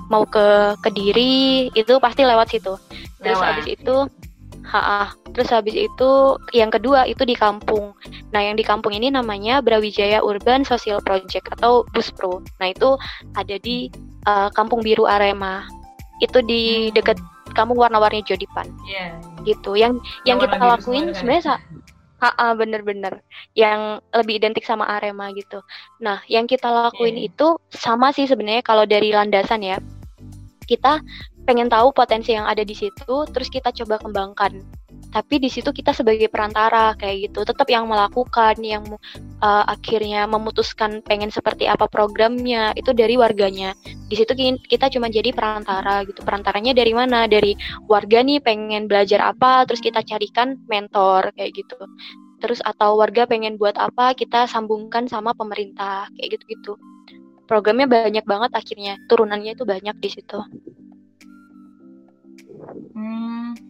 mau 0.09 0.25
ke 0.25 0.73
Kediri 0.81 1.69
itu 1.77 1.93
pasti 2.01 2.25
lewat 2.25 2.49
situ. 2.49 2.73
Terus 3.21 3.37
lewat. 3.37 3.47
habis 3.53 3.67
itu 3.77 3.95
Ha, 4.69 5.09
terus 5.33 5.49
habis 5.49 5.73
itu 5.73 6.09
yang 6.53 6.69
kedua 6.69 7.09
itu 7.09 7.25
di 7.25 7.33
kampung. 7.33 7.97
Nah, 8.29 8.45
yang 8.45 8.53
di 8.53 8.61
kampung 8.61 8.93
ini 8.93 9.09
namanya 9.09 9.65
Brawijaya 9.65 10.21
Urban 10.21 10.61
Social 10.61 11.01
Project 11.01 11.49
atau 11.57 11.81
Buspro. 11.89 12.45
Nah, 12.61 12.69
itu 12.69 12.93
ada 13.33 13.57
di 13.57 13.89
uh, 14.29 14.53
Kampung 14.53 14.85
Biru 14.85 15.09
Arema. 15.09 15.65
Itu 16.21 16.45
di 16.45 16.93
hmm. 16.93 17.01
dekat 17.01 17.17
kampung 17.57 17.81
warna-warni 17.81 18.21
Jodipan. 18.21 18.69
Yeah. 18.85 19.17
Gitu. 19.41 19.73
Yang 19.73 20.05
yang 20.29 20.37
kita 20.37 20.61
lakuin 20.61 21.17
sebenarnya 21.17 21.57
Ha, 22.19 22.51
bener-bener 22.51 23.23
yang 23.55 24.03
lebih 24.11 24.43
identik 24.43 24.67
sama 24.67 24.83
Arema 24.83 25.31
gitu. 25.31 25.63
Nah, 26.03 26.19
yang 26.27 26.51
kita 26.51 26.67
lakuin 26.67 27.15
yeah. 27.15 27.31
itu 27.31 27.47
sama 27.71 28.11
sih 28.11 28.27
sebenarnya 28.27 28.59
kalau 28.59 28.83
dari 28.83 29.15
landasan 29.15 29.63
ya. 29.63 29.79
Kita 30.67 30.99
pengen 31.47 31.71
tahu 31.71 31.95
potensi 31.95 32.35
yang 32.35 32.45
ada 32.45 32.61
di 32.61 32.75
situ, 32.75 33.25
terus 33.31 33.47
kita 33.47 33.71
coba 33.71 33.97
kembangkan 34.03 34.59
tapi 35.09 35.41
di 35.41 35.49
situ 35.49 35.73
kita 35.73 35.89
sebagai 35.89 36.29
perantara 36.29 36.93
kayak 36.93 37.29
gitu. 37.29 37.41
Tetap 37.41 37.65
yang 37.65 37.89
melakukan 37.89 38.55
yang 38.61 38.85
uh, 39.41 39.65
akhirnya 39.65 40.29
memutuskan 40.29 41.01
pengen 41.01 41.33
seperti 41.33 41.65
apa 41.65 41.89
programnya 41.89 42.77
itu 42.77 42.93
dari 42.93 43.17
warganya. 43.17 43.73
Di 44.05 44.15
situ 44.17 44.37
kita 44.69 44.93
cuma 44.93 45.09
jadi 45.09 45.33
perantara 45.33 46.05
gitu. 46.05 46.21
Perantaranya 46.21 46.77
dari 46.77 46.93
mana? 46.93 47.25
Dari 47.25 47.57
warga 47.89 48.21
nih 48.21 48.37
pengen 48.45 48.85
belajar 48.85 49.33
apa? 49.33 49.65
Terus 49.65 49.81
kita 49.81 50.05
carikan 50.05 50.61
mentor 50.69 51.33
kayak 51.33 51.57
gitu. 51.57 51.77
Terus 52.39 52.61
atau 52.61 53.01
warga 53.01 53.25
pengen 53.25 53.57
buat 53.57 53.81
apa? 53.81 54.13
Kita 54.13 54.45
sambungkan 54.45 55.09
sama 55.09 55.33
pemerintah 55.33 56.05
kayak 56.15 56.37
gitu 56.37 56.45
gitu 56.53 56.73
programnya 57.49 57.89
banyak 57.89 58.29
banget 58.29 58.53
akhirnya. 58.53 59.01
Turunannya 59.09 59.57
itu 59.57 59.65
banyak 59.65 59.97
di 59.97 60.09
situ. 60.13 60.37
Hmm 62.93 63.68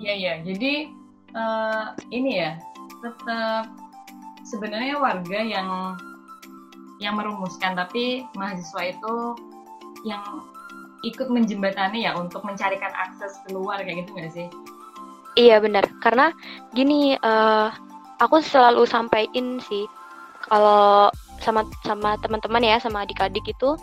Iya 0.00 0.12
iya. 0.16 0.34
Jadi 0.40 0.88
uh, 1.36 1.92
ini 2.08 2.40
ya 2.40 2.56
tetap 3.04 3.68
sebenarnya 4.48 4.96
warga 4.96 5.40
yang 5.44 5.94
yang 7.00 7.16
merumuskan 7.16 7.76
tapi 7.76 8.24
mahasiswa 8.36 8.96
itu 8.96 9.14
yang 10.04 10.20
ikut 11.00 11.32
menjembatani 11.32 12.04
ya 12.04 12.12
untuk 12.16 12.44
mencarikan 12.44 12.92
akses 12.92 13.40
keluar 13.48 13.80
kayak 13.80 14.04
gitu 14.04 14.10
nggak 14.16 14.32
sih? 14.32 14.48
Iya 15.36 15.62
benar 15.62 15.86
karena 16.04 16.32
gini 16.76 17.16
uh, 17.20 17.72
aku 18.20 18.44
selalu 18.44 18.84
sampaikan 18.84 19.60
sih 19.64 19.88
kalau 20.44 21.08
sama 21.40 21.64
sama 21.84 22.20
teman-teman 22.20 22.60
ya 22.60 22.76
sama 22.76 23.08
adik-adik 23.08 23.44
itu 23.48 23.76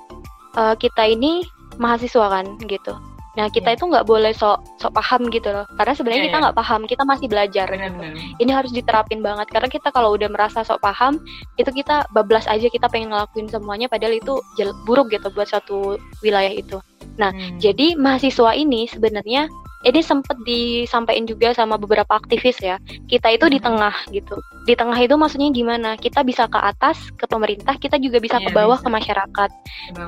uh, 0.54 0.76
kita 0.78 1.10
ini 1.10 1.42
mahasiswa 1.82 2.30
kan 2.30 2.46
gitu 2.70 2.94
Nah 3.38 3.48
kita 3.54 3.70
yeah. 3.72 3.78
itu 3.78 3.84
nggak 3.86 4.08
boleh 4.10 4.34
sok 4.34 4.66
sok 4.82 4.98
paham 4.98 5.30
gitu 5.30 5.54
loh, 5.54 5.70
karena 5.78 5.94
sebenarnya 5.94 6.22
yeah, 6.26 6.30
kita 6.34 6.38
iya. 6.38 6.44
nggak 6.50 6.58
paham, 6.58 6.82
kita 6.90 7.04
masih 7.06 7.28
belajar. 7.30 7.68
Bener, 7.70 7.94
gitu. 7.94 8.02
bener. 8.02 8.14
Ini 8.42 8.52
harus 8.52 8.72
diterapin 8.74 9.22
banget 9.22 9.48
karena 9.54 9.70
kita 9.70 9.94
kalau 9.94 10.18
udah 10.18 10.30
merasa 10.34 10.66
sok 10.66 10.82
paham, 10.82 11.22
itu 11.62 11.70
kita 11.70 12.10
bablas 12.12 12.50
aja 12.50 12.66
kita 12.66 12.90
pengen 12.90 13.14
ngelakuin 13.14 13.46
semuanya, 13.48 13.86
padahal 13.86 14.18
itu 14.18 14.42
buruk 14.90 15.14
gitu 15.14 15.30
buat 15.32 15.48
satu 15.48 16.02
wilayah 16.26 16.52
itu. 16.52 16.82
Nah 17.22 17.30
hmm. 17.30 17.62
jadi 17.62 17.94
mahasiswa 17.94 18.58
ini 18.58 18.90
sebenarnya 18.90 19.46
ini 19.86 20.02
sempat 20.02 20.36
disampaikan 20.42 21.30
juga 21.30 21.54
sama 21.54 21.78
beberapa 21.78 22.18
aktivis 22.18 22.58
ya. 22.60 22.82
Kita 23.06 23.30
itu 23.30 23.46
di 23.46 23.62
hmm. 23.62 23.68
tengah 23.70 23.96
gitu. 24.10 24.36
Di 24.66 24.74
tengah 24.74 24.98
itu 24.98 25.14
maksudnya 25.16 25.54
gimana? 25.54 25.94
Kita 25.96 26.26
bisa 26.26 26.50
ke 26.50 26.58
atas 26.58 27.14
ke 27.14 27.30
pemerintah, 27.30 27.78
kita 27.78 28.02
juga 28.02 28.18
bisa 28.18 28.42
yeah, 28.42 28.50
ke 28.50 28.58
bawah 28.58 28.82
bisa. 28.82 28.90
ke 28.90 28.90
masyarakat. 28.90 29.50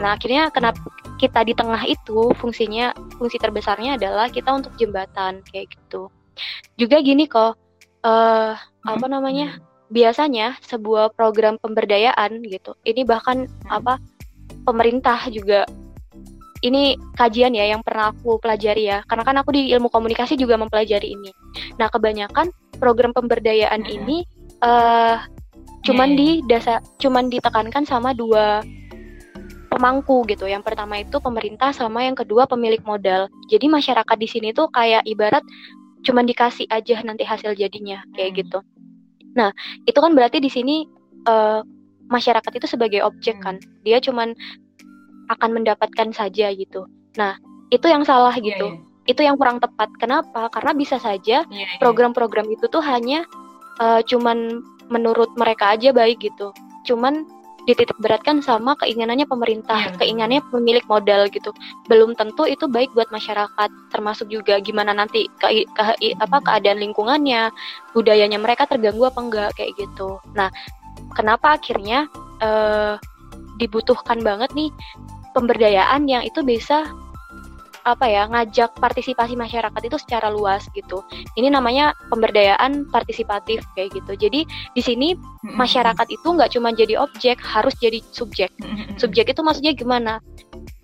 Nah, 0.01 0.17
akhirnya 0.17 0.49
kenapa 0.49 0.81
kita 1.19 1.43
di 1.43 1.51
tengah 1.51 1.83
itu 1.83 2.31
fungsinya 2.39 2.95
fungsi 3.19 3.35
terbesarnya 3.35 3.99
adalah 3.99 4.31
kita 4.31 4.55
untuk 4.55 4.71
jembatan 4.79 5.43
kayak 5.51 5.75
gitu. 5.75 6.07
Juga 6.79 7.03
gini 7.03 7.27
kok 7.27 7.59
uh, 8.07 8.55
hmm. 8.55 8.87
apa 8.87 9.05
namanya? 9.11 9.59
Hmm. 9.59 9.67
Biasanya 9.91 10.55
sebuah 10.63 11.11
program 11.11 11.59
pemberdayaan 11.59 12.39
gitu. 12.47 12.79
Ini 12.87 13.03
bahkan 13.03 13.45
hmm. 13.45 13.67
apa 13.67 13.99
pemerintah 14.63 15.19
juga 15.27 15.67
ini 16.59 16.99
kajian 17.15 17.55
ya 17.55 17.71
yang 17.71 17.81
pernah 17.83 18.11
aku 18.11 18.39
pelajari 18.39 18.91
ya 18.91 18.99
karena 19.07 19.23
kan 19.23 19.35
aku 19.39 19.55
di 19.55 19.71
ilmu 19.71 19.87
komunikasi 19.87 20.35
juga 20.35 20.59
mempelajari 20.59 21.15
ini 21.15 21.31
nah 21.79 21.87
kebanyakan 21.87 22.51
program 22.83 23.15
pemberdayaan 23.15 23.79
hmm. 23.87 23.95
ini 23.95 24.17
uh, 24.59 25.23
cuman 25.87 26.19
di 26.19 26.43
dasar 26.51 26.83
cuman 26.99 27.31
ditekankan 27.31 27.87
sama 27.87 28.11
dua 28.11 28.59
pemangku 29.69 30.25
gitu 30.25 30.49
yang 30.49 30.65
pertama 30.65 30.99
itu 30.99 31.21
pemerintah 31.21 31.71
sama 31.71 32.03
yang 32.03 32.17
kedua 32.17 32.49
pemilik 32.49 32.81
modal 32.83 33.29
jadi 33.47 33.69
masyarakat 33.69 34.17
di 34.17 34.27
sini 34.27 34.49
tuh 34.51 34.67
kayak 34.73 35.05
ibarat 35.05 35.45
cuman 36.03 36.25
dikasih 36.25 36.65
aja 36.73 36.99
nanti 37.05 37.23
hasil 37.23 37.53
jadinya 37.53 38.01
kayak 38.17 38.33
hmm. 38.33 38.39
gitu 38.41 38.59
nah 39.37 39.53
itu 39.85 39.99
kan 40.01 40.11
berarti 40.17 40.41
di 40.41 40.49
sini 40.49 40.89
uh, 41.29 41.61
masyarakat 42.09 42.51
itu 42.57 42.65
sebagai 42.65 43.05
objek 43.05 43.37
kan 43.39 43.61
dia 43.85 44.01
cuman 44.01 44.33
akan 45.29 45.61
mendapatkan 45.61 46.09
saja 46.11 46.49
gitu. 46.51 46.89
Nah, 47.15 47.37
itu 47.69 47.85
yang 47.85 48.03
salah 48.03 48.33
iya, 48.35 48.45
gitu. 48.53 48.67
Yeah, 48.73 48.81
yeah. 48.81 49.09
Itu 49.09 49.21
yang 49.25 49.37
kurang 49.37 49.61
tepat. 49.61 49.89
Kenapa? 50.01 50.49
Karena 50.53 50.73
bisa 50.73 50.97
saja 50.97 51.45
iya, 51.45 51.65
iya. 51.65 51.79
program-program 51.81 52.49
itu 52.49 52.65
tuh 52.69 52.81
hanya 52.81 53.25
uh, 53.81 54.01
cuman 54.05 54.61
menurut 54.89 55.29
mereka 55.37 55.77
aja 55.77 55.93
baik 55.93 56.21
gitu. 56.21 56.53
Cuman 56.85 57.25
dititik 57.69 58.01
beratkan 58.01 58.41
sama 58.41 58.73
keinginannya 58.81 59.29
pemerintah, 59.29 59.77
yeah, 59.77 59.97
keinginannya 60.01 60.41
pemilik 60.49 60.81
modal 60.89 61.29
gitu. 61.29 61.53
Belum 61.85 62.17
tentu 62.17 62.49
itu 62.49 62.65
baik 62.65 62.89
buat 62.97 63.13
masyarakat, 63.13 63.69
termasuk 63.93 64.25
juga 64.33 64.57
gimana 64.57 64.97
nanti 64.97 65.29
ke, 65.37 65.69
ke 65.69 65.83
apa 66.17 66.37
keadaan 66.41 66.81
lingkungannya, 66.81 67.53
budayanya 67.93 68.41
mereka 68.41 68.65
terganggu 68.65 69.05
apa 69.05 69.19
enggak 69.21 69.49
kayak 69.53 69.77
gitu. 69.77 70.17
Nah, 70.33 70.49
kenapa 71.13 71.61
akhirnya 71.61 72.09
uh, 72.41 72.97
dibutuhkan 73.61 74.17
banget 74.25 74.49
nih 74.57 74.73
pemberdayaan 75.37 76.09
yang 76.09 76.25
itu 76.25 76.41
bisa 76.41 76.89
apa 77.85 78.05
ya 78.07 78.27
ngajak 78.27 78.75
partisipasi 78.77 79.35
masyarakat 79.35 79.81
itu 79.85 79.97
secara 79.99 80.31
luas 80.31 80.65
gitu. 80.75 81.03
Ini 81.35 81.51
namanya 81.53 81.95
pemberdayaan 82.11 82.87
partisipatif 82.89 83.63
kayak 83.75 83.95
gitu. 83.95 84.15
Jadi 84.15 84.43
di 84.75 84.81
sini 84.81 85.15
masyarakat 85.43 86.07
itu 86.09 86.27
nggak 86.27 86.55
cuma 86.55 86.73
jadi 86.75 86.99
objek, 86.99 87.39
harus 87.39 87.75
jadi 87.79 88.03
subjek. 88.11 88.51
Subjek 88.97 89.31
itu 89.31 89.41
maksudnya 89.43 89.73
gimana? 89.75 90.19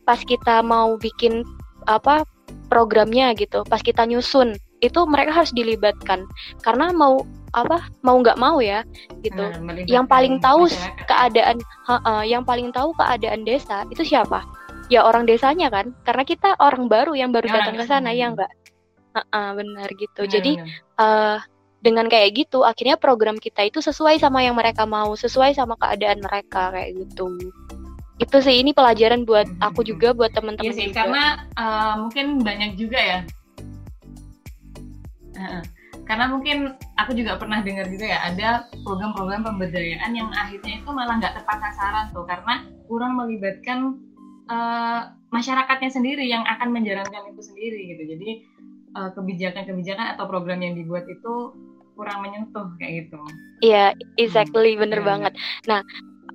Pas 0.06 0.22
kita 0.22 0.62
mau 0.62 0.96
bikin 1.02 1.44
apa 1.90 2.26
programnya 2.70 3.34
gitu, 3.38 3.62
pas 3.66 3.82
kita 3.82 4.06
nyusun 4.10 4.58
itu 4.84 5.00
mereka 5.08 5.32
harus 5.42 5.56
dilibatkan 5.56 6.28
karena 6.62 6.92
mau 6.92 7.24
apa 7.56 7.88
mau 8.04 8.20
nggak 8.20 8.36
mau 8.36 8.60
ya 8.60 8.84
gitu 9.24 9.40
hmm, 9.40 9.88
yang 9.88 10.04
paling 10.04 10.38
tahu 10.44 10.68
masyarakat. 10.68 11.08
keadaan 11.08 11.58
ha 11.88 11.98
-ha, 12.04 12.14
yang 12.28 12.44
paling 12.44 12.70
tahu 12.76 12.92
keadaan 13.00 13.48
desa 13.48 13.88
itu 13.88 14.04
siapa 14.04 14.44
ya 14.92 15.06
orang 15.06 15.26
desanya 15.26 15.72
kan. 15.74 15.94
Karena 16.06 16.24
kita 16.26 16.58
orang 16.62 16.90
baru 16.90 17.14
yang 17.18 17.34
baru 17.34 17.48
ya, 17.50 17.54
datang 17.62 17.76
ke 17.80 17.86
sana 17.86 18.12
ya 18.14 18.30
enggak 18.32 18.52
ha 19.16 19.24
-ha, 19.32 19.56
benar 19.56 19.88
gitu. 19.96 20.28
Benar, 20.28 20.34
jadi 20.36 20.52
benar. 20.60 21.00
Uh, 21.00 21.38
dengan 21.86 22.06
kayak 22.10 22.30
gitu 22.34 22.66
akhirnya 22.66 22.98
program 22.98 23.38
kita 23.38 23.62
itu 23.70 23.78
sesuai 23.78 24.18
sama 24.18 24.42
yang 24.42 24.58
mereka 24.58 24.90
mau 24.90 25.14
sesuai 25.14 25.54
sama 25.54 25.78
keadaan 25.78 26.20
mereka 26.20 26.74
kayak 26.74 26.98
gitu. 26.98 27.30
Itu 28.18 28.42
sih 28.42 28.64
ini 28.64 28.74
pelajaran 28.74 29.24
buat 29.28 29.46
aku 29.62 29.86
hmm. 29.86 29.90
juga 29.94 30.08
buat 30.16 30.32
teman-teman 30.34 30.72
iya 30.72 30.76
sih, 30.76 30.90
karena 30.96 31.46
uh, 31.60 31.94
mungkin 32.08 32.42
banyak 32.42 32.80
juga 32.80 33.00
ya. 33.00 33.20
Karena 36.06 36.30
mungkin 36.32 36.78
aku 36.96 37.12
juga 37.18 37.36
pernah 37.36 37.60
dengar 37.66 37.90
juga 37.92 38.06
ya 38.08 38.20
ada 38.30 38.48
program-program 38.86 39.42
pemberdayaan 39.42 40.16
yang 40.16 40.30
akhirnya 40.32 40.80
itu 40.80 40.90
malah 40.94 41.18
nggak 41.18 41.44
tepat 41.44 41.58
sasaran 41.60 42.14
tuh. 42.16 42.24
Karena 42.24 42.64
kurang 42.88 43.20
melibatkan 43.20 44.00
uh, 44.50 45.14
masyarakatnya 45.34 45.92
sendiri 45.92 46.26
yang 46.26 46.44
akan 46.48 46.72
menjalankan 46.72 47.32
itu 47.34 47.42
sendiri 47.44 47.80
gitu 47.96 48.04
jadi 48.16 48.30
kebijakan 48.96 49.68
kebijakan-kebijakan 49.68 50.16
atau 50.16 50.24
program 50.32 50.64
yang 50.64 50.80
dibuat 50.80 51.04
itu 51.12 51.52
kurang 52.00 52.24
menyentuh 52.24 52.72
kayak 52.80 53.08
gitu 53.08 53.20
iya 53.60 53.92
yeah, 53.92 54.16
exactly 54.16 54.76
hmm. 54.76 54.88
bener 54.88 55.04
yeah. 55.04 55.08
banget 55.08 55.34
nah 55.68 55.82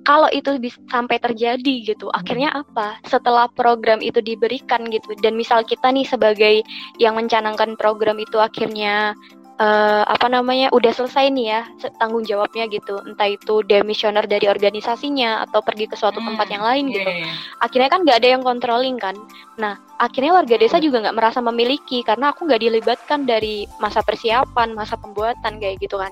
kalau 0.01 0.29
itu 0.33 0.57
bisa 0.57 0.81
sampai 0.89 1.21
terjadi 1.21 1.93
gitu 1.93 2.09
hmm. 2.09 2.17
akhirnya 2.17 2.49
apa 2.53 2.97
setelah 3.05 3.49
program 3.53 4.01
itu 4.01 4.21
diberikan 4.21 4.89
gitu 4.89 5.13
dan 5.21 5.37
misal 5.37 5.61
kita 5.65 5.93
nih 5.93 6.05
sebagai 6.05 6.65
yang 6.97 7.17
mencanangkan 7.17 7.77
program 7.77 8.17
itu 8.17 8.37
akhirnya 8.41 9.13
uh, 9.61 10.03
apa 10.09 10.27
namanya 10.27 10.73
udah 10.73 10.89
selesai 10.89 11.29
nih 11.29 11.45
ya 11.53 11.61
tanggung 12.01 12.25
jawabnya 12.25 12.65
gitu. 12.67 12.97
Entah 13.05 13.29
itu 13.29 13.61
demisioner 13.61 14.25
dari 14.25 14.49
organisasinya 14.49 15.45
atau 15.45 15.61
pergi 15.61 15.85
ke 15.85 15.95
suatu 15.95 16.17
tempat 16.17 16.47
yang 16.49 16.65
lain 16.65 16.89
hmm, 16.89 16.93
gitu. 16.97 17.09
yeah, 17.09 17.29
yeah. 17.29 17.35
akhirnya 17.61 17.89
kan 17.93 17.99
nggak 18.01 18.17
ada 18.17 18.29
yang 18.33 18.43
controlling 18.43 18.97
kan. 18.97 19.13
Nah 19.61 19.77
akhirnya 20.01 20.33
warga 20.33 20.57
desa 20.57 20.81
juga 20.81 21.05
nggak 21.05 21.17
merasa 21.17 21.39
memiliki 21.39 22.01
karena 22.01 22.33
aku 22.33 22.49
nggak 22.49 22.61
dilibatkan 22.65 23.29
dari 23.29 23.69
masa 23.77 24.01
persiapan 24.01 24.73
masa 24.73 24.97
pembuatan 24.97 25.61
kayak 25.61 25.77
gitu 25.77 26.01
kan. 26.01 26.11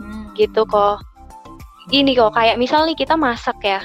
Hmm. 0.00 0.32
gitu 0.32 0.64
kok 0.64 1.04
ini 1.92 2.16
kok 2.16 2.32
kayak 2.32 2.56
misal 2.56 2.88
nih 2.88 2.96
kita 2.96 3.20
masak 3.20 3.60
ya. 3.60 3.84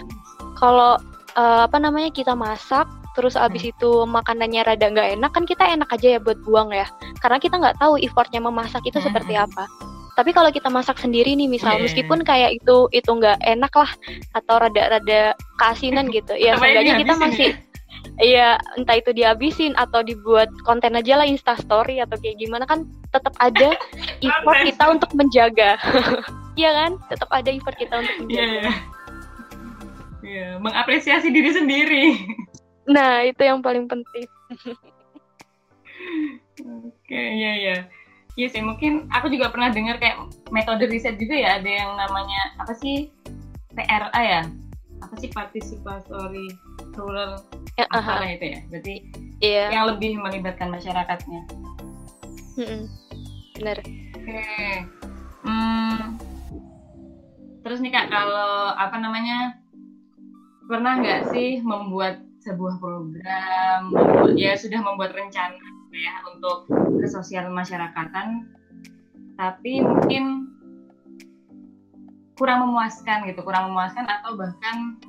Kalau 0.56 0.95
uh, 1.36 1.62
apa 1.67 1.78
namanya 1.78 2.08
kita 2.15 2.32
masak 2.32 2.88
terus 3.15 3.39
abis 3.39 3.63
hmm. 3.63 3.71
itu 3.71 3.91
makanannya 4.06 4.62
rada 4.67 4.88
nggak 4.91 5.10
enak 5.17 5.32
kan 5.32 5.43
kita 5.47 5.63
enak 5.63 5.89
aja 5.89 6.08
ya 6.15 6.19
buat 6.19 6.38
buang 6.43 6.75
ya 6.75 6.86
karena 7.23 7.39
kita 7.39 7.56
nggak 7.58 7.80
tahu 7.80 7.95
effortnya 8.04 8.43
memasak 8.43 8.84
itu 8.84 8.99
hmm. 8.99 9.08
seperti 9.08 9.34
apa 9.39 9.65
tapi 10.15 10.32
kalau 10.32 10.47
kita 10.47 10.71
masak 10.71 10.95
sendiri 10.99 11.36
nih 11.36 11.47
misal 11.51 11.75
yeah. 11.75 11.84
meskipun 11.84 12.23
kayak 12.23 12.56
itu 12.56 12.88
itu 12.95 13.08
nggak 13.08 13.39
enak 13.43 13.71
lah 13.75 13.91
atau 14.32 14.56
rada-rada 14.60 15.36
keasinan 15.60 16.08
gitu 16.12 16.36
ya 16.36 16.56
seenggaknya 16.60 17.04
kita 17.04 17.15
masih 17.15 17.51
Iya, 18.15 18.56
entah 18.80 18.95
itu 18.95 19.12
dihabisin 19.12 19.75
atau 19.75 19.99
dibuat 19.99 20.47
konten 20.63 20.95
aja 20.95 21.19
lah 21.19 21.28
Insta 21.28 21.60
Story 21.60 21.99
atau 21.99 22.15
kayak 22.15 22.39
gimana 22.39 22.63
kan 22.63 22.88
tetap 23.12 23.36
ada 23.43 23.75
effort 24.23 24.60
kita 24.63 24.84
untuk 24.88 25.12
menjaga. 25.12 25.75
Iya 26.56 26.71
kan? 26.71 26.91
Tetap 27.12 27.30
ada 27.36 27.49
effort 27.51 27.75
kita 27.75 27.99
untuk 27.99 28.15
menjaga. 28.23 28.39
Iya, 28.39 28.63
yeah, 28.63 28.71
yeah. 30.23 30.51
mengapresiasi 30.63 31.28
diri 31.28 31.51
sendiri. 31.51 32.06
Nah, 32.86 33.26
itu 33.26 33.41
yang 33.41 33.65
paling 33.65 33.89
penting. 33.89 34.30
Oke, 36.62 37.21
ya 37.36 37.54
ya. 37.58 37.78
Iya 38.36 38.48
sih, 38.52 38.60
mungkin 38.60 39.08
aku 39.15 39.32
juga 39.32 39.48
pernah 39.48 39.71
dengar 39.71 39.95
kayak 39.95 40.19
metode 40.52 40.91
riset 40.91 41.15
juga 41.15 41.39
ya, 41.39 41.50
ada 41.56 41.69
yang 41.71 41.95
namanya 41.95 42.41
apa 42.60 42.76
sih? 42.76 43.08
PRA 43.71 44.21
ya? 44.21 44.43
Apa 45.00 45.15
sih 45.19 45.32
participatory 45.32 46.48
rural 46.95 47.39
ya, 47.80 47.88
apa 47.91 48.24
uh 48.24 48.28
itu 48.28 48.45
ya? 48.56 48.60
Berarti 48.71 48.95
yeah. 49.39 49.67
yang 49.71 49.88
lebih 49.88 50.19
melibatkan 50.19 50.71
masyarakatnya. 50.71 51.41
Mm-mm. 52.60 52.88
Benar. 53.60 53.78
Oke. 54.19 54.43
Hmm. 55.48 56.19
Terus 57.63 57.80
nih 57.80 57.91
kak, 57.91 58.08
kalau 58.12 58.76
apa 58.76 58.95
namanya? 59.00 59.60
Pernah 60.65 60.98
nggak 60.98 61.21
sih 61.32 61.62
membuat 61.62 62.19
sebuah 62.45 62.77
program 62.77 63.89
ya 64.38 64.53
sudah 64.53 64.77
membuat 64.86 65.17
rencana 65.17 65.58
ya 65.89 66.13
untuk 66.29 66.69
kesosial 67.01 67.49
masyarakatan. 67.49 68.45
Tapi 69.36 69.81
mungkin 69.81 70.53
kurang 72.38 72.67
memuaskan 72.67 73.25
gitu 73.27 73.41
kurang 73.41 73.73
memuaskan 73.73 74.05
atau 74.05 74.38
bahkan 74.38 75.01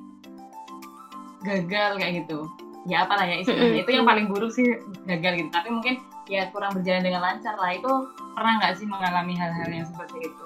gagal 1.45 2.01
kayak 2.01 2.25
gitu. 2.25 2.49
Ya 2.89 3.03
apalah 3.05 3.27
ya 3.27 3.43
istilahnya. 3.43 3.85
Itu 3.85 3.91
yang 3.93 4.07
paling 4.07 4.31
buruk 4.31 4.51
sih 4.51 4.65
gagal 5.05 5.45
gitu. 5.45 5.49
Tapi 5.53 5.69
mungkin 5.69 6.01
ya 6.27 6.49
kurang 6.49 6.73
berjalan 6.73 7.05
dengan 7.05 7.21
lancar 7.21 7.55
lah. 7.59 7.71
Itu 7.75 8.11
pernah 8.33 8.57
nggak 8.63 8.73
sih 8.81 8.87
mengalami 8.89 9.37
hal-hal 9.37 9.69
yang 9.69 9.85
seperti 9.85 10.25
itu? 10.25 10.45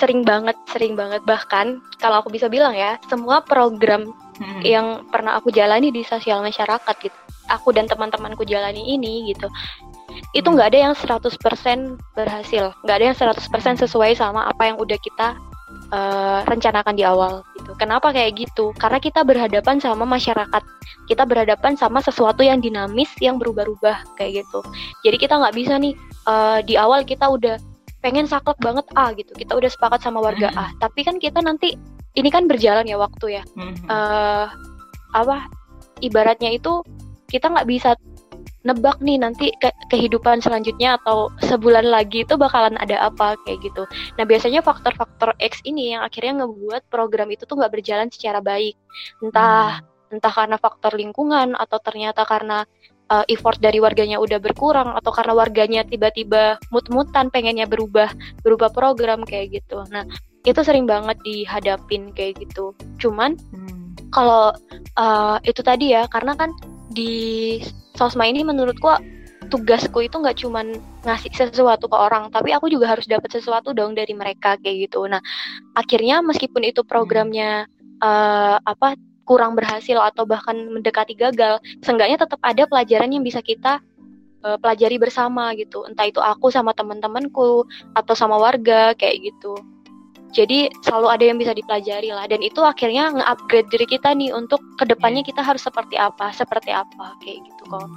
Sering 0.00 0.24
banget 0.24 0.56
sering 0.70 0.96
banget. 0.96 1.20
Bahkan 1.26 1.98
kalau 2.00 2.24
aku 2.24 2.32
bisa 2.32 2.48
bilang 2.48 2.72
ya 2.72 2.96
semua 3.10 3.42
program 3.42 4.10
hmm. 4.40 4.62
yang 4.64 4.86
pernah 5.12 5.36
aku 5.36 5.52
jalani 5.52 5.92
di 5.92 6.02
sosial 6.02 6.40
masyarakat 6.40 6.94
gitu 7.04 7.18
aku 7.52 7.76
dan 7.76 7.84
teman-temanku 7.86 8.42
jalani 8.48 8.96
ini 8.96 9.30
gitu 9.30 9.46
itu 10.32 10.48
hmm. 10.48 10.56
nggak 10.56 10.68
ada 10.74 10.78
yang 10.90 10.94
100% 10.96 11.36
berhasil 12.16 12.64
nggak 12.82 12.96
ada 12.96 13.04
yang 13.12 13.16
100% 13.16 13.36
hmm. 13.36 13.80
sesuai 13.86 14.10
sama 14.16 14.48
apa 14.48 14.72
yang 14.72 14.76
udah 14.80 14.98
kita 14.98 15.36
uh, 15.94 16.40
rencanakan 16.46 16.94
di 16.94 17.04
awal 17.06 17.42
gitu. 17.58 17.74
Kenapa 17.78 18.14
kayak 18.14 18.38
gitu? 18.38 18.72
Karena 18.78 18.98
kita 18.98 19.22
berhadapan 19.22 19.78
sama 19.82 20.06
masyarakat, 20.06 20.62
kita 21.06 21.22
berhadapan 21.26 21.74
sama 21.78 22.02
sesuatu 22.02 22.42
yang 22.42 22.62
dinamis, 22.62 23.10
yang 23.22 23.36
berubah-ubah 23.38 24.16
kayak 24.18 24.44
gitu. 24.44 24.60
Jadi 25.06 25.16
kita 25.18 25.38
nggak 25.38 25.54
bisa 25.54 25.78
nih 25.78 25.94
uh, 26.26 26.58
di 26.64 26.74
awal 26.78 27.06
kita 27.06 27.26
udah 27.26 27.58
pengen 28.00 28.24
saklek 28.24 28.56
banget 28.64 28.86
A 28.96 29.12
gitu, 29.12 29.30
kita 29.36 29.52
udah 29.52 29.68
sepakat 29.68 30.00
sama 30.00 30.24
warga 30.24 30.48
A. 30.56 30.72
Tapi 30.80 31.04
kan 31.04 31.20
kita 31.20 31.44
nanti 31.44 31.76
ini 32.14 32.28
kan 32.28 32.50
berjalan 32.50 32.86
ya 32.86 32.96
waktu 32.98 33.40
ya. 33.40 33.42
Uh, 33.86 34.50
apa? 35.14 35.46
Ibaratnya 36.00 36.54
itu 36.54 36.80
kita 37.30 37.52
nggak 37.52 37.68
bisa 37.68 37.94
nebak 38.60 39.00
nih 39.00 39.16
nanti 39.16 39.48
ke 39.56 39.72
kehidupan 39.88 40.44
selanjutnya 40.44 41.00
atau 41.00 41.32
sebulan 41.48 41.88
lagi 41.88 42.28
itu 42.28 42.36
bakalan 42.36 42.76
ada 42.76 43.08
apa 43.08 43.36
kayak 43.48 43.64
gitu. 43.64 43.88
Nah 44.20 44.24
biasanya 44.28 44.60
faktor-faktor 44.60 45.32
X 45.40 45.64
ini 45.64 45.96
yang 45.96 46.04
akhirnya 46.04 46.44
ngebuat 46.44 46.92
program 46.92 47.32
itu 47.32 47.48
tuh 47.48 47.56
nggak 47.56 47.72
berjalan 47.80 48.12
secara 48.12 48.44
baik. 48.44 48.76
Entah 49.24 49.80
hmm. 49.80 50.14
entah 50.18 50.32
karena 50.34 50.56
faktor 50.60 50.92
lingkungan 50.92 51.56
atau 51.56 51.78
ternyata 51.80 52.28
karena 52.28 52.68
uh, 53.08 53.24
effort 53.32 53.56
dari 53.56 53.80
warganya 53.80 54.20
udah 54.20 54.36
berkurang 54.36 54.92
atau 54.92 55.08
karena 55.08 55.32
warganya 55.32 55.80
tiba-tiba 55.88 56.60
mut-mutan 56.68 57.32
pengennya 57.32 57.64
berubah 57.64 58.12
berubah 58.44 58.68
program 58.76 59.24
kayak 59.24 59.62
gitu. 59.62 59.88
Nah 59.88 60.04
itu 60.44 60.60
sering 60.64 60.88
banget 60.88 61.20
dihadapin 61.20 62.12
kayak 62.16 62.40
gitu. 62.40 62.72
Cuman 62.96 63.36
hmm. 63.36 64.10
kalau 64.12 64.56
uh, 64.96 65.36
itu 65.44 65.60
tadi 65.60 65.92
ya 65.92 66.08
karena 66.08 66.32
kan 66.36 66.56
di 66.90 67.60
sosma 67.94 68.24
ini 68.26 68.40
menurutku 68.42 68.88
tugasku 69.50 70.06
itu 70.06 70.16
nggak 70.16 70.38
cuman 70.46 70.78
ngasih 71.04 71.34
sesuatu 71.34 71.90
ke 71.90 71.96
orang, 71.98 72.30
tapi 72.30 72.54
aku 72.54 72.70
juga 72.70 72.94
harus 72.94 73.04
dapat 73.10 73.34
sesuatu 73.34 73.74
dong 73.74 73.98
dari 73.98 74.14
mereka 74.14 74.54
kayak 74.62 74.88
gitu. 74.88 75.04
Nah, 75.10 75.18
akhirnya 75.74 76.22
meskipun 76.22 76.62
itu 76.62 76.86
programnya 76.86 77.66
uh, 77.98 78.62
apa 78.62 78.94
kurang 79.26 79.58
berhasil 79.58 79.98
atau 79.98 80.22
bahkan 80.22 80.54
mendekati 80.54 81.18
gagal, 81.18 81.58
seenggaknya 81.82 82.22
tetap 82.22 82.38
ada 82.46 82.62
pelajaran 82.70 83.10
yang 83.10 83.26
bisa 83.26 83.42
kita 83.42 83.82
uh, 84.46 84.56
pelajari 84.62 85.02
bersama 85.02 85.50
gitu. 85.58 85.82
Entah 85.82 86.06
itu 86.06 86.22
aku 86.22 86.54
sama 86.54 86.70
teman-temanku 86.70 87.66
atau 87.98 88.14
sama 88.14 88.38
warga 88.38 88.94
kayak 88.94 89.34
gitu 89.34 89.58
jadi 90.30 90.70
selalu 90.86 91.08
ada 91.10 91.24
yang 91.26 91.38
bisa 91.38 91.52
dipelajari 91.52 92.10
lah 92.14 92.26
dan 92.30 92.40
itu 92.40 92.60
akhirnya 92.62 93.10
nge-upgrade 93.14 93.68
diri 93.70 93.86
kita 93.86 94.14
nih 94.14 94.30
untuk 94.30 94.62
ke 94.78 94.84
depannya 94.86 95.22
yeah. 95.22 95.30
kita 95.34 95.42
harus 95.42 95.62
seperti 95.62 95.98
apa 95.98 96.30
seperti 96.32 96.70
apa 96.70 97.18
kayak 97.22 97.42
gitu 97.46 97.62
kok 97.66 97.88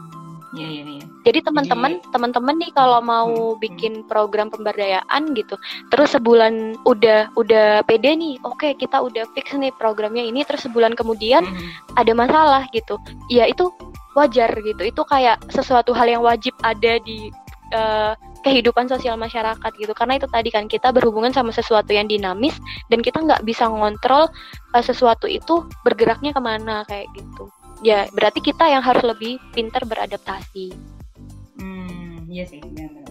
Iya, 0.53 0.67
iya, 0.69 0.83
iya. 0.85 1.05
Jadi 1.25 1.39
teman-teman, 1.49 1.97
teman-teman 2.13 2.55
nih 2.61 2.71
kalau 2.77 3.01
mau 3.01 3.25
hmm, 3.25 3.57
hmm. 3.57 3.61
bikin 3.65 3.93
program 4.05 4.53
pemberdayaan 4.53 5.33
gitu, 5.33 5.57
terus 5.89 6.13
sebulan 6.13 6.77
udah 6.85 7.33
udah 7.33 7.81
pede 7.89 8.13
nih, 8.13 8.37
oke 8.45 8.61
okay, 8.61 8.77
kita 8.77 9.01
udah 9.01 9.25
fix 9.33 9.57
nih 9.57 9.73
programnya 9.81 10.21
ini, 10.21 10.45
terus 10.45 10.69
sebulan 10.69 10.93
kemudian 10.93 11.41
hmm. 11.41 11.97
ada 11.97 12.13
masalah 12.13 12.69
gitu, 12.69 13.01
ya 13.33 13.49
itu 13.49 13.73
wajar 14.13 14.53
gitu, 14.61 14.81
itu 14.85 15.01
kayak 15.09 15.41
sesuatu 15.49 15.89
hal 15.89 16.05
yang 16.05 16.21
wajib 16.21 16.53
ada 16.61 17.01
di 17.01 17.33
uh, 17.73 18.13
kehidupan 18.43 18.91
sosial 18.91 19.15
masyarakat 19.15 19.71
gitu. 19.79 19.95
Karena 19.95 20.19
itu 20.19 20.27
tadi 20.27 20.51
kan 20.51 20.67
kita 20.67 20.91
berhubungan 20.91 21.31
sama 21.31 21.49
sesuatu 21.55 21.95
yang 21.95 22.05
dinamis 22.05 22.53
dan 22.91 22.99
kita 22.99 23.23
nggak 23.23 23.41
bisa 23.47 23.65
ngontrol 23.65 24.27
uh, 24.75 24.83
sesuatu 24.83 25.25
itu 25.25 25.65
bergeraknya 25.81 26.35
ke 26.35 26.41
mana 26.43 26.83
kayak 26.85 27.07
gitu. 27.15 27.49
Ya 27.83 28.07
berarti 28.11 28.39
kita 28.39 28.67
yang 28.67 28.83
harus 28.83 29.03
lebih 29.03 29.39
pintar 29.55 29.83
beradaptasi. 29.87 30.75
Hmm 31.57 32.27
iya 32.27 32.43
sih 32.47 32.59
benar 32.61 33.03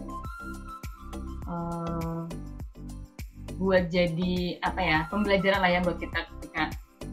uh, 1.53 2.25
buat 3.61 3.92
jadi 3.92 4.59
apa 4.64 4.81
ya 4.81 4.99
pembelajaran 5.12 5.61
lah 5.62 5.71
ya 5.71 5.81
buat 5.85 5.99
kita 6.01 6.18
ketika 6.27 6.64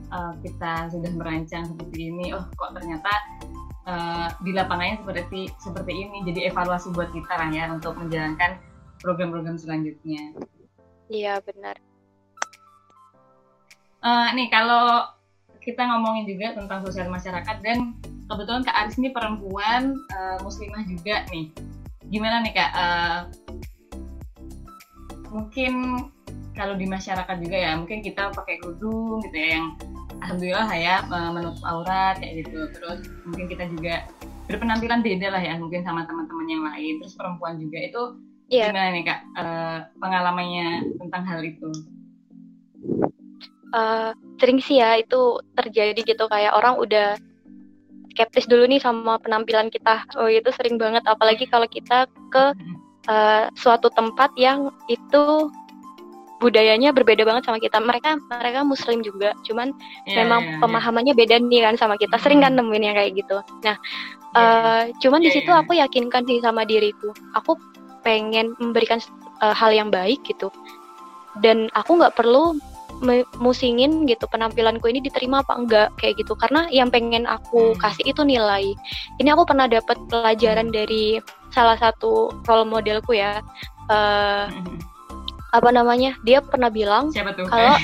uh, 0.09 0.33
kita 0.41 0.89
sudah 0.89 1.11
merancang 1.13 1.67
seperti 1.69 2.09
ini. 2.09 2.33
Oh 2.33 2.45
kok 2.57 2.73
ternyata 2.73 3.11
uh, 3.89 4.27
di 4.45 4.53
lapangannya 4.53 5.01
seperti 5.01 5.49
seperti 5.57 5.91
ini 6.05 6.21
jadi 6.29 6.53
evaluasi 6.53 6.93
buat 6.93 7.09
kita 7.09 7.33
lah 7.33 7.49
ya 7.49 7.65
untuk 7.73 7.97
menjalankan 7.97 8.61
program-program 9.01 9.57
selanjutnya. 9.57 10.37
Iya 11.09 11.41
benar. 11.41 11.81
Uh, 13.99 14.31
nih 14.37 14.47
kalau 14.53 15.09
kita 15.59 15.83
ngomongin 15.83 16.29
juga 16.29 16.55
tentang 16.55 16.85
sosial 16.85 17.11
masyarakat 17.11 17.57
dan 17.65 17.97
kebetulan 18.31 18.63
Kak 18.63 18.77
Aris 18.85 18.95
ini 19.01 19.09
perempuan 19.11 19.97
uh, 20.13 20.37
muslimah 20.45 20.85
juga 20.87 21.25
nih. 21.33 21.51
Gimana 22.07 22.45
nih 22.45 22.53
Kak? 22.55 22.71
Uh, 22.77 23.19
mungkin 25.29 25.73
kalau 26.55 26.75
di 26.75 26.87
masyarakat 26.87 27.37
juga 27.39 27.57
ya, 27.57 27.71
mungkin 27.79 28.03
kita 28.03 28.35
pakai 28.35 28.59
kerudung 28.59 29.23
gitu 29.23 29.35
ya 29.35 29.49
yang 29.59 29.67
alhamdulillah 30.23 30.69
ya 30.75 30.95
menutup 31.09 31.63
aurat 31.65 32.19
kayak 32.19 32.45
gitu. 32.45 32.69
Terus 32.75 32.99
mungkin 33.25 33.45
kita 33.47 33.65
juga 33.71 34.05
berpenampilan 34.49 35.05
beda 35.05 35.27
lah 35.29 35.41
ya 35.41 35.53
mungkin 35.61 35.85
sama 35.85 36.05
teman-teman 36.09 36.47
yang 36.49 36.63
lain 36.65 36.93
terus 37.01 37.13
perempuan 37.15 37.61
juga. 37.61 37.77
Itu 37.79 38.01
yeah. 38.49 38.69
gimana 38.69 38.91
nih 38.93 39.03
kak? 39.05 39.19
Uh, 39.37 39.77
pengalamannya 40.01 40.67
tentang 40.99 41.23
hal 41.25 41.41
itu? 41.45 41.69
Uh, 43.69 44.11
sering 44.41 44.57
sih 44.57 44.81
ya 44.81 44.97
itu 44.97 45.37
terjadi 45.53 46.01
gitu. 46.01 46.25
Kayak 46.27 46.57
orang 46.57 46.81
udah 46.81 47.15
skeptis 48.13 48.49
dulu 48.49 48.65
nih 48.67 48.81
sama 48.81 49.21
penampilan 49.21 49.71
kita. 49.71 50.03
Oh 50.17 50.27
itu 50.27 50.49
sering 50.57 50.75
banget. 50.75 51.05
Apalagi 51.05 51.45
kalau 51.47 51.69
kita 51.69 52.09
ke 52.33 52.45
uh, 53.07 53.45
suatu 53.55 53.87
tempat 53.93 54.33
yang 54.35 54.73
itu 54.89 55.47
budayanya 56.39 56.95
berbeda 56.95 57.27
banget 57.27 57.45
sama 57.45 57.59
kita. 57.59 57.77
Mereka 57.77 58.19
mereka 58.31 58.59
muslim 58.63 59.03
juga, 59.03 59.35
cuman 59.45 59.75
yeah, 60.07 60.23
memang 60.23 60.41
yeah, 60.41 60.51
iya. 60.55 60.59
pemahamannya 60.63 61.13
yeah. 61.13 61.21
beda 61.21 61.35
nih 61.43 61.61
kan 61.67 61.75
sama 61.75 61.95
kita. 61.99 62.15
Sering 62.19 62.41
kan 62.41 62.55
nemuin 62.55 62.83
yang 62.89 62.95
kayak 62.95 63.11
gitu. 63.19 63.37
Nah, 63.63 63.75
yeah. 63.75 63.77
uh, 64.39 64.81
cuman 65.03 65.19
yeah, 65.21 65.25
di 65.27 65.29
situ 65.35 65.51
yeah. 65.51 65.61
aku 65.61 65.71
yakinkan 65.77 66.23
sih 66.25 66.39
sama 66.39 66.63
diriku. 66.63 67.11
Aku 67.35 67.59
pengen 68.01 68.55
memberikan 68.57 69.03
uh, 69.43 69.53
hal 69.53 69.75
yang 69.75 69.91
baik 69.91 70.23
gitu. 70.25 70.47
Dan 71.39 71.69
aku 71.77 71.99
nggak 71.99 72.17
perlu 72.17 72.57
musingin 73.39 74.03
gitu 74.03 74.27
penampilanku 74.27 74.83
ini 74.91 74.99
diterima 74.99 75.39
apa 75.39 75.53
enggak 75.55 75.89
kayak 75.95 76.19
gitu 76.19 76.35
karena 76.35 76.67
yang 76.67 76.91
pengen 76.91 77.23
aku 77.23 77.71
hmm. 77.71 77.79
kasih 77.79 78.03
itu 78.11 78.21
nilai 78.27 78.75
ini 79.23 79.29
aku 79.31 79.47
pernah 79.47 79.71
dapat 79.71 79.95
pelajaran 80.11 80.67
dari 80.67 81.23
salah 81.55 81.79
satu 81.79 82.43
role 82.43 82.67
modelku 82.67 83.15
ya 83.15 83.39
uh, 83.87 84.51
apa 85.49 85.69
namanya 85.73 86.13
dia 86.21 86.41
pernah 86.45 86.69
bilang 86.69 87.09
kalau 87.49 87.75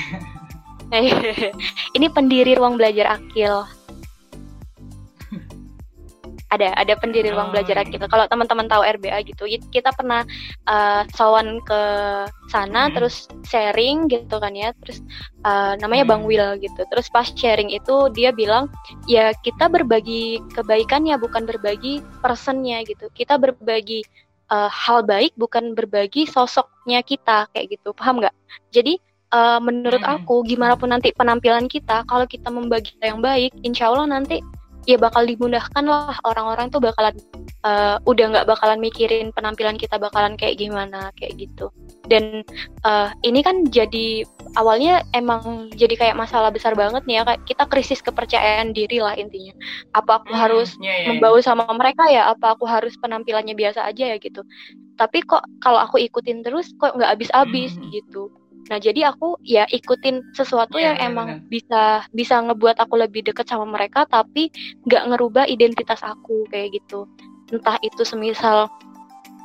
ini 1.96 2.06
pendiri 2.10 2.54
ruang 2.54 2.78
belajar 2.78 3.18
akil. 3.18 3.66
Ada 6.46 6.78
ada 6.78 6.94
pendiri 6.94 7.34
ruang 7.34 7.50
oh, 7.50 7.52
belajar 7.58 7.82
akil. 7.82 7.98
Kalau 8.06 8.30
teman-teman 8.30 8.70
tahu 8.70 8.86
RBA 8.86 9.18
gitu 9.26 9.50
kita 9.74 9.90
pernah 9.90 10.22
uh, 10.70 11.02
sawan 11.18 11.58
ke 11.66 11.80
sana 12.54 12.86
hmm. 12.86 12.94
terus 12.94 13.26
sharing 13.50 14.06
gitu 14.06 14.38
kan 14.38 14.54
ya. 14.54 14.70
Terus 14.78 15.02
uh, 15.42 15.74
namanya 15.82 16.06
hmm. 16.06 16.12
Bang 16.14 16.22
Will 16.22 16.54
gitu. 16.62 16.86
Terus 16.86 17.10
pas 17.10 17.26
sharing 17.26 17.74
itu 17.74 18.14
dia 18.14 18.30
bilang 18.30 18.70
ya 19.10 19.34
kita 19.42 19.66
berbagi 19.66 20.38
kebaikan 20.54 21.02
ya 21.02 21.18
bukan 21.18 21.50
berbagi 21.50 21.98
personnya 22.22 22.86
gitu. 22.86 23.10
Kita 23.10 23.42
berbagi 23.42 24.06
uh, 24.50 24.70
hal 24.70 25.02
baik 25.02 25.34
bukan 25.34 25.74
berbagi 25.74 26.26
sosoknya 26.26 27.02
kita 27.02 27.50
kayak 27.50 27.78
gitu. 27.78 27.90
Paham 27.96 28.22
nggak? 28.22 28.34
Jadi 28.70 28.98
uh, 29.34 29.58
menurut 29.62 30.02
hmm. 30.02 30.14
aku 30.20 30.46
gimana 30.46 30.74
pun 30.78 30.90
nanti 30.92 31.10
penampilan 31.14 31.66
kita 31.66 32.06
kalau 32.06 32.26
kita 32.26 32.48
membagi 32.50 32.94
yang 33.02 33.22
baik 33.22 33.54
insya 33.66 33.90
Allah 33.90 34.06
nanti 34.06 34.42
ya 34.86 34.96
bakal 34.98 35.26
dimudahkan 35.26 35.84
lah. 35.86 36.14
Orang-orang 36.22 36.70
tuh 36.70 36.78
bakalan 36.78 37.14
uh, 37.66 37.98
udah 38.06 38.26
nggak 38.32 38.46
bakalan 38.46 38.78
mikirin 38.78 39.34
penampilan 39.34 39.74
kita 39.74 39.98
bakalan 39.98 40.38
kayak 40.38 40.58
gimana 40.58 41.10
kayak 41.18 41.34
gitu. 41.38 41.70
Dan 42.06 42.46
uh, 42.86 43.10
ini 43.26 43.42
kan 43.42 43.66
jadi 43.66 44.22
awalnya 44.56 45.04
emang 45.12 45.68
jadi 45.76 45.94
kayak 45.94 46.16
masalah 46.16 46.48
besar 46.48 46.72
banget 46.72 47.04
nih 47.04 47.20
ya 47.20 47.22
kayak 47.28 47.40
kita 47.44 47.64
krisis 47.68 48.00
kepercayaan 48.00 48.72
diri 48.72 48.98
lah 48.98 49.12
intinya. 49.14 49.52
Apa 49.92 50.24
aku 50.24 50.32
hmm, 50.32 50.40
harus 50.40 50.74
yeah, 50.80 51.06
yeah, 51.06 51.08
membawa 51.12 51.38
sama 51.44 51.68
mereka 51.76 52.08
ya? 52.08 52.32
Apa 52.32 52.56
aku 52.56 52.64
harus 52.64 52.96
penampilannya 52.98 53.52
biasa 53.52 53.84
aja 53.84 54.10
ya 54.10 54.16
gitu. 54.16 54.42
Tapi 54.96 55.22
kok 55.22 55.44
kalau 55.60 55.78
aku 55.78 56.00
ikutin 56.00 56.40
terus 56.40 56.72
kok 56.80 56.96
nggak 56.96 57.12
habis-habis 57.12 57.76
hmm. 57.76 57.92
gitu. 57.92 58.32
Nah 58.66 58.82
jadi 58.82 59.12
aku 59.12 59.38
ya 59.46 59.68
ikutin 59.70 60.24
sesuatu 60.34 60.80
yeah, 60.80 60.96
yang 60.96 61.14
emang 61.14 61.28
bener. 61.38 61.46
bisa 61.52 61.82
bisa 62.10 62.40
ngebuat 62.40 62.80
aku 62.80 62.98
lebih 62.98 63.22
deket 63.28 63.46
sama 63.46 63.68
mereka 63.68 64.08
tapi 64.08 64.50
nggak 64.88 65.14
ngerubah 65.14 65.44
identitas 65.46 66.00
aku 66.02 66.48
kayak 66.48 66.80
gitu. 66.80 67.04
Entah 67.52 67.78
itu 67.84 68.02
semisal 68.02 68.66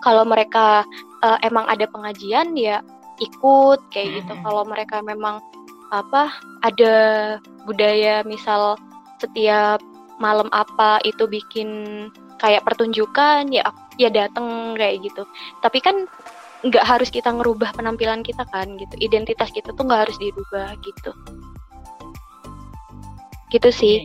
kalau 0.02 0.26
mereka 0.26 0.82
uh, 1.22 1.38
emang 1.46 1.70
ada 1.70 1.86
pengajian 1.86 2.58
ya 2.58 2.82
ikut 3.22 3.80
kayak 3.94 4.08
hmm. 4.10 4.18
gitu. 4.26 4.34
Kalau 4.42 4.64
mereka 4.66 5.00
memang 5.06 5.40
apa 5.94 6.34
ada 6.66 6.96
budaya 7.70 8.26
misal 8.26 8.80
setiap 9.22 9.84
malam 10.18 10.50
apa 10.50 10.98
itu 11.06 11.28
bikin 11.30 11.70
kayak 12.42 12.66
pertunjukan 12.66 13.46
ya 13.54 13.70
ya 14.02 14.10
dateng 14.10 14.74
kayak 14.74 15.06
gitu. 15.06 15.24
Tapi 15.62 15.78
kan 15.80 16.10
nggak 16.62 16.86
harus 16.86 17.10
kita 17.10 17.30
ngerubah 17.30 17.74
penampilan 17.78 18.26
kita 18.26 18.46
kan 18.50 18.78
gitu. 18.78 18.94
Identitas 18.98 19.54
kita 19.54 19.74
tuh 19.74 19.84
nggak 19.86 20.10
harus 20.10 20.18
dirubah 20.18 20.74
gitu. 20.82 21.12
Gitu 23.54 23.70
sih. 23.70 23.98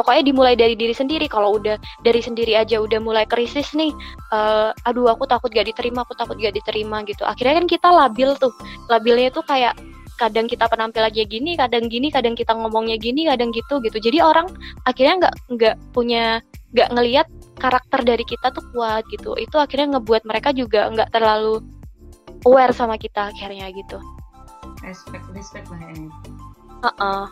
Pokoknya 0.00 0.32
dimulai 0.32 0.56
dari 0.56 0.72
diri 0.72 0.96
sendiri 0.96 1.28
kalau 1.28 1.60
udah 1.60 1.76
dari 2.00 2.24
sendiri 2.24 2.56
aja 2.56 2.80
udah 2.80 2.96
mulai 3.04 3.28
krisis 3.28 3.76
nih 3.76 3.92
uh, 4.32 4.72
aduh 4.88 5.12
aku 5.12 5.28
takut 5.28 5.52
gak 5.52 5.68
diterima 5.68 6.08
aku 6.08 6.16
takut 6.16 6.40
gak 6.40 6.56
diterima 6.56 7.04
gitu 7.04 7.28
akhirnya 7.28 7.60
kan 7.60 7.66
kita 7.68 7.88
labil 7.92 8.32
tuh 8.40 8.56
labilnya 8.88 9.28
tuh 9.28 9.44
kayak 9.44 9.76
kadang 10.20 10.44
kita 10.44 10.68
penampilannya 10.68 11.24
gini, 11.24 11.56
kadang 11.56 11.88
gini, 11.88 12.12
kadang 12.12 12.36
kita 12.36 12.52
ngomongnya 12.52 13.00
gini, 13.00 13.24
kadang 13.24 13.48
gitu 13.56 13.80
gitu. 13.80 13.96
Jadi 13.96 14.20
orang 14.20 14.52
akhirnya 14.84 15.24
nggak 15.24 15.34
nggak 15.56 15.76
punya 15.96 16.44
nggak 16.76 16.88
ngelihat 16.92 17.26
karakter 17.56 18.04
dari 18.04 18.24
kita 18.28 18.52
tuh 18.52 18.60
kuat 18.76 19.08
gitu. 19.08 19.32
Itu 19.40 19.56
akhirnya 19.56 19.96
ngebuat 19.96 20.28
mereka 20.28 20.52
juga 20.52 20.92
nggak 20.92 21.16
terlalu 21.16 21.64
aware 22.44 22.76
sama 22.76 23.00
kita 23.00 23.32
akhirnya 23.32 23.72
gitu. 23.72 23.96
Respect, 24.84 25.24
respect 25.32 25.66
lah 25.72 25.80
ya. 25.88 25.96
Uh 26.84 26.88
-uh. 27.00 27.24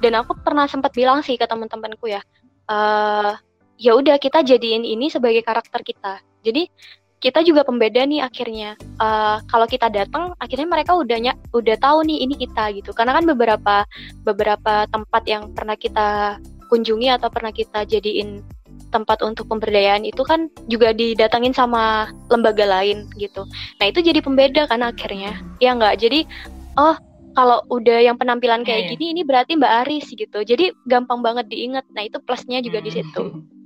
Dan 0.00 0.12
aku 0.18 0.36
pernah 0.44 0.68
sempat 0.68 0.92
bilang 0.92 1.24
sih 1.24 1.40
ke 1.40 1.48
teman-temanku 1.48 2.06
ya, 2.10 2.20
uh, 2.68 3.32
ya 3.80 3.92
udah 3.96 4.20
kita 4.20 4.44
jadiin 4.44 4.84
ini 4.84 5.08
sebagai 5.08 5.40
karakter 5.40 5.80
kita. 5.80 6.20
Jadi 6.44 6.68
kita 7.16 7.40
juga 7.40 7.64
pembeda 7.64 8.04
nih 8.04 8.20
akhirnya. 8.20 8.76
Uh, 9.00 9.40
kalau 9.48 9.64
kita 9.64 9.88
datang 9.88 10.36
akhirnya 10.36 10.68
mereka 10.68 10.92
udahnya 10.92 11.32
udah 11.56 11.76
tahu 11.80 12.04
nih 12.04 12.28
ini 12.28 12.34
kita 12.36 12.76
gitu. 12.76 12.92
Karena 12.92 13.16
kan 13.16 13.24
beberapa 13.24 13.88
beberapa 14.22 14.84
tempat 14.92 15.22
yang 15.24 15.50
pernah 15.56 15.74
kita 15.74 16.38
kunjungi 16.68 17.08
atau 17.16 17.32
pernah 17.32 17.54
kita 17.54 17.88
jadiin 17.88 18.44
tempat 18.90 19.20
untuk 19.24 19.50
pemberdayaan 19.50 20.06
itu 20.06 20.22
kan 20.22 20.46
juga 20.70 20.94
didatangin 20.94 21.52
sama 21.56 22.12
lembaga 22.30 22.64
lain 22.68 23.08
gitu. 23.18 23.48
Nah 23.82 23.86
itu 23.88 24.04
jadi 24.04 24.20
pembeda 24.20 24.68
kan 24.68 24.84
akhirnya. 24.84 25.40
Ya 25.58 25.72
nggak? 25.72 25.98
Jadi 26.00 26.28
oh 26.76 26.94
kalau 27.36 27.60
udah 27.68 28.00
yang 28.00 28.16
penampilan 28.16 28.64
kayak 28.64 28.88
yeah. 28.88 28.90
gini 28.96 29.12
ini 29.12 29.22
berarti 29.22 29.60
Mbak 29.60 29.72
Aris 29.84 30.08
gitu. 30.08 30.40
Jadi 30.40 30.72
gampang 30.88 31.20
banget 31.20 31.52
diingat. 31.52 31.84
Nah 31.92 32.08
itu 32.08 32.16
plusnya 32.24 32.64
juga 32.64 32.80
di 32.80 32.90
situ. 32.96 33.24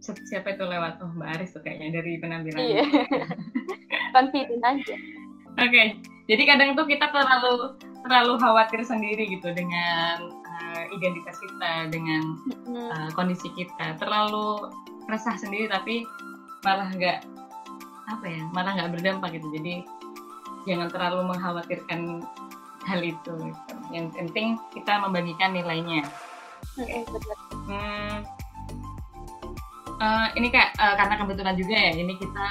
Siapa 0.00 0.56
itu 0.56 0.64
lewat? 0.64 0.98
Oh 1.04 1.12
Mbak 1.12 1.28
Aris 1.38 1.52
tuh 1.54 1.62
kayaknya 1.62 2.00
dari 2.00 2.16
penampilan. 2.18 2.58
Iya. 2.58 2.82
Confident 4.16 4.64
aja. 4.64 4.96
Oke 5.60 5.66
okay. 5.68 5.86
jadi 6.30 6.42
kadang 6.46 6.72
tuh 6.78 6.88
kita 6.88 7.12
terlalu 7.12 7.76
terlalu 8.06 8.32
khawatir 8.40 8.80
sendiri 8.80 9.28
gitu 9.28 9.52
dengan 9.52 10.30
uh, 10.46 10.84
identitas 10.94 11.36
kita 11.36 11.92
dengan 11.92 12.22
uh, 12.70 13.08
kondisi 13.12 13.52
kita. 13.54 14.00
Terlalu 14.00 14.72
resah 15.06 15.36
sendiri 15.36 15.68
tapi 15.68 16.06
malah 16.64 16.88
nggak 16.96 17.22
apa 18.10 18.26
ya 18.26 18.42
malah 18.50 18.74
nggak 18.74 18.92
berdampak 18.98 19.38
gitu. 19.38 19.48
Jadi 19.54 19.86
jangan 20.68 20.90
terlalu 20.92 21.32
mengkhawatirkan 21.32 22.26
hal 22.84 23.00
itu 23.04 23.32
gitu. 23.38 23.74
yang 23.92 24.08
penting 24.10 24.56
kita 24.74 24.98
membagikan 25.00 25.52
nilainya. 25.54 26.04
Okay. 26.76 27.04
hmm, 27.68 28.16
uh, 30.00 30.28
ini 30.36 30.48
kayak 30.48 30.76
uh, 30.80 30.94
karena 30.96 31.14
kebetulan 31.20 31.54
juga 31.56 31.76
ya 31.76 31.90
ini 31.96 32.14
kita 32.16 32.46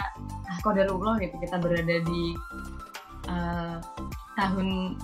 ah, 0.50 0.60
kodarullah 0.62 1.18
gitu 1.22 1.36
kita 1.42 1.58
berada 1.62 1.96
di 2.06 2.24
uh, 3.30 3.78
tahun 4.38 4.98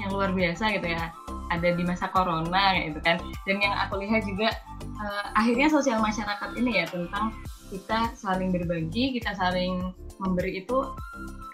yang 0.00 0.10
luar 0.16 0.32
biasa 0.32 0.72
gitu 0.80 0.88
ya. 0.88 1.12
Ada 1.50 1.74
di 1.74 1.82
masa 1.82 2.06
corona 2.08 2.78
gitu 2.78 3.02
kan. 3.02 3.18
Dan 3.44 3.58
yang 3.58 3.74
aku 3.74 4.00
lihat 4.00 4.22
juga 4.22 4.54
uh, 5.02 5.24
akhirnya 5.34 5.68
sosial 5.68 5.98
masyarakat 6.00 6.56
ini 6.56 6.82
ya 6.82 6.86
tentang 6.88 7.34
kita 7.70 8.12
saling 8.18 8.50
berbagi 8.50 9.14
kita 9.14 9.30
saling 9.38 9.94
memberi 10.18 10.60
itu 10.60 10.90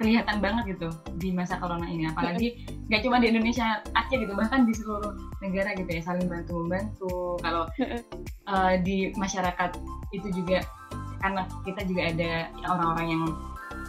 kelihatan 0.01 0.41
banget 0.41 0.77
gitu 0.77 0.89
di 1.21 1.31
masa 1.31 1.61
corona 1.61 1.87
ini. 1.87 2.09
Apalagi 2.09 2.67
nggak 2.89 3.05
cuma 3.05 3.21
di 3.21 3.31
Indonesia 3.31 3.85
aja 3.95 4.15
gitu 4.17 4.33
bahkan 4.33 4.65
di 4.65 4.73
seluruh 4.73 5.13
negara 5.45 5.77
gitu 5.77 5.87
ya 5.87 6.03
saling 6.03 6.27
bantu 6.27 6.53
membantu. 6.65 7.17
Kalau 7.45 7.69
uh, 8.49 8.75
di 8.81 9.13
masyarakat 9.15 9.77
itu 10.17 10.29
juga 10.33 10.65
karena 11.21 11.45
kita 11.65 11.85
juga 11.85 12.03
ada 12.13 12.31
orang-orang 12.65 13.07
yang 13.13 13.25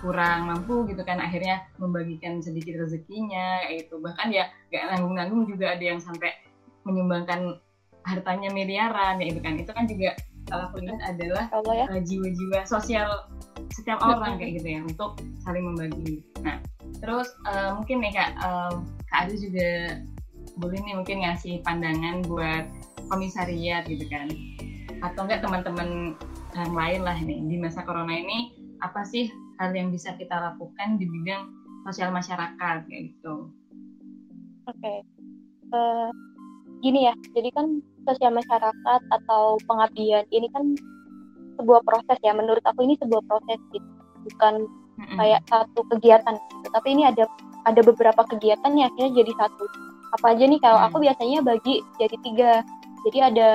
kurang 0.04 0.46
mampu 0.46 0.86
gitu 0.94 1.02
kan 1.02 1.18
akhirnya 1.18 1.66
membagikan 1.82 2.38
sedikit 2.44 2.78
rezekinya 2.86 3.66
itu 3.72 3.98
bahkan 3.98 4.30
ya 4.30 4.46
nggak 4.70 4.84
nanggung-nanggung 4.94 5.50
juga 5.50 5.74
ada 5.74 5.82
yang 5.82 5.98
sampai 5.98 6.38
menyumbangkan 6.86 7.58
hartanya 8.06 8.54
miliaran 8.54 9.20
ya 9.20 9.28
itu 9.32 9.40
kan. 9.42 9.54
Itu 9.60 9.72
kan 9.72 9.88
juga 9.90 10.16
kalau 10.48 10.72
aku 10.72 10.84
lihat 10.84 11.00
adalah 11.04 11.46
ya. 11.52 11.86
uh, 11.92 12.02
jiwa-jiwa 12.02 12.64
sosial 12.64 13.28
setiap 13.76 14.00
orang 14.08 14.40
kayak 14.40 14.64
gitu 14.64 14.68
ya 14.80 14.82
untuk 14.84 15.20
saling 15.44 15.64
membagi. 15.64 16.24
Nah, 16.42 16.64
terus 17.04 17.28
uh, 17.48 17.76
mungkin 17.76 18.00
nih 18.02 18.16
kak, 18.16 18.32
uh, 18.42 18.82
kak 19.12 19.28
Adu 19.28 19.36
juga 19.38 20.02
boleh 20.58 20.80
nih 20.82 20.96
mungkin 20.98 21.22
ngasih 21.22 21.62
pandangan 21.62 22.26
buat 22.26 22.66
komisariat 23.12 23.86
gitu 23.86 24.08
kan, 24.10 24.28
atau 25.06 25.28
enggak 25.28 25.44
teman-teman 25.46 26.18
yang 26.58 26.74
lain 26.74 27.02
lah 27.06 27.18
nih 27.22 27.40
di 27.46 27.56
masa 27.62 27.86
corona 27.86 28.12
ini 28.18 28.58
apa 28.82 29.06
sih 29.06 29.30
hal 29.62 29.74
yang 29.74 29.94
bisa 29.94 30.14
kita 30.18 30.34
lakukan 30.34 30.98
di 30.98 31.06
bidang 31.06 31.54
sosial 31.86 32.10
masyarakat 32.10 32.88
kayak 32.90 33.04
gitu? 33.14 33.52
Oke, 34.68 34.76
okay. 34.84 35.00
uh, 35.72 36.12
gini 36.84 37.08
ya, 37.08 37.14
jadi 37.32 37.50
kan 37.56 37.80
sosial 38.08 38.32
masyarakat 38.32 39.02
atau 39.12 39.60
pengabdian 39.68 40.24
ini 40.32 40.48
kan 40.56 40.64
sebuah 41.60 41.84
proses 41.84 42.18
ya. 42.24 42.32
Menurut 42.32 42.64
aku 42.64 42.88
ini 42.88 42.96
sebuah 42.98 43.22
proses 43.28 43.60
gitu 43.76 43.88
bukan 44.28 44.68
kayak 44.98 45.46
satu 45.48 45.86
kegiatan 45.94 46.36
gitu. 46.36 46.68
tapi 46.74 46.88
ini 46.98 47.06
ada 47.06 47.30
ada 47.70 47.82
beberapa 47.86 48.26
kegiatan 48.26 48.72
yang 48.74 48.90
akhirnya 48.90 49.12
jadi 49.24 49.32
satu. 49.38 49.66
Apa 50.18 50.34
aja 50.34 50.44
nih? 50.48 50.60
Kalau 50.64 50.80
aku 50.88 50.98
biasanya 51.04 51.44
bagi 51.44 51.84
jadi 52.00 52.18
tiga. 52.24 52.54
Jadi 53.06 53.20
ada 53.22 53.50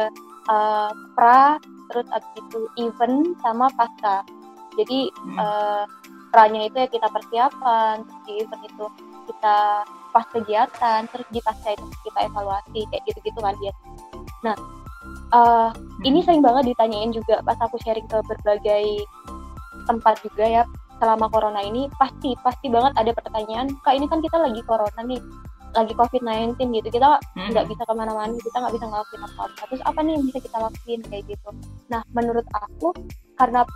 uh, 0.52 0.90
pra 1.16 1.56
terus 1.90 2.06
abis 2.12 2.32
itu 2.36 2.60
event 2.78 3.34
sama 3.40 3.72
pasca. 3.74 4.22
Jadi 4.76 5.12
uh, 5.36 5.84
pranya 6.32 6.68
itu 6.68 6.76
ya 6.80 6.88
kita 6.88 7.08
persiapan 7.12 8.04
terus 8.04 8.22
di 8.24 8.32
event 8.40 8.62
itu 8.64 8.86
kita 9.28 9.84
pas 10.12 10.26
kegiatan 10.28 11.00
terus 11.08 11.28
di 11.32 11.40
pasca 11.40 11.72
itu 11.72 11.84
kita 12.04 12.18
evaluasi 12.28 12.80
kayak 12.88 13.02
gitu-gitu 13.08 13.40
kan 13.40 13.56
biasanya 13.56 13.91
Nah, 14.42 14.56
uh, 15.34 15.70
ini 16.04 16.22
sering 16.22 16.44
banget 16.44 16.74
ditanyain 16.74 17.10
juga 17.10 17.40
pas 17.42 17.58
aku 17.58 17.78
sharing 17.82 18.06
ke 18.06 18.18
berbagai 18.26 18.84
tempat 19.88 20.22
juga 20.22 20.46
ya 20.46 20.62
selama 21.02 21.26
corona 21.34 21.58
ini 21.66 21.90
pasti 21.98 22.38
pasti 22.46 22.70
banget 22.70 22.94
ada 22.94 23.10
pertanyaan 23.10 23.74
kak 23.82 23.98
ini 23.98 24.06
kan 24.06 24.22
kita 24.22 24.38
lagi 24.38 24.62
corona 24.62 25.00
nih 25.02 25.18
lagi 25.72 25.96
covid-19 25.96 26.54
gitu 26.78 26.88
kita 26.92 27.18
hmm. 27.18 27.50
nggak 27.50 27.64
hmm. 27.64 27.72
bisa 27.72 27.82
ke 27.88 27.94
mana-mana 27.96 28.32
kita 28.38 28.56
nggak 28.60 28.74
bisa 28.76 28.86
ngelakuin 28.86 29.22
apa-apa 29.24 29.62
terus 29.66 29.82
apa 29.88 29.98
nih 30.04 30.12
yang 30.14 30.24
bisa 30.28 30.38
kita 30.38 30.58
lakuin 30.60 31.00
kayak 31.08 31.24
gitu 31.26 31.50
nah 31.88 32.00
menurut 32.12 32.46
aku 32.54 32.88
karena 33.40 33.66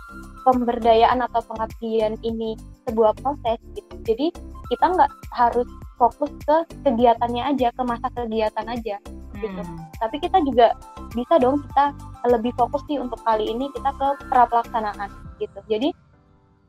pemberdayaan 0.45 1.19
atau 1.25 1.41
pengabdian 1.43 2.15
ini 2.21 2.55
sebuah 2.87 3.11
proses 3.19 3.59
gitu 3.75 3.93
jadi 4.07 4.31
kita 4.71 4.85
nggak 4.93 5.11
harus 5.35 5.67
fokus 5.97 6.31
ke 6.45 6.57
kegiatannya 6.85 7.43
aja 7.53 7.73
ke 7.73 7.81
masa 7.83 8.07
kegiatan 8.13 8.65
aja 8.69 8.97
gitu 9.37 9.61
hmm. 9.61 9.77
tapi 10.01 10.17
kita 10.17 10.41
juga 10.45 10.73
bisa 11.13 11.37
dong 11.37 11.61
kita 11.69 11.93
lebih 12.29 12.53
fokus 12.57 12.81
sih 12.89 12.97
untuk 12.97 13.21
kali 13.21 13.45
ini 13.45 13.69
kita 13.73 13.93
ke 13.93 14.07
pra 14.29 14.49
pelaksanaan 14.49 15.09
gitu 15.37 15.59
jadi 15.69 15.93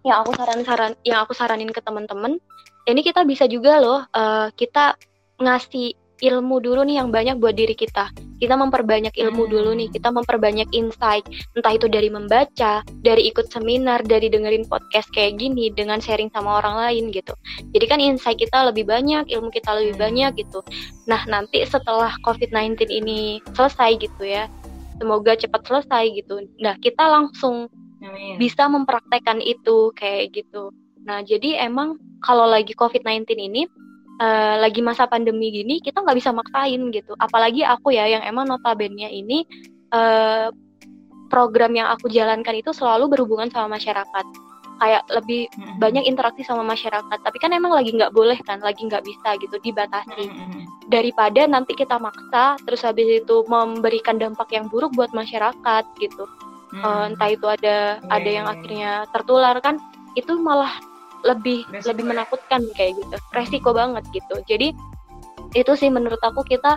yang 0.04 0.24
aku 0.24 0.36
saran-saran 0.36 0.92
yang 1.04 1.24
aku 1.24 1.32
saranin 1.32 1.72
ke 1.72 1.80
teman-teman 1.80 2.36
ini 2.88 3.00
kita 3.04 3.24
bisa 3.24 3.44
juga 3.48 3.80
loh 3.80 4.00
uh, 4.12 4.48
kita 4.56 4.96
ngasih 5.40 5.96
ilmu 6.22 6.62
dulu 6.62 6.84
nih 6.84 7.02
yang 7.02 7.08
banyak 7.14 7.38
buat 7.38 7.54
diri 7.54 7.74
kita. 7.74 8.10
Kita 8.38 8.54
memperbanyak 8.54 9.18
ilmu 9.18 9.46
hmm. 9.46 9.52
dulu 9.52 9.70
nih, 9.74 9.88
kita 9.90 10.14
memperbanyak 10.14 10.70
insight, 10.70 11.26
entah 11.58 11.74
itu 11.74 11.90
dari 11.90 12.06
membaca, 12.06 12.86
dari 13.02 13.26
ikut 13.26 13.50
seminar, 13.50 14.06
dari 14.06 14.30
dengerin 14.30 14.66
podcast 14.70 15.10
kayak 15.10 15.42
gini 15.42 15.74
dengan 15.74 15.98
sharing 15.98 16.30
sama 16.30 16.62
orang 16.62 16.78
lain 16.78 17.10
gitu. 17.10 17.34
Jadi 17.74 17.84
kan 17.90 17.98
insight 17.98 18.38
kita 18.38 18.70
lebih 18.70 18.86
banyak, 18.86 19.26
ilmu 19.26 19.50
kita 19.50 19.74
lebih 19.74 19.98
hmm. 19.98 20.02
banyak 20.06 20.30
gitu. 20.46 20.62
Nah, 21.10 21.26
nanti 21.26 21.66
setelah 21.66 22.14
COVID-19 22.22 22.86
ini 22.94 23.42
selesai 23.58 23.98
gitu 23.98 24.22
ya, 24.22 24.46
semoga 24.98 25.38
cepat 25.38 25.62
selesai 25.64 26.04
gitu 26.12 26.44
nah 26.58 26.74
kita 26.82 27.06
langsung 27.06 27.70
Amin. 28.02 28.36
bisa 28.36 28.66
mempraktekkan 28.66 29.38
itu 29.40 29.94
kayak 29.94 30.34
gitu 30.34 30.74
nah 31.06 31.22
jadi 31.22 31.64
emang 31.64 31.96
kalau 32.20 32.44
lagi 32.44 32.74
COVID-19 32.74 33.24
ini 33.38 33.62
uh, 34.18 34.54
lagi 34.60 34.82
masa 34.82 35.06
pandemi 35.06 35.50
gini 35.50 35.80
kita 35.80 36.02
nggak 36.02 36.18
bisa 36.18 36.30
maksain 36.34 36.82
gitu 36.90 37.14
apalagi 37.18 37.62
aku 37.64 37.94
ya 37.94 38.06
yang 38.06 38.22
emang 38.26 38.46
notabene 38.50 39.08
ini 39.08 39.46
uh, 39.94 40.50
program 41.28 41.72
yang 41.76 41.88
aku 41.92 42.08
jalankan 42.10 42.56
itu 42.58 42.72
selalu 42.74 43.08
berhubungan 43.16 43.48
sama 43.52 43.78
masyarakat 43.78 44.26
kayak 44.78 45.02
lebih 45.10 45.50
hmm. 45.58 45.76
banyak 45.82 46.06
interaksi 46.06 46.46
sama 46.46 46.62
masyarakat 46.62 47.18
tapi 47.18 47.36
kan 47.42 47.50
emang 47.50 47.74
lagi 47.74 47.90
nggak 47.90 48.14
boleh 48.14 48.38
kan 48.46 48.62
lagi 48.62 48.86
nggak 48.86 49.02
bisa 49.02 49.34
gitu 49.42 49.58
dibatasi 49.58 50.30
hmm. 50.30 50.62
daripada 50.86 51.44
nanti 51.50 51.74
kita 51.74 51.98
maksa 51.98 52.54
terus 52.62 52.86
habis 52.86 53.26
itu 53.26 53.42
memberikan 53.50 54.16
dampak 54.16 54.48
yang 54.54 54.70
buruk 54.70 54.94
buat 54.94 55.10
masyarakat 55.10 55.84
gitu 55.98 56.24
hmm. 56.78 56.82
uh, 56.82 57.10
entah 57.10 57.30
itu 57.30 57.46
ada 57.50 57.98
yeah, 57.98 58.14
ada 58.14 58.30
yang 58.30 58.46
yeah, 58.46 58.54
iya. 58.54 58.58
akhirnya 58.62 58.92
tertular 59.10 59.56
kan 59.58 59.76
itu 60.14 60.32
malah 60.38 60.72
lebih 61.26 61.66
resiko. 61.70 61.88
lebih 61.92 62.04
menakutkan 62.14 62.60
kayak 62.74 62.98
gitu. 62.98 63.16
Resiko 63.34 63.70
banget 63.74 64.04
gitu. 64.14 64.36
Jadi 64.46 64.74
itu 65.56 65.72
sih 65.74 65.88
menurut 65.88 66.20
aku 66.20 66.44
kita 66.44 66.76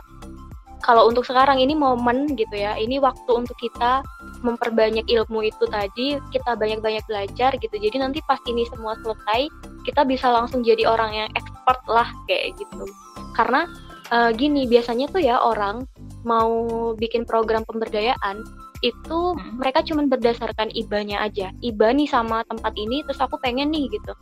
kalau 0.82 1.06
untuk 1.06 1.22
sekarang 1.22 1.62
ini 1.62 1.78
momen 1.78 2.34
gitu 2.34 2.58
ya 2.58 2.74
ini 2.74 2.98
waktu 2.98 3.30
untuk 3.30 3.54
kita 3.62 4.02
memperbanyak 4.42 5.06
ilmu 5.06 5.46
itu 5.46 5.70
tadi 5.70 6.18
kita 6.34 6.58
banyak-banyak 6.58 7.06
belajar 7.06 7.54
gitu. 7.62 7.76
Jadi 7.78 7.98
nanti 8.02 8.20
pas 8.26 8.42
ini 8.50 8.66
semua 8.66 8.98
selesai 9.06 9.48
kita 9.86 10.02
bisa 10.06 10.34
langsung 10.34 10.66
jadi 10.66 10.90
orang 10.90 11.14
yang 11.14 11.30
expert 11.38 11.82
lah 11.86 12.10
kayak 12.26 12.58
gitu. 12.58 12.90
Karena 13.38 13.70
uh, 14.10 14.34
gini 14.34 14.66
biasanya 14.66 15.06
tuh 15.14 15.22
ya 15.22 15.38
orang 15.38 15.86
mau 16.26 16.94
bikin 16.98 17.26
program 17.26 17.66
pemberdayaan 17.66 18.42
itu 18.82 19.20
hmm. 19.38 19.62
mereka 19.62 19.86
cuma 19.86 20.06
berdasarkan 20.10 20.74
ibanya 20.74 21.22
aja 21.22 21.54
iba 21.62 21.94
nih 21.94 22.10
sama 22.10 22.42
tempat 22.50 22.74
ini 22.78 23.06
terus 23.06 23.22
aku 23.22 23.38
pengen 23.38 23.70
nih 23.70 23.86
gitu 23.94 24.14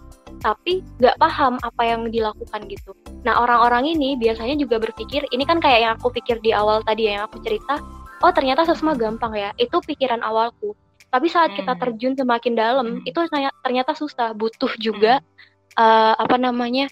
tapi 0.43 0.83
nggak 0.99 1.15
paham 1.19 1.55
apa 1.63 1.83
yang 1.83 2.11
dilakukan 2.11 2.67
gitu 2.67 2.91
nah 3.23 3.39
orang-orang 3.39 3.95
ini 3.95 4.19
biasanya 4.19 4.59
juga 4.59 4.79
berpikir 4.83 5.23
ini 5.31 5.47
kan 5.47 5.63
kayak 5.63 5.79
yang 5.79 5.93
aku 5.95 6.11
pikir 6.11 6.39
di 6.43 6.51
awal 6.51 6.83
tadi 6.83 7.07
ya, 7.07 7.19
yang 7.19 7.23
aku 7.31 7.39
cerita 7.43 7.79
oh 8.19 8.31
ternyata 8.35 8.67
sesma 8.67 8.95
gampang 8.95 9.31
ya 9.35 9.49
itu 9.55 9.79
pikiran 9.79 10.19
awalku 10.19 10.75
tapi 11.09 11.31
saat 11.31 11.55
hmm. 11.55 11.57
kita 11.63 11.73
terjun 11.79 12.13
semakin 12.19 12.53
dalam 12.53 12.87
hmm. 12.99 13.07
itu 13.07 13.19
ternyata 13.63 13.91
susah 13.95 14.35
butuh 14.35 14.75
juga 14.75 15.23
hmm. 15.23 15.79
uh, 15.79 16.13
apa 16.19 16.35
namanya 16.35 16.91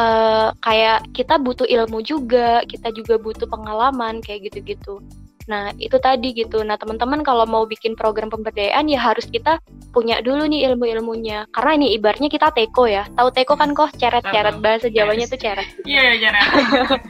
uh, 0.00 0.50
kayak 0.64 1.04
kita 1.12 1.36
butuh 1.36 1.68
ilmu 1.68 2.00
juga 2.00 2.64
kita 2.64 2.88
juga 2.96 3.20
butuh 3.20 3.46
pengalaman 3.46 4.24
kayak 4.24 4.50
gitu-gitu 4.50 5.04
Nah, 5.50 5.74
itu 5.78 5.98
tadi 5.98 6.34
gitu. 6.34 6.62
Nah, 6.62 6.78
teman-teman 6.78 7.26
kalau 7.26 7.46
mau 7.48 7.66
bikin 7.66 7.98
program 7.98 8.30
pemberdayaan 8.30 8.86
ya 8.86 8.98
harus 8.98 9.26
kita 9.26 9.58
punya 9.90 10.22
dulu 10.22 10.46
nih 10.46 10.70
ilmu-ilmunya. 10.72 11.50
Karena 11.50 11.72
ini 11.82 11.86
ibarnya 11.98 12.28
kita 12.30 12.54
teko 12.54 12.86
ya. 12.86 13.06
Tahu 13.18 13.28
teko 13.34 13.54
kan 13.58 13.74
kok 13.74 13.94
ceret-ceret 13.98 14.62
bahasa 14.62 14.86
Jawanya 14.92 15.26
yes. 15.26 15.32
tuh 15.32 15.40
ceret. 15.40 15.68
Iya, 15.82 16.02
iya, 16.02 16.14
ceret. 16.20 16.48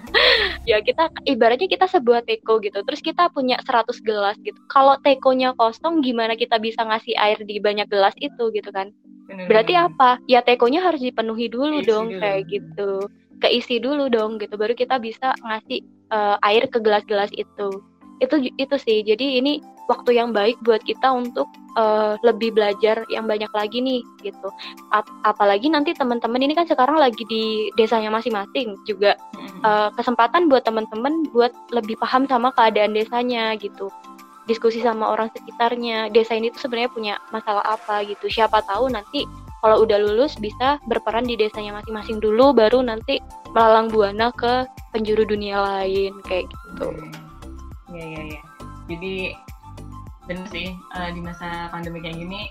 ya, 0.70 0.76
kita 0.80 1.04
ibaratnya 1.28 1.68
kita 1.68 1.86
sebuah 1.88 2.24
teko 2.24 2.62
gitu. 2.64 2.80
Terus 2.84 3.00
kita 3.04 3.28
punya 3.32 3.60
100 3.60 3.88
gelas 4.04 4.36
gitu. 4.40 4.58
Kalau 4.72 4.96
tekonya 5.02 5.52
kosong 5.56 6.00
gimana 6.00 6.38
kita 6.38 6.56
bisa 6.56 6.84
ngasih 6.84 7.14
air 7.18 7.38
di 7.44 7.60
banyak 7.60 7.88
gelas 7.92 8.16
itu 8.18 8.48
gitu 8.54 8.70
kan? 8.72 8.90
Berarti 9.32 9.72
apa? 9.72 10.20
Ya 10.28 10.44
tekonya 10.44 10.84
harus 10.84 11.00
dipenuhi 11.00 11.48
dulu 11.48 11.80
Keisi 11.80 11.88
dong 11.88 12.06
dulu. 12.12 12.20
kayak 12.20 12.42
gitu. 12.52 12.90
Keisi 13.40 13.76
dulu 13.80 14.04
dong 14.12 14.36
gitu. 14.36 14.54
Baru 14.60 14.76
kita 14.76 15.00
bisa 15.00 15.32
ngasih 15.40 15.80
uh, 16.12 16.36
air 16.44 16.68
ke 16.68 16.78
gelas-gelas 16.78 17.32
itu 17.32 17.70
itu 18.22 18.54
itu 18.54 18.76
sih. 18.78 19.02
Jadi 19.02 19.42
ini 19.42 19.58
waktu 19.90 20.14
yang 20.14 20.30
baik 20.30 20.62
buat 20.62 20.80
kita 20.86 21.10
untuk 21.10 21.50
uh, 21.74 22.14
lebih 22.22 22.54
belajar 22.54 23.02
yang 23.10 23.26
banyak 23.26 23.50
lagi 23.50 23.82
nih 23.82 24.00
gitu. 24.22 24.48
Ap 24.94 25.10
apalagi 25.26 25.66
nanti 25.66 25.90
teman-teman 25.92 26.38
ini 26.38 26.54
kan 26.54 26.64
sekarang 26.70 26.96
lagi 26.96 27.26
di 27.26 27.68
desanya 27.74 28.14
masing-masing 28.14 28.78
juga 28.86 29.18
uh, 29.66 29.90
kesempatan 29.98 30.46
buat 30.46 30.62
teman-teman 30.62 31.26
buat 31.34 31.50
lebih 31.74 31.98
paham 31.98 32.30
sama 32.30 32.54
keadaan 32.54 32.94
desanya 32.94 33.58
gitu. 33.58 33.90
Diskusi 34.46 34.82
sama 34.82 35.10
orang 35.10 35.30
sekitarnya. 35.34 36.10
Desa 36.10 36.34
ini 36.34 36.50
tuh 36.50 36.66
sebenarnya 36.66 36.90
punya 36.90 37.14
masalah 37.30 37.62
apa 37.62 38.02
gitu. 38.06 38.26
Siapa 38.26 38.62
tahu 38.66 38.90
nanti 38.90 39.26
kalau 39.62 39.86
udah 39.86 39.98
lulus 40.02 40.34
bisa 40.42 40.82
berperan 40.90 41.22
di 41.22 41.38
desanya 41.38 41.78
masing-masing 41.78 42.18
dulu 42.18 42.50
baru 42.50 42.82
nanti 42.82 43.22
melalang 43.54 43.86
buana 43.86 44.34
ke 44.34 44.66
penjuru 44.90 45.22
dunia 45.22 45.62
lain 45.62 46.18
kayak 46.26 46.50
gitu. 46.50 46.90
Iya 47.92 48.04
iya 48.08 48.22
iya. 48.36 48.42
Jadi 48.88 49.14
benar 50.26 50.46
sih 50.48 50.72
uh, 50.94 51.10
di 51.10 51.20
masa 51.20 51.68
pandemi 51.68 51.98
kayak 51.98 52.18
gini 52.18 52.48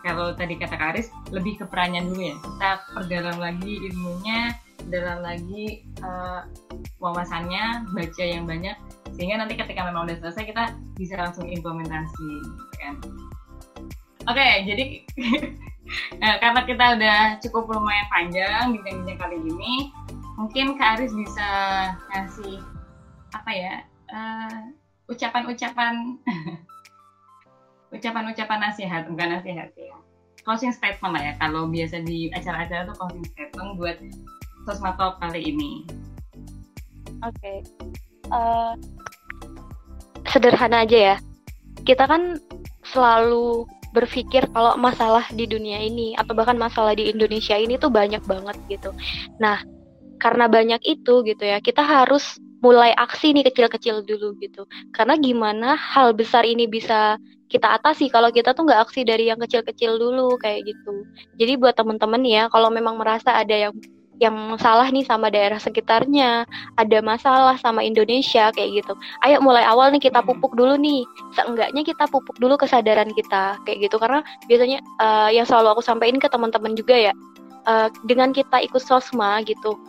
kalau 0.00 0.32
tadi 0.32 0.56
kata 0.56 0.76
Karis 0.76 1.12
lebih 1.32 1.60
ke 1.60 1.64
perannya 1.68 2.04
dulu 2.04 2.20
ya 2.24 2.36
kita 2.36 2.70
perdalam 2.96 3.36
lagi 3.40 3.72
ilmunya 3.88 4.56
dalam 4.88 5.20
lagi 5.20 5.84
uh, 6.00 6.44
wawasannya 7.00 7.88
baca 7.92 8.24
yang 8.24 8.48
banyak 8.48 8.76
sehingga 9.16 9.44
nanti 9.44 9.56
ketika 9.56 9.84
memang 9.84 10.08
udah 10.08 10.16
selesai 10.24 10.48
kita 10.48 10.64
bisa 10.96 11.20
langsung 11.20 11.48
implementasi 11.48 12.32
kan 12.80 12.94
oke 14.24 14.36
okay, 14.36 14.64
jadi 14.64 14.84
nah, 16.20 16.36
karena 16.42 16.60
kita 16.64 16.84
udah 16.96 17.18
cukup 17.44 17.64
lumayan 17.68 18.08
panjang 18.08 18.72
bincang-bincang 18.72 19.20
kali 19.20 19.38
ini 19.40 19.92
mungkin 20.40 20.80
Kak 20.80 20.96
Aris 20.96 21.12
bisa 21.12 21.48
ngasih 22.12 22.64
apa 23.36 23.50
ya 23.52 23.74
uh, 24.10 24.60
ucapan-ucapan 25.10 26.18
ucapan-ucapan 27.94 28.58
nasihat 28.70 29.02
bukan 29.10 29.38
nasihat 29.38 29.70
ya 29.74 29.94
closing 30.46 30.72
statement 30.72 31.12
lah 31.18 31.22
ya 31.22 31.32
kalau 31.42 31.66
biasa 31.66 32.02
di 32.06 32.30
acara-acara 32.30 32.86
tuh 32.90 32.96
closing 32.96 33.26
statement 33.34 33.76
buat 33.76 33.98
Sosma 34.68 34.94
Talk 34.94 35.18
kali 35.18 35.50
ini 35.50 35.84
oke 37.26 37.34
okay. 37.34 37.58
uh, 38.30 38.72
eh, 38.72 38.72
sederhana 40.30 40.86
aja 40.86 40.98
ya 41.14 41.16
kita 41.82 42.06
kan 42.06 42.38
selalu 42.86 43.66
berpikir 43.90 44.46
kalau 44.54 44.78
masalah 44.78 45.26
di 45.34 45.50
dunia 45.50 45.82
ini 45.82 46.14
atau 46.14 46.32
bahkan 46.34 46.54
masalah 46.54 46.94
di 46.94 47.10
Indonesia 47.10 47.58
ini 47.58 47.74
tuh 47.74 47.90
banyak 47.90 48.22
banget 48.22 48.56
gitu. 48.70 48.94
Nah, 49.42 49.62
karena 50.22 50.46
banyak 50.46 50.78
itu 50.86 51.26
gitu 51.26 51.42
ya, 51.42 51.58
kita 51.58 51.82
harus 51.82 52.38
mulai 52.60 52.92
aksi 52.96 53.32
nih 53.32 53.44
kecil-kecil 53.48 54.04
dulu 54.04 54.36
gitu. 54.40 54.68
Karena 54.92 55.16
gimana 55.16 55.76
hal 55.76 56.12
besar 56.12 56.44
ini 56.44 56.68
bisa 56.68 57.16
kita 57.50 57.66
atasi 57.76 58.06
kalau 58.06 58.30
kita 58.30 58.54
tuh 58.54 58.62
nggak 58.68 58.86
aksi 58.86 59.02
dari 59.02 59.26
yang 59.26 59.40
kecil-kecil 59.42 59.98
dulu 59.98 60.38
kayak 60.38 60.70
gitu. 60.70 61.04
Jadi 61.40 61.58
buat 61.58 61.74
temen-temen 61.74 62.22
ya, 62.22 62.46
kalau 62.52 62.70
memang 62.70 62.94
merasa 63.00 63.34
ada 63.34 63.52
yang 63.52 63.74
yang 64.20 64.60
salah 64.60 64.84
nih 64.92 65.00
sama 65.02 65.32
daerah 65.32 65.56
sekitarnya, 65.56 66.44
ada 66.76 66.98
masalah 67.00 67.56
sama 67.56 67.80
Indonesia 67.80 68.52
kayak 68.52 68.84
gitu. 68.84 68.92
Ayo 69.24 69.40
mulai 69.40 69.64
awal 69.64 69.88
nih 69.96 70.12
kita 70.12 70.20
pupuk 70.20 70.52
dulu 70.52 70.76
nih. 70.76 71.08
Seenggaknya 71.32 71.80
kita 71.80 72.04
pupuk 72.12 72.36
dulu 72.36 72.60
kesadaran 72.60 73.08
kita 73.16 73.56
kayak 73.64 73.88
gitu 73.88 73.96
karena 73.96 74.20
biasanya 74.44 74.84
uh, 75.00 75.32
yang 75.32 75.48
selalu 75.48 75.72
aku 75.72 75.82
sampaikan 75.82 76.20
ke 76.20 76.28
teman-teman 76.28 76.76
juga 76.76 77.10
ya, 77.10 77.12
uh, 77.64 77.88
dengan 78.04 78.36
kita 78.36 78.60
ikut 78.60 78.84
sosma 78.84 79.40
gitu, 79.48 79.80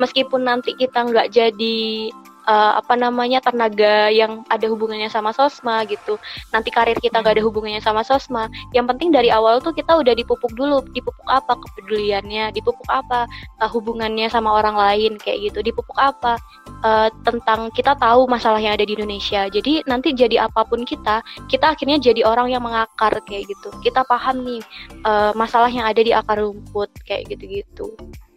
meskipun 0.00 0.48
nanti 0.48 0.72
kita 0.74 1.04
nggak 1.06 1.28
jadi 1.30 2.10
uh, 2.50 2.72
apa 2.80 2.94
namanya 2.96 3.38
tenaga 3.38 4.08
yang 4.08 4.42
ada 4.48 4.66
hubungannya 4.70 5.10
sama 5.10 5.34
sosma 5.34 5.86
gitu. 5.88 6.16
Nanti 6.54 6.72
karir 6.72 6.96
kita 6.98 7.20
nggak 7.20 7.40
ada 7.40 7.44
hubungannya 7.44 7.82
sama 7.82 8.02
sosma. 8.06 8.48
Yang 8.72 8.86
penting 8.94 9.10
dari 9.14 9.28
awal 9.30 9.60
tuh 9.60 9.74
kita 9.74 9.94
udah 9.98 10.14
dipupuk 10.14 10.52
dulu. 10.58 10.82
Dipupuk 10.90 11.26
apa 11.30 11.54
kepeduliannya? 11.54 12.54
Dipupuk 12.54 12.86
apa 12.88 13.30
uh, 13.60 13.70
hubungannya 13.70 14.30
sama 14.30 14.54
orang 14.54 14.76
lain? 14.78 15.12
Kayak 15.20 15.52
gitu. 15.52 15.58
Dipupuk 15.72 15.96
apa 15.98 16.38
uh, 16.82 17.08
tentang 17.26 17.68
kita 17.74 17.94
tahu 17.98 18.26
masalah 18.30 18.58
yang 18.58 18.74
ada 18.74 18.86
di 18.86 18.94
Indonesia. 18.96 19.46
Jadi 19.46 19.84
nanti 19.86 20.12
jadi 20.14 20.46
apa 20.48 20.64
pun 20.66 20.82
kita 20.82 21.22
kita 21.50 21.76
akhirnya 21.76 22.00
jadi 22.00 22.24
orang 22.26 22.50
yang 22.50 22.62
mengakar 22.64 23.20
kayak 23.26 23.50
gitu. 23.50 23.70
Kita 23.84 24.06
paham 24.06 24.42
nih 24.42 24.62
uh, 25.04 25.32
masalah 25.36 25.70
yang 25.70 25.86
ada 25.86 26.00
di 26.00 26.12
akar 26.14 26.40
rumput 26.40 26.90
kayak 27.06 27.30
gitu-gitu. 27.30 27.48
gitu 27.70 28.29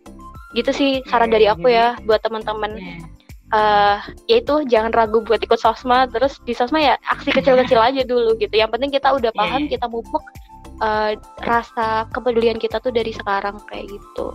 sih 0.73 1.01
saran 1.09 1.33
dari 1.33 1.49
aku 1.49 1.69
ya 1.69 1.97
buat 2.05 2.21
teman-teman. 2.21 2.77
Uh, 3.53 4.01
yaitu 4.25 4.65
jangan 4.65 4.89
ragu 4.89 5.21
buat 5.21 5.41
ikut 5.41 5.57
sosma. 5.61 6.09
Terus 6.09 6.41
di 6.41 6.53
sosma 6.57 6.81
ya 6.81 6.95
aksi 7.05 7.33
kecil-kecil 7.33 7.77
aja 7.77 8.01
dulu 8.05 8.37
gitu. 8.37 8.53
Yang 8.53 8.77
penting 8.77 8.91
kita 8.93 9.13
udah 9.13 9.29
paham 9.33 9.69
kita 9.69 9.85
mupuk 9.85 10.21
uh, 10.81 11.13
rasa 11.41 12.09
kepedulian 12.09 12.57
kita 12.57 12.81
tuh 12.81 12.89
dari 12.89 13.13
sekarang 13.13 13.61
kayak 13.69 13.89
gitu. 13.93 14.33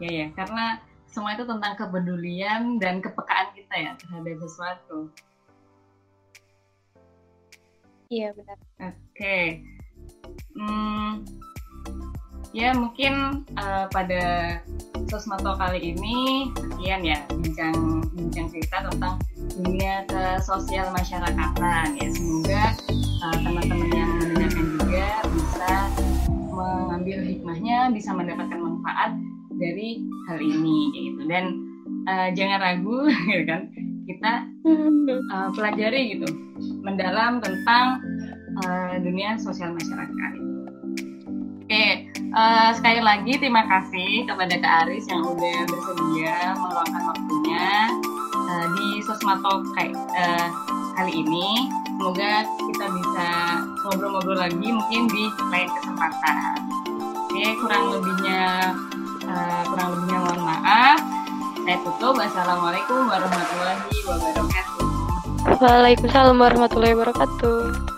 Ya 0.00 0.24
ya 0.24 0.26
karena 0.36 0.80
semua 1.08 1.32
itu 1.32 1.48
tentang 1.48 1.72
kepedulian 1.80 2.76
dan 2.76 3.00
kepekaan 3.00 3.48
kita 3.56 3.74
ya 3.76 3.92
terhadap 3.96 4.36
sesuatu. 4.44 5.08
Iya 8.12 8.36
benar. 8.36 8.58
Oke. 8.60 8.92
Okay. 9.16 9.44
hmm, 10.54 11.26
ya 12.56 12.72
mungkin 12.72 13.44
uh, 13.60 13.84
pada 13.92 14.56
Sosmato 15.12 15.52
kali 15.60 15.92
ini 15.92 16.48
sekian 16.56 17.04
ya 17.04 17.20
bincang 17.28 18.00
bincang 18.16 18.48
cerita 18.48 18.88
tentang 18.88 19.20
dunia 19.60 20.08
ke 20.08 20.40
sosial 20.40 20.88
masyarakatan 20.96 22.00
ya 22.00 22.08
semoga 22.08 22.64
uh, 23.20 23.36
teman-teman 23.44 23.92
yang 23.92 24.10
mendengarkan 24.16 24.64
juga 24.80 25.06
bisa 25.36 25.72
mengambil 26.56 27.18
hikmahnya 27.28 27.92
bisa 27.92 28.10
mendapatkan 28.16 28.56
manfaat 28.56 29.12
dari 29.60 30.00
hal 30.32 30.40
ini 30.40 30.80
gitu 30.96 31.22
dan 31.28 31.44
uh, 32.08 32.32
jangan 32.32 32.64
ragu 32.64 33.04
gitu 33.28 33.44
kan 33.52 33.68
kita 34.08 34.32
uh, 35.28 35.48
pelajari 35.52 36.16
gitu 36.16 36.26
mendalam 36.80 37.42
tentang 37.44 38.00
uh, 38.64 38.94
dunia 39.02 39.34
sosial 39.36 39.74
masyarakat. 39.74 40.45
Oke, 41.66 42.06
uh, 42.30 42.70
sekali 42.78 43.02
lagi 43.02 43.42
terima 43.42 43.66
kasih 43.66 44.22
kepada 44.22 44.54
Kak 44.54 44.86
Aris 44.86 45.02
yang 45.10 45.18
udah 45.26 45.66
bersedia 45.66 46.54
meluangkan 46.62 47.02
waktunya 47.10 47.90
uh, 48.38 48.66
di 48.78 49.02
Sosmato 49.02 49.66
kayak 49.74 49.98
uh, 50.14 50.46
kali 50.94 51.26
ini. 51.26 51.66
Semoga 51.90 52.46
kita 52.70 52.86
bisa 52.86 53.28
ngobrol-ngobrol 53.82 54.38
lagi 54.46 54.62
mungkin 54.62 55.10
di 55.10 55.26
lain 55.50 55.66
kesempatan. 55.82 56.70
Oke, 57.26 57.44
kurang 57.58 57.98
lebihnya 57.98 58.70
uh, 59.26 59.62
kurang 59.66 59.88
lebihnya 59.98 60.18
mohon 60.22 60.40
maaf. 60.46 61.02
Saya 61.66 61.82
tutup. 61.82 62.14
Wassalamualaikum 62.14 63.10
warahmatullahi 63.10 63.82
wabarakatuh. 64.06 64.86
Waalaikumsalam 65.58 66.38
warahmatullahi 66.38 66.94
wabarakatuh. 66.94 67.95